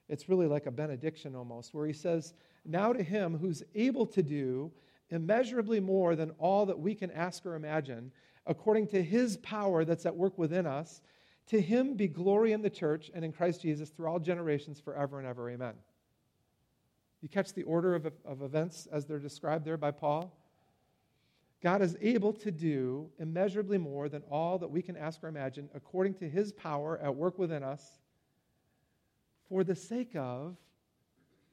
It's 0.09 0.31
really 0.31 0.47
like 0.47 0.65
a 0.65 0.71
benediction 0.71 1.35
almost, 1.37 1.75
where 1.75 1.87
he 1.87 1.93
says, 1.93 2.33
now 2.65 2.91
to 2.95 3.03
him 3.03 3.37
who's 3.37 3.63
able 3.75 4.07
to 4.07 4.23
do 4.23 4.73
immeasurably 5.11 5.79
more 5.79 6.17
than 6.17 6.31
all 6.39 6.65
that 6.65 6.79
we 6.79 6.95
can 6.95 7.11
ask 7.11 7.45
or 7.45 7.55
imagine, 7.55 8.11
according 8.47 8.87
to 8.89 9.03
his 9.03 9.37
power 9.39 9.85
that's 9.85 10.07
at 10.07 10.17
work 10.17 10.39
within 10.39 10.67
us, 10.67 11.03
to 11.49 11.61
him 11.61 11.97
be 11.97 12.09
glory 12.09 12.53
in 12.53 12.63
the 12.63 12.71
church 12.71 13.11
and 13.15 13.27
in 13.27 13.31
Christ 13.33 13.61
Jesus 13.61 13.91
through 13.91 14.07
all 14.07 14.19
generations 14.19 14.81
forever 14.81 15.19
and 15.19 15.29
ever. 15.29 15.51
Amen. 15.51 15.75
You 17.21 17.29
catch 17.29 17.53
the 17.53 17.63
order 17.65 17.95
of, 17.95 18.11
of 18.25 18.43
events 18.43 18.87
as 18.93 19.07
they're 19.07 19.19
described 19.19 19.65
there 19.65 19.77
by 19.77 19.91
Paul? 19.91 20.33
God 21.63 21.83
is 21.83 21.97
able 22.01 22.33
to 22.35 22.51
do 22.51 23.11
immeasurably 23.19 23.79
more 23.79 24.09
than 24.09 24.23
all 24.31 24.59
that 24.59 24.71
we 24.71 24.83
can 24.83 24.97
ask 24.97 25.25
or 25.25 25.29
imagine, 25.29 25.69
according 25.75 26.15
to 26.15 26.29
his 26.29 26.53
power 26.53 26.99
at 27.03 27.15
work 27.15 27.39
within 27.39 27.63
us, 27.63 27.99
for 29.49 29.65
the 29.65 29.75
sake 29.75 30.15
of 30.15 30.57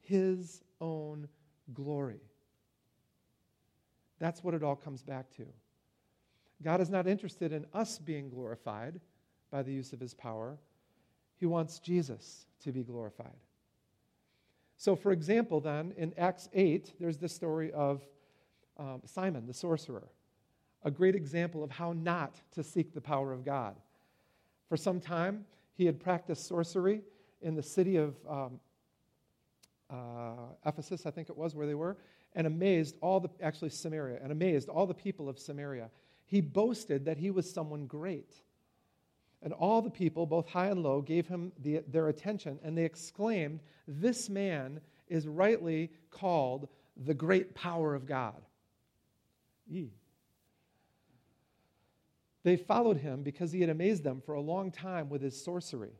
his 0.01 0.61
own 0.82 1.28
glory. 1.74 2.20
That's 4.20 4.43
what 4.43 4.53
it 4.53 4.64
all 4.64 4.76
comes 4.76 5.01
back 5.01 5.32
to. 5.38 5.45
God 6.61 6.82
is 6.82 6.89
not 6.89 7.07
interested 7.07 7.51
in 7.51 7.66
us 7.74 7.97
being 7.97 8.30
glorified 8.30 8.99
by 9.51 9.64
the 9.64 9.72
use 9.72 9.93
of 9.93 9.99
his 9.99 10.14
power. 10.14 10.57
He 11.36 11.45
wants 11.45 11.80
Jesus 11.80 12.45
to 12.64 12.72
be 12.72 12.84
glorified. 12.84 13.36
So, 14.84 14.97
for 14.97 15.13
example, 15.13 15.61
then, 15.61 15.93
in 15.95 16.13
Acts 16.17 16.49
8, 16.51 16.95
there's 16.99 17.15
the 17.15 17.29
story 17.29 17.71
of 17.71 18.01
um, 18.77 19.01
Simon 19.05 19.47
the 19.47 19.53
sorcerer, 19.53 20.09
a 20.84 20.91
great 20.91 21.15
example 21.15 21.63
of 21.63 21.71
how 21.71 21.93
not 21.93 22.36
to 22.51 22.63
seek 22.63 22.93
the 22.93 22.99
power 22.99 23.31
of 23.31 23.45
God. 23.45 23.77
For 24.67 24.75
some 24.75 24.99
time, 24.99 25.45
he 25.73 25.86
had 25.86 26.01
practiced 26.01 26.49
sorcery 26.49 26.99
in 27.41 27.55
the 27.55 27.63
city 27.63 27.95
of 27.95 28.15
um, 28.29 28.59
uh, 29.89 30.51
Ephesus, 30.65 31.05
I 31.05 31.11
think 31.11 31.29
it 31.29 31.38
was, 31.38 31.55
where 31.55 31.65
they 31.65 31.75
were, 31.75 31.95
and 32.36 32.45
amazed 32.45 32.97
all 32.99 33.21
the, 33.21 33.29
actually 33.41 33.69
Samaria, 33.69 34.19
and 34.21 34.34
amazed 34.34 34.67
all 34.67 34.86
the 34.86 34.93
people 34.93 35.29
of 35.29 35.39
Samaria. 35.39 35.89
He 36.25 36.41
boasted 36.41 37.05
that 37.05 37.15
he 37.15 37.31
was 37.31 37.49
someone 37.49 37.86
great. 37.86 38.36
And 39.44 39.52
all 39.54 39.82
the 39.82 39.89
people, 39.89 40.26
both 40.26 40.48
high 40.48 40.68
and 40.68 40.82
low, 40.82 41.02
gave 41.02 41.28
him 41.28 41.52
the, 41.62 41.84
their 41.89 42.08
attention, 42.08 42.60
and 42.64 42.78
they 42.78 42.86
exclaimed, 42.86 43.60
This 43.88 44.30
man 44.30 44.80
is 45.10 45.28
rightly 45.28 45.91
called 46.10 46.70
the 47.06 47.14
great 47.14 47.54
power 47.54 47.94
of 47.94 48.06
God. 48.06 48.41
Yee. 49.68 49.91
They 52.44 52.56
followed 52.56 52.98
him 52.98 53.22
because 53.22 53.52
he 53.52 53.62
had 53.62 53.70
amazed 53.70 54.04
them 54.04 54.22
for 54.26 54.36
a 54.36 54.41
long 54.41 54.72
time 54.72 55.10
with 55.10 55.22
his 55.22 55.41
sorcery. 55.41 55.94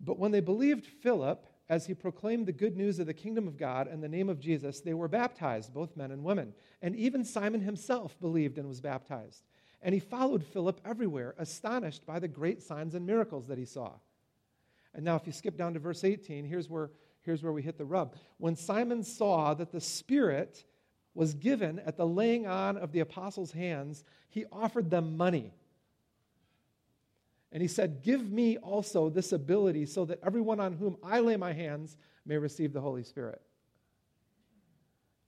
But 0.00 0.18
when 0.18 0.30
they 0.30 0.40
believed 0.40 0.86
Philip, 0.86 1.46
as 1.68 1.86
he 1.86 1.94
proclaimed 1.94 2.46
the 2.46 2.52
good 2.52 2.76
news 2.76 2.98
of 2.98 3.06
the 3.06 3.14
kingdom 3.14 3.48
of 3.48 3.56
God 3.56 3.88
and 3.88 4.02
the 4.02 4.08
name 4.08 4.28
of 4.28 4.38
Jesus, 4.38 4.80
they 4.80 4.94
were 4.94 5.08
baptized, 5.08 5.74
both 5.74 5.96
men 5.96 6.12
and 6.12 6.22
women. 6.22 6.54
And 6.80 6.94
even 6.94 7.24
Simon 7.24 7.60
himself 7.60 8.18
believed 8.20 8.58
and 8.58 8.68
was 8.68 8.80
baptized. 8.80 9.42
And 9.86 9.94
he 9.94 10.00
followed 10.00 10.44
Philip 10.44 10.80
everywhere, 10.84 11.36
astonished 11.38 12.04
by 12.04 12.18
the 12.18 12.26
great 12.26 12.60
signs 12.60 12.96
and 12.96 13.06
miracles 13.06 13.46
that 13.46 13.56
he 13.56 13.64
saw. 13.64 13.92
And 14.92 15.04
now, 15.04 15.14
if 15.14 15.28
you 15.28 15.32
skip 15.32 15.56
down 15.56 15.74
to 15.74 15.78
verse 15.78 16.02
18, 16.02 16.44
here's 16.44 16.68
where, 16.68 16.90
here's 17.22 17.40
where 17.40 17.52
we 17.52 17.62
hit 17.62 17.78
the 17.78 17.84
rub. 17.84 18.16
When 18.38 18.56
Simon 18.56 19.04
saw 19.04 19.54
that 19.54 19.70
the 19.70 19.80
Spirit 19.80 20.64
was 21.14 21.34
given 21.34 21.78
at 21.78 21.96
the 21.96 22.06
laying 22.06 22.48
on 22.48 22.76
of 22.76 22.90
the 22.90 22.98
apostles' 22.98 23.52
hands, 23.52 24.02
he 24.28 24.44
offered 24.50 24.90
them 24.90 25.16
money 25.16 25.52
and 27.52 27.62
he 27.62 27.68
said, 27.68 28.02
Give 28.02 28.30
me 28.30 28.58
also 28.58 29.08
this 29.08 29.32
ability 29.32 29.86
so 29.86 30.04
that 30.06 30.18
everyone 30.22 30.60
on 30.60 30.72
whom 30.72 30.96
I 31.02 31.20
lay 31.20 31.36
my 31.36 31.52
hands 31.52 31.96
may 32.24 32.36
receive 32.36 32.72
the 32.72 32.80
Holy 32.80 33.04
Spirit. 33.04 33.40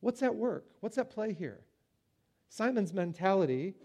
What's 0.01 0.23
at 0.23 0.35
work? 0.35 0.67
What's 0.81 0.99
at 0.99 1.11
play 1.11 1.33
here? 1.33 1.61
Simon's 2.49 2.93
mentality, 2.93 3.77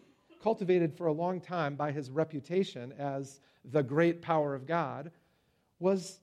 cultivated 0.44 0.94
for 0.94 1.08
a 1.08 1.14
long 1.14 1.39
time 1.39 1.76
by 1.76 1.91
his 1.91 2.12
reputation 2.12 2.94
as 3.00 3.39
the 3.64 3.82
great 3.82 4.22
power 4.22 4.54
of 4.54 4.68
God, 4.68 5.10
was 5.80 6.20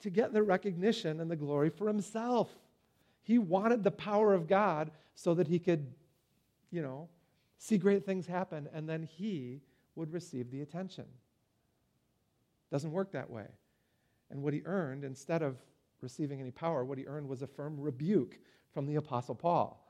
to 0.00 0.10
get 0.10 0.32
the 0.32 0.42
recognition 0.42 1.20
and 1.20 1.30
the 1.30 1.36
glory 1.36 1.70
for 1.70 1.86
himself. 1.86 2.50
He 3.22 3.38
wanted 3.38 3.84
the 3.84 3.92
power 3.92 4.34
of 4.34 4.48
God 4.48 4.90
so 5.14 5.32
that 5.34 5.46
he 5.46 5.60
could, 5.60 5.86
you 6.72 6.82
know, 6.82 7.08
see 7.58 7.78
great 7.78 8.04
things 8.04 8.26
happen 8.26 8.68
and 8.74 8.88
then 8.88 9.04
he 9.04 9.60
would 9.94 10.12
receive 10.12 10.50
the 10.50 10.62
attention. 10.62 11.04
Doesn't 12.72 12.90
work 12.90 13.12
that 13.12 13.30
way. 13.30 13.46
And 14.30 14.42
what 14.42 14.54
he 14.54 14.62
earned, 14.64 15.04
instead 15.04 15.42
of 15.42 15.56
receiving 16.00 16.40
any 16.40 16.50
power, 16.50 16.84
what 16.84 16.98
he 16.98 17.06
earned 17.06 17.28
was 17.28 17.42
a 17.42 17.46
firm 17.46 17.78
rebuke 17.78 18.40
from 18.72 18.86
the 18.86 18.96
Apostle 18.96 19.36
Paul. 19.36 19.81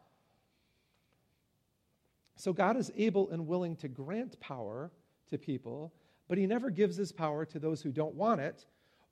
So 2.43 2.53
God 2.53 2.77
is 2.77 2.91
able 2.97 3.31
and 3.31 3.47
willing 3.47 3.77
to 3.77 3.87
grant 3.87 4.41
power 4.41 4.91
to 5.31 5.39
people, 5.39 5.95
but 6.27 6.37
he 6.37 6.45
never 6.45 6.71
gives 6.71 6.97
his 6.97 7.13
power 7.13 7.45
to 7.45 7.61
those 7.61 7.83
who 7.83 7.93
don't 7.93 8.17
want 8.17 8.41
it 8.41 8.67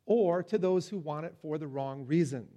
or 0.05 0.43
to 0.43 0.59
those 0.59 0.89
who 0.89 0.99
want 0.99 1.27
it 1.27 1.37
for 1.41 1.57
the 1.57 1.69
wrong 1.69 2.05
reasons. 2.07 2.51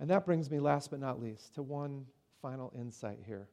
And 0.00 0.10
that 0.10 0.26
brings 0.26 0.50
me, 0.50 0.58
last 0.58 0.90
but 0.90 0.98
not 0.98 1.22
least, 1.22 1.54
to 1.54 1.62
one 1.62 2.04
final 2.42 2.72
insight 2.76 3.20
here. 3.24 3.46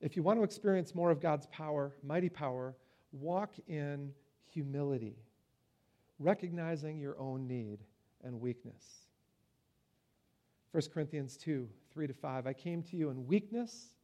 If 0.00 0.14
you 0.14 0.22
want 0.22 0.38
to 0.38 0.44
experience 0.44 0.94
more 0.94 1.10
of 1.10 1.20
God's 1.20 1.48
power, 1.48 1.96
mighty 2.04 2.28
power, 2.28 2.76
walk 3.10 3.54
in 3.66 4.12
humility, 4.52 5.16
recognizing 6.20 7.00
your 7.00 7.18
own 7.18 7.48
need 7.48 7.80
and 8.22 8.40
weakness. 8.40 8.84
1 10.70 10.80
Corinthians 10.94 11.36
2 11.36 11.68
3 11.96 12.06
to 12.06 12.12
5. 12.12 12.46
I 12.46 12.52
came 12.52 12.82
to 12.82 12.96
you 12.96 13.08
in 13.08 13.26
weakness, 13.26 13.94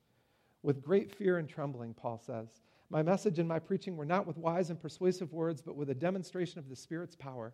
with 0.63 0.83
great 0.83 1.15
fear 1.15 1.37
and 1.37 1.47
trembling, 1.47 1.93
Paul 1.93 2.17
says. 2.17 2.63
My 2.89 3.03
message 3.03 3.39
and 3.39 3.47
my 3.47 3.59
preaching 3.59 3.99
were 3.99 4.07
not 4.07 4.27
with 4.27 4.39
wise 4.39 4.71
and 4.71 4.81
persuasive 4.81 5.31
words, 5.35 5.61
but 5.61 5.77
with 5.77 5.91
a 5.91 5.95
demonstration 5.95 6.59
of 6.59 6.71
the 6.71 6.75
Spirit's 6.75 7.15
power, 7.15 7.53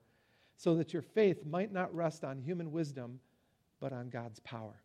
so 0.56 0.76
that 0.76 0.92
your 0.92 1.02
faith 1.02 1.44
might 1.44 1.72
not 1.72 1.92
rest 1.92 2.22
on 2.22 2.38
human 2.38 2.70
wisdom, 2.70 3.18
but 3.80 3.92
on 3.92 4.10
God's 4.10 4.38
power. 4.38 4.80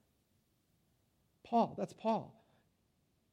Paul, 1.44 1.76
that's 1.78 1.94
Paul. 1.94 2.44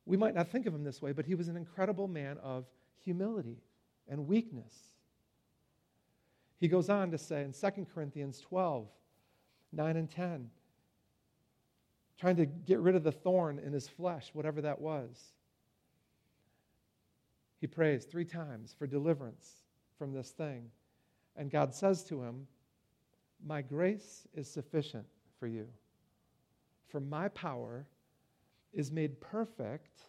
We 0.04 0.18
might 0.18 0.34
not 0.34 0.50
think 0.50 0.66
of 0.66 0.74
him 0.74 0.84
this 0.84 1.00
way, 1.00 1.12
but 1.12 1.24
he 1.24 1.34
was 1.34 1.48
an 1.48 1.56
incredible 1.56 2.06
man 2.06 2.36
of 2.42 2.66
humility 3.02 3.62
and 4.08 4.26
weakness. 4.26 4.74
He 6.58 6.68
goes 6.68 6.90
on 6.90 7.12
to 7.12 7.16
say 7.16 7.44
in 7.44 7.54
2 7.54 7.86
Corinthians 7.94 8.42
12, 8.42 8.88
9 9.72 9.96
and 9.96 10.10
10, 10.10 10.50
trying 12.20 12.36
to 12.36 12.44
get 12.44 12.80
rid 12.80 12.94
of 12.94 13.02
the 13.02 13.10
thorn 13.10 13.58
in 13.58 13.72
his 13.72 13.88
flesh, 13.88 14.28
whatever 14.34 14.60
that 14.60 14.78
was. 14.78 15.32
He 17.58 17.66
prays 17.66 18.04
three 18.04 18.26
times 18.26 18.74
for 18.78 18.86
deliverance 18.86 19.50
from 19.98 20.12
this 20.12 20.30
thing. 20.30 20.70
And 21.34 21.50
God 21.50 21.74
says 21.74 22.04
to 22.04 22.22
him, 22.22 22.46
My 23.42 23.62
grace 23.62 24.28
is 24.34 24.50
sufficient 24.50 25.06
for 25.38 25.46
you, 25.46 25.66
for 26.88 27.00
my 27.00 27.28
power 27.28 27.86
is 28.74 28.92
made 28.92 29.18
perfect 29.20 30.02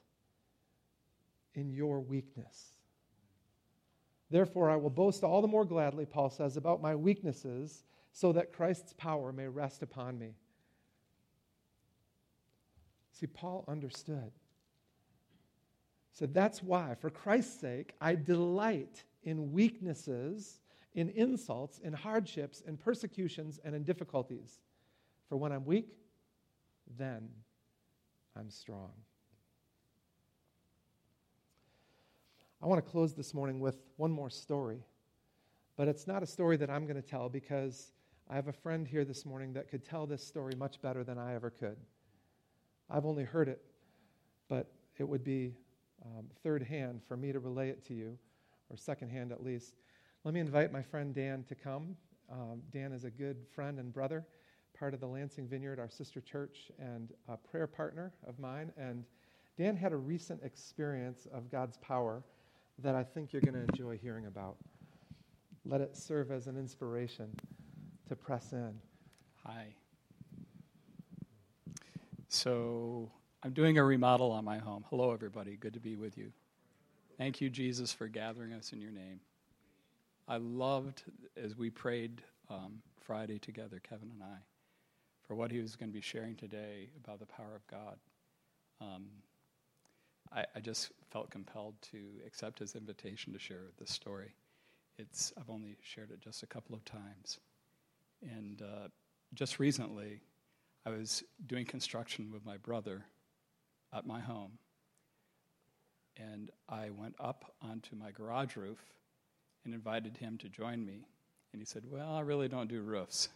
in 1.55 1.72
your 1.72 2.01
weakness. 2.01 2.74
Therefore, 4.30 4.70
I 4.70 4.76
will 4.76 4.89
boast 4.89 5.24
all 5.24 5.41
the 5.41 5.47
more 5.47 5.66
gladly, 5.66 6.05
Paul 6.05 6.30
says, 6.30 6.57
about 6.57 6.82
my 6.82 6.95
weaknesses, 6.95 7.84
so 8.12 8.34
that 8.34 8.51
Christ's 8.51 8.93
power 8.93 9.32
may 9.32 9.47
rest 9.47 9.82
upon 9.82 10.20
me. 10.20 10.36
See, 13.22 13.28
Paul 13.28 13.63
understood. 13.67 14.32
He 16.09 16.17
said, 16.17 16.34
That's 16.34 16.63
why, 16.63 16.95
for 16.99 17.11
Christ's 17.11 17.61
sake, 17.61 17.93
I 18.01 18.15
delight 18.15 19.03
in 19.24 19.51
weaknesses, 19.51 20.59
in 20.95 21.09
insults, 21.09 21.78
in 21.78 21.93
hardships, 21.93 22.61
in 22.61 22.78
persecutions, 22.78 23.59
and 23.63 23.76
in 23.76 23.84
difficulties. 23.84 24.59
For 25.30 25.38
when 25.38 25.51
I'm 25.51 25.65
weak, 25.65 25.89
then 26.97 27.30
I'm 28.36 28.49
strong. 28.49 28.91
I 32.59 32.65
want 32.65 32.84
to 32.84 32.91
close 32.91 33.13
this 33.13 33.36
morning 33.36 33.59
with 33.59 33.78
one 33.97 34.11
more 34.11 34.32
story. 34.32 34.84
But 35.78 35.88
it's 35.88 36.07
not 36.07 36.24
a 36.24 36.28
story 36.28 36.57
that 36.57 36.72
I'm 36.72 36.88
going 36.88 36.99
to 36.99 37.07
tell 37.07 37.30
because 37.30 37.91
I 38.28 38.36
have 38.36 38.47
a 38.47 38.53
friend 38.53 38.88
here 38.88 39.05
this 39.05 39.28
morning 39.28 39.53
that 39.53 39.69
could 39.69 39.86
tell 39.86 40.07
this 40.07 40.26
story 40.26 40.53
much 40.57 40.82
better 40.82 41.03
than 41.03 41.19
I 41.19 41.36
ever 41.36 41.51
could. 41.51 41.78
I've 42.91 43.05
only 43.05 43.23
heard 43.23 43.47
it, 43.47 43.61
but 44.49 44.69
it 44.97 45.07
would 45.07 45.23
be 45.23 45.53
um, 46.05 46.25
third 46.43 46.63
hand 46.63 47.01
for 47.07 47.15
me 47.15 47.31
to 47.31 47.39
relay 47.39 47.69
it 47.69 47.85
to 47.85 47.93
you, 47.93 48.17
or 48.69 48.75
second 48.75 49.09
hand 49.09 49.31
at 49.31 49.43
least. 49.43 49.75
Let 50.23 50.33
me 50.33 50.39
invite 50.39 50.71
my 50.71 50.81
friend 50.81 51.15
Dan 51.15 51.45
to 51.47 51.55
come. 51.55 51.95
Um, 52.31 52.61
Dan 52.71 52.91
is 52.91 53.05
a 53.05 53.09
good 53.09 53.37
friend 53.55 53.79
and 53.79 53.93
brother, 53.93 54.25
part 54.77 54.93
of 54.93 54.99
the 54.99 55.07
Lansing 55.07 55.47
Vineyard, 55.47 55.79
our 55.79 55.89
sister 55.89 56.21
church, 56.21 56.71
and 56.79 57.11
a 57.29 57.37
prayer 57.37 57.67
partner 57.67 58.13
of 58.27 58.39
mine. 58.39 58.71
And 58.77 59.05
Dan 59.57 59.75
had 59.75 59.93
a 59.93 59.97
recent 59.97 60.43
experience 60.43 61.27
of 61.33 61.49
God's 61.49 61.77
power 61.77 62.23
that 62.79 62.95
I 62.95 63.03
think 63.03 63.31
you're 63.31 63.41
going 63.41 63.53
to 63.53 63.65
enjoy 63.71 63.97
hearing 63.97 64.25
about. 64.25 64.57
Let 65.65 65.81
it 65.81 65.95
serve 65.95 66.31
as 66.31 66.47
an 66.47 66.57
inspiration 66.57 67.29
to 68.09 68.15
press 68.15 68.53
in. 68.53 68.73
Hi. 69.45 69.75
So, 72.34 73.11
I'm 73.43 73.51
doing 73.51 73.77
a 73.77 73.84
remodel 73.84 74.32
on 74.32 74.45
my 74.45 74.57
home. 74.57 74.86
Hello, 74.89 75.11
everybody. 75.11 75.57
Good 75.57 75.73
to 75.73 75.82
be 75.82 75.97
with 75.97 76.17
you. 76.17 76.32
Thank 77.17 77.41
you, 77.41 77.49
Jesus, 77.49 77.91
for 77.91 78.07
gathering 78.07 78.53
us 78.53 78.71
in 78.71 78.79
your 78.79 78.89
name. 78.89 79.19
I 80.29 80.38
loved 80.38 81.03
as 81.36 81.57
we 81.57 81.69
prayed 81.69 82.21
um, 82.49 82.82
Friday 83.01 83.38
together, 83.38 83.82
Kevin 83.84 84.11
and 84.13 84.23
I, 84.23 84.38
for 85.27 85.36
what 85.36 85.51
he 85.51 85.59
was 85.59 85.75
going 85.75 85.89
to 85.89 85.93
be 85.93 85.99
sharing 85.99 86.38
today 86.38 86.88
about 87.03 87.19
the 87.19 87.25
power 87.25 87.53
of 87.53 87.67
God. 87.67 87.97
Um, 88.79 89.07
I, 90.34 90.45
I, 90.55 90.61
just 90.61 90.93
felt 91.11 91.32
compelled 91.32 91.75
to 91.91 91.97
accept 92.25 92.59
his 92.59 92.75
invitation 92.75 93.34
to 93.34 93.39
share 93.39 93.71
this 93.77 93.91
story. 93.91 94.34
It's 94.97 95.34
I've 95.38 95.49
only 95.49 95.75
shared 95.82 96.11
it 96.11 96.21
just 96.21 96.43
a 96.43 96.47
couple 96.47 96.75
of 96.75 96.86
times, 96.86 97.41
and 98.23 98.61
uh, 98.61 98.88
just 99.34 99.59
recently, 99.59 100.21
I 100.86 100.89
was 100.89 101.23
doing 101.45 101.65
construction 101.65 102.32
with 102.32 102.45
my 102.45 102.57
brother 102.57 103.05
at 103.93 104.05
my 104.05 104.19
home, 104.19 104.57
and 106.17 106.49
I 106.67 106.89
went 106.89 107.15
up 107.19 107.53
onto 107.61 107.95
my 107.95 108.11
garage 108.11 108.55
roof 108.55 108.84
and 109.63 109.73
invited 109.73 110.17
him 110.17 110.38
to 110.39 110.49
join 110.49 110.86
me, 110.86 111.05
and 111.53 111.61
he 111.61 111.65
said, 111.65 111.89
"Well, 111.89 112.13
I 112.13 112.21
really 112.21 112.47
don't 112.47 112.67
do 112.67 112.82
roofs." 112.82 113.29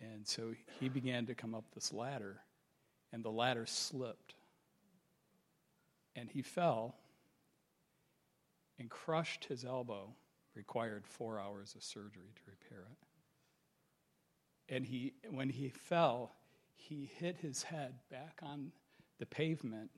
And 0.00 0.26
so 0.26 0.54
he 0.78 0.88
began 0.88 1.26
to 1.26 1.34
come 1.34 1.54
up 1.54 1.64
this 1.74 1.92
ladder, 1.92 2.40
and 3.12 3.24
the 3.24 3.30
ladder 3.30 3.66
slipped 3.66 4.34
and 6.18 6.30
he 6.30 6.42
fell 6.42 6.96
and 8.78 8.90
crushed 8.90 9.44
his 9.44 9.64
elbow, 9.64 10.14
required 10.54 11.06
four 11.06 11.38
hours 11.38 11.74
of 11.76 11.82
surgery 11.82 12.32
to 12.34 12.42
repair 12.50 12.86
it. 12.90 13.07
And 14.68 14.84
he, 14.84 15.14
when 15.30 15.48
he 15.48 15.70
fell, 15.70 16.34
he 16.76 17.10
hit 17.16 17.36
his 17.36 17.62
head 17.62 17.94
back 18.10 18.40
on 18.42 18.72
the 19.18 19.26
pavement 19.26 19.90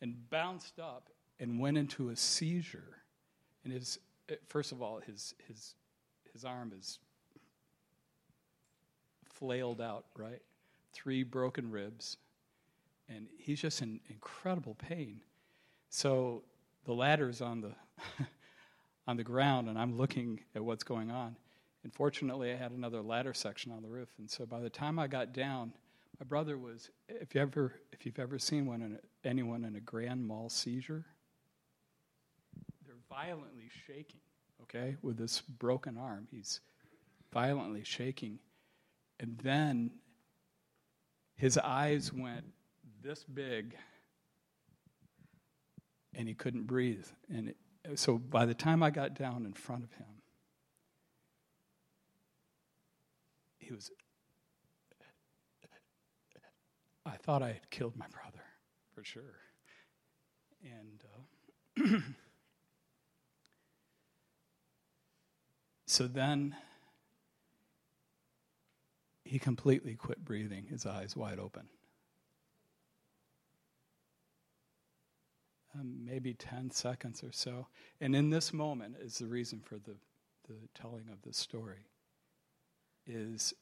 and 0.00 0.28
bounced 0.30 0.78
up 0.78 1.10
and 1.38 1.58
went 1.58 1.76
into 1.78 2.10
a 2.10 2.16
seizure. 2.16 2.98
And 3.64 3.72
his, 3.72 3.98
first 4.48 4.72
of 4.72 4.82
all, 4.82 5.00
his, 5.00 5.34
his, 5.46 5.74
his 6.32 6.44
arm 6.44 6.72
is 6.76 6.98
flailed 9.24 9.80
out, 9.80 10.06
right? 10.16 10.42
Three 10.92 11.22
broken 11.22 11.70
ribs, 11.70 12.16
and 13.08 13.26
he's 13.36 13.60
just 13.60 13.82
in 13.82 14.00
incredible 14.08 14.74
pain. 14.74 15.20
So 15.90 16.44
the 16.84 16.92
ladder's 16.92 17.40
on 17.40 17.60
the 17.60 17.72
on 19.06 19.16
the 19.16 19.24
ground, 19.24 19.68
and 19.68 19.78
I'm 19.78 19.96
looking 19.96 20.40
at 20.54 20.64
what's 20.64 20.84
going 20.84 21.10
on. 21.10 21.36
And 21.84 21.92
fortunately, 21.92 22.50
I 22.50 22.56
had 22.56 22.72
another 22.72 23.02
ladder 23.02 23.34
section 23.34 23.70
on 23.70 23.82
the 23.82 23.88
roof, 23.88 24.08
and 24.18 24.28
so 24.30 24.46
by 24.46 24.60
the 24.60 24.70
time 24.70 24.98
I 24.98 25.06
got 25.06 25.34
down, 25.34 25.72
my 26.18 26.24
brother 26.24 26.56
was. 26.56 26.90
If 27.08 27.34
you 27.34 27.42
ever, 27.42 27.74
if 27.92 28.06
you've 28.06 28.18
ever 28.18 28.38
seen 28.38 28.66
one 28.66 28.80
in 28.82 28.94
a, 28.94 29.28
anyone 29.28 29.64
in 29.64 29.76
a 29.76 29.80
grand 29.80 30.26
mal 30.26 30.48
seizure, 30.48 31.04
they're 32.86 32.94
violently 33.08 33.68
shaking. 33.86 34.20
Okay, 34.62 34.96
with 35.02 35.18
this 35.18 35.42
broken 35.42 35.98
arm, 35.98 36.26
he's 36.30 36.60
violently 37.32 37.84
shaking, 37.84 38.38
and 39.20 39.38
then 39.42 39.90
his 41.36 41.58
eyes 41.58 42.12
went 42.12 42.44
this 43.02 43.24
big 43.24 43.76
and 46.14 46.28
he 46.28 46.34
couldn't 46.34 46.66
breathe. 46.66 47.06
And 47.28 47.48
it, 47.48 47.56
so 47.98 48.18
by 48.18 48.46
the 48.46 48.54
time 48.54 48.82
I 48.82 48.90
got 48.90 49.14
down 49.14 49.44
in 49.44 49.52
front 49.52 49.84
of 49.84 49.92
him, 49.92 50.06
he 53.64 53.72
was. 53.72 53.90
I 57.06 57.16
thought 57.16 57.42
I 57.42 57.48
had 57.48 57.70
killed 57.70 57.96
my 57.96 58.06
brother, 58.08 58.42
for 58.94 59.04
sure. 59.04 59.40
And 60.62 61.04
uh, 61.84 61.98
so 65.86 66.06
then 66.06 66.56
he 69.24 69.38
completely 69.38 69.94
quit 69.94 70.24
breathing, 70.24 70.66
his 70.70 70.86
eyes 70.86 71.14
wide 71.14 71.38
open. 71.38 71.68
um, 75.74 76.04
maybe 76.04 76.34
10 76.34 76.70
seconds 76.70 77.22
or 77.22 77.32
so. 77.32 77.66
And 78.00 78.14
in 78.14 78.30
this 78.30 78.52
moment 78.52 78.96
is 79.00 79.18
the 79.18 79.26
reason 79.26 79.60
for 79.60 79.76
the, 79.76 79.96
the 80.48 80.56
telling 80.74 81.08
of 81.12 81.22
this 81.22 81.36
story 81.36 81.86
is 83.06 83.54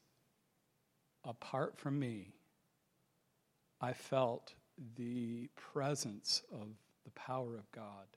apart 1.23 1.77
from 1.77 1.99
me, 1.99 2.33
I 3.81 3.93
felt 3.93 4.53
the 4.95 5.49
presence 5.55 6.41
of 6.51 6.67
the 7.03 7.11
power 7.11 7.55
of 7.55 7.71
God. 7.71 8.07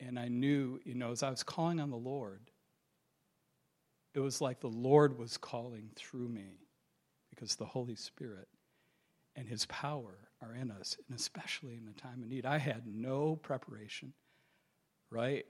And 0.00 0.18
I 0.18 0.28
knew, 0.28 0.80
you 0.84 0.94
know, 0.94 1.10
as 1.10 1.22
I 1.22 1.30
was 1.30 1.42
calling 1.42 1.80
on 1.80 1.90
the 1.90 1.96
Lord, 1.96 2.50
it 4.14 4.20
was 4.20 4.40
like 4.40 4.60
the 4.60 4.68
Lord 4.68 5.18
was 5.18 5.36
calling 5.36 5.90
through 5.96 6.28
me 6.28 6.60
because 7.30 7.56
the 7.56 7.66
Holy 7.66 7.96
Spirit 7.96 8.48
and 9.36 9.48
His 9.48 9.66
power 9.66 10.28
are 10.40 10.54
in 10.54 10.70
us, 10.70 10.96
and 11.08 11.18
especially 11.18 11.74
in 11.74 11.84
the 11.84 12.00
time 12.00 12.22
of 12.22 12.28
need. 12.28 12.46
I 12.46 12.58
had 12.58 12.82
no 12.86 13.36
preparation, 13.36 14.12
right? 15.10 15.44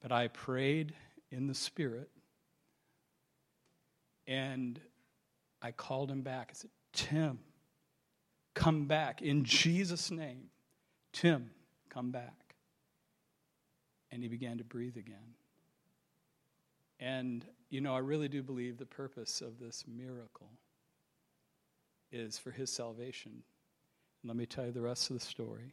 But 0.00 0.12
I 0.12 0.28
prayed 0.28 0.94
in 1.30 1.46
the 1.46 1.54
Spirit, 1.54 2.10
and 4.26 4.80
I 5.60 5.72
called 5.72 6.10
him 6.10 6.22
back. 6.22 6.48
I 6.50 6.54
said, 6.54 6.70
Tim, 6.92 7.38
come 8.54 8.86
back 8.86 9.22
in 9.22 9.44
Jesus' 9.44 10.10
name. 10.10 10.50
Tim, 11.12 11.50
come 11.88 12.10
back. 12.10 12.54
And 14.10 14.22
he 14.22 14.28
began 14.28 14.58
to 14.58 14.64
breathe 14.64 14.96
again. 14.96 15.34
And 16.98 17.44
you 17.70 17.80
know, 17.80 17.94
I 17.94 17.98
really 17.98 18.28
do 18.28 18.42
believe 18.42 18.78
the 18.78 18.86
purpose 18.86 19.40
of 19.40 19.60
this 19.60 19.84
miracle 19.86 20.50
is 22.10 22.36
for 22.36 22.50
his 22.50 22.70
salvation. 22.70 23.44
Let 24.24 24.36
me 24.36 24.44
tell 24.44 24.66
you 24.66 24.72
the 24.72 24.80
rest 24.80 25.10
of 25.10 25.18
the 25.18 25.24
story. 25.24 25.72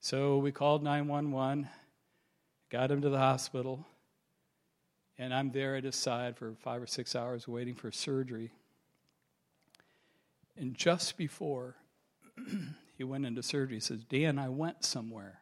So 0.00 0.38
we 0.38 0.52
called 0.52 0.84
911, 0.84 1.68
got 2.70 2.90
him 2.90 3.02
to 3.02 3.08
the 3.08 3.18
hospital, 3.18 3.86
and 5.18 5.32
I'm 5.32 5.50
there 5.50 5.76
at 5.76 5.84
his 5.84 5.96
side 5.96 6.36
for 6.36 6.54
five 6.60 6.82
or 6.82 6.86
six 6.86 7.14
hours 7.14 7.48
waiting 7.48 7.74
for 7.74 7.90
surgery. 7.90 8.52
And 10.56 10.74
just 10.74 11.16
before 11.16 11.76
he 12.96 13.04
went 13.04 13.26
into 13.26 13.42
surgery, 13.42 13.76
he 13.76 13.80
says, 13.80 14.04
Dan, 14.04 14.38
I 14.38 14.48
went 14.48 14.84
somewhere. 14.84 15.40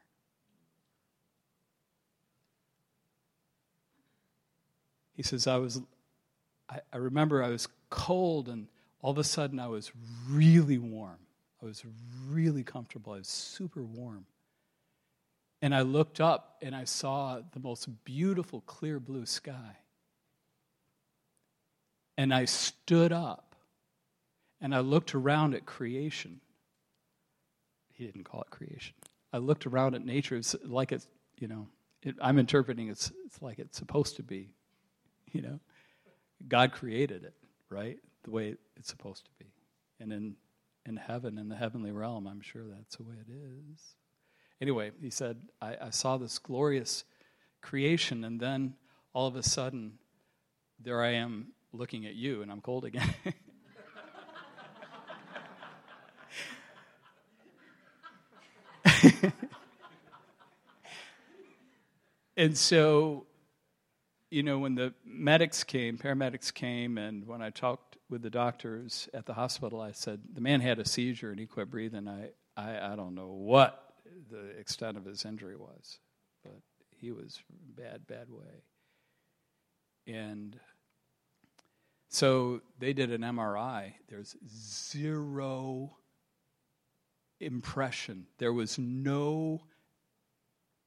He 5.16 5.22
says, 5.22 5.46
I 5.46 5.56
was, 5.56 5.80
I, 6.68 6.80
I 6.92 6.96
remember 6.96 7.42
I 7.42 7.48
was 7.48 7.68
cold 7.90 8.48
and 8.48 8.66
all 9.00 9.12
of 9.12 9.18
a 9.18 9.24
sudden 9.24 9.60
I 9.60 9.68
was 9.68 9.92
really 10.28 10.78
warm. 10.78 11.18
I 11.62 11.64
I 11.64 11.66
was 11.66 11.84
really 12.28 12.62
comfortable. 12.62 13.12
I 13.12 13.18
was 13.18 13.28
super 13.28 13.82
warm. 13.82 14.26
And 15.64 15.74
I 15.74 15.80
looked 15.80 16.20
up 16.20 16.58
and 16.60 16.76
I 16.76 16.84
saw 16.84 17.40
the 17.54 17.58
most 17.58 17.88
beautiful, 18.04 18.60
clear 18.66 19.00
blue 19.00 19.24
sky. 19.24 19.78
And 22.18 22.34
I 22.34 22.44
stood 22.44 23.12
up 23.12 23.56
and 24.60 24.74
I 24.74 24.80
looked 24.80 25.14
around 25.14 25.54
at 25.54 25.64
creation. 25.64 26.42
He 27.94 28.04
didn't 28.04 28.24
call 28.24 28.42
it 28.42 28.50
creation. 28.50 28.92
I 29.32 29.38
looked 29.38 29.64
around 29.64 29.94
at 29.94 30.04
nature 30.04 30.36
it's 30.36 30.54
like 30.66 30.92
it's, 30.92 31.08
you 31.38 31.48
know, 31.48 31.66
it, 32.02 32.16
I'm 32.20 32.38
interpreting 32.38 32.88
it's, 32.88 33.10
it's 33.24 33.40
like 33.40 33.58
it's 33.58 33.78
supposed 33.78 34.16
to 34.16 34.22
be, 34.22 34.50
you 35.32 35.40
know. 35.40 35.60
God 36.46 36.72
created 36.72 37.24
it, 37.24 37.32
right? 37.70 37.96
The 38.24 38.30
way 38.30 38.56
it's 38.76 38.90
supposed 38.90 39.24
to 39.24 39.30
be. 39.38 39.50
And 39.98 40.12
in, 40.12 40.36
in 40.84 40.96
heaven, 40.98 41.38
in 41.38 41.48
the 41.48 41.56
heavenly 41.56 41.90
realm, 41.90 42.26
I'm 42.26 42.42
sure 42.42 42.64
that's 42.68 42.96
the 42.96 43.04
way 43.04 43.14
it 43.14 43.32
is. 43.32 43.94
Anyway, 44.60 44.92
he 45.00 45.10
said, 45.10 45.36
I, 45.60 45.76
I 45.82 45.90
saw 45.90 46.16
this 46.16 46.38
glorious 46.38 47.04
creation, 47.60 48.24
and 48.24 48.38
then 48.38 48.74
all 49.12 49.26
of 49.26 49.34
a 49.36 49.42
sudden, 49.42 49.98
there 50.78 51.02
I 51.02 51.14
am 51.14 51.48
looking 51.72 52.06
at 52.06 52.14
you, 52.14 52.42
and 52.42 52.52
I'm 52.52 52.60
cold 52.60 52.84
again. 52.84 53.14
and 62.36 62.56
so, 62.56 63.26
you 64.30 64.42
know, 64.42 64.58
when 64.58 64.74
the 64.74 64.94
medics 65.04 65.64
came, 65.64 65.98
paramedics 65.98 66.52
came, 66.54 66.98
and 66.98 67.26
when 67.26 67.42
I 67.42 67.50
talked 67.50 67.96
with 68.08 68.22
the 68.22 68.30
doctors 68.30 69.08
at 69.12 69.26
the 69.26 69.34
hospital, 69.34 69.80
I 69.80 69.92
said, 69.92 70.20
the 70.32 70.40
man 70.40 70.60
had 70.60 70.78
a 70.78 70.84
seizure 70.84 71.30
and 71.30 71.40
he 71.40 71.46
quit 71.46 71.70
breathing. 71.70 72.06
I, 72.06 72.30
I, 72.56 72.92
I 72.92 72.96
don't 72.96 73.14
know 73.14 73.28
what 73.28 73.83
the 74.30 74.50
extent 74.58 74.96
of 74.96 75.04
his 75.04 75.24
injury 75.24 75.56
was, 75.56 75.98
but 76.42 76.60
he 76.90 77.10
was 77.12 77.40
bad, 77.76 78.06
bad 78.06 78.30
way. 78.30 78.62
And 80.06 80.58
so 82.08 82.60
they 82.78 82.92
did 82.92 83.10
an 83.10 83.22
MRI. 83.22 83.94
There's 84.08 84.36
zero 84.48 85.96
impression. 87.40 88.26
There 88.38 88.52
was 88.52 88.78
no 88.78 89.62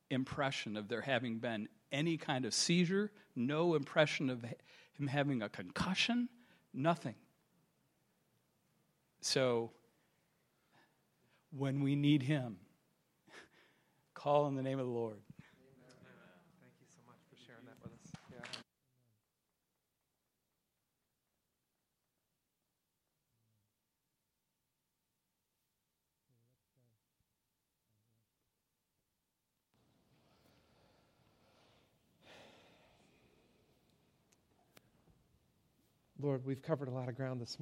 impression 0.10 0.78
of 0.78 0.88
there 0.88 1.02
having 1.02 1.40
been 1.40 1.68
any 1.92 2.18
kind 2.18 2.46
of 2.46 2.54
seizure, 2.54 3.12
no 3.36 3.76
impression 3.76 4.30
of 4.30 4.44
him 4.44 5.08
having 5.08 5.42
a 5.42 5.50
concussion, 5.50 6.30
nothing. 6.74 7.16
So, 9.22 9.72
when 11.52 11.82
we 11.82 11.96
need 11.96 12.24
him, 12.24 12.58
call 14.28 14.48
in 14.48 14.56
the 14.56 14.62
name 14.62 14.78
of 14.78 14.86
the 14.86 14.92
Lord. 14.92 15.16
Thank 16.60 16.74
you 16.82 16.88
so 16.90 17.00
much 17.08 17.16
for 17.30 17.38
sharing 17.46 17.64
that 17.64 17.76
with 17.82 17.94
us. 17.94 18.12
Yeah. 18.30 18.40
Lord, 36.22 36.46
we've 36.46 36.62
covered 36.62 36.90
a 36.90 36.92
lot 36.92 37.08
of 37.08 37.16
ground 37.16 37.40
this 37.40 37.48
morning. 37.48 37.56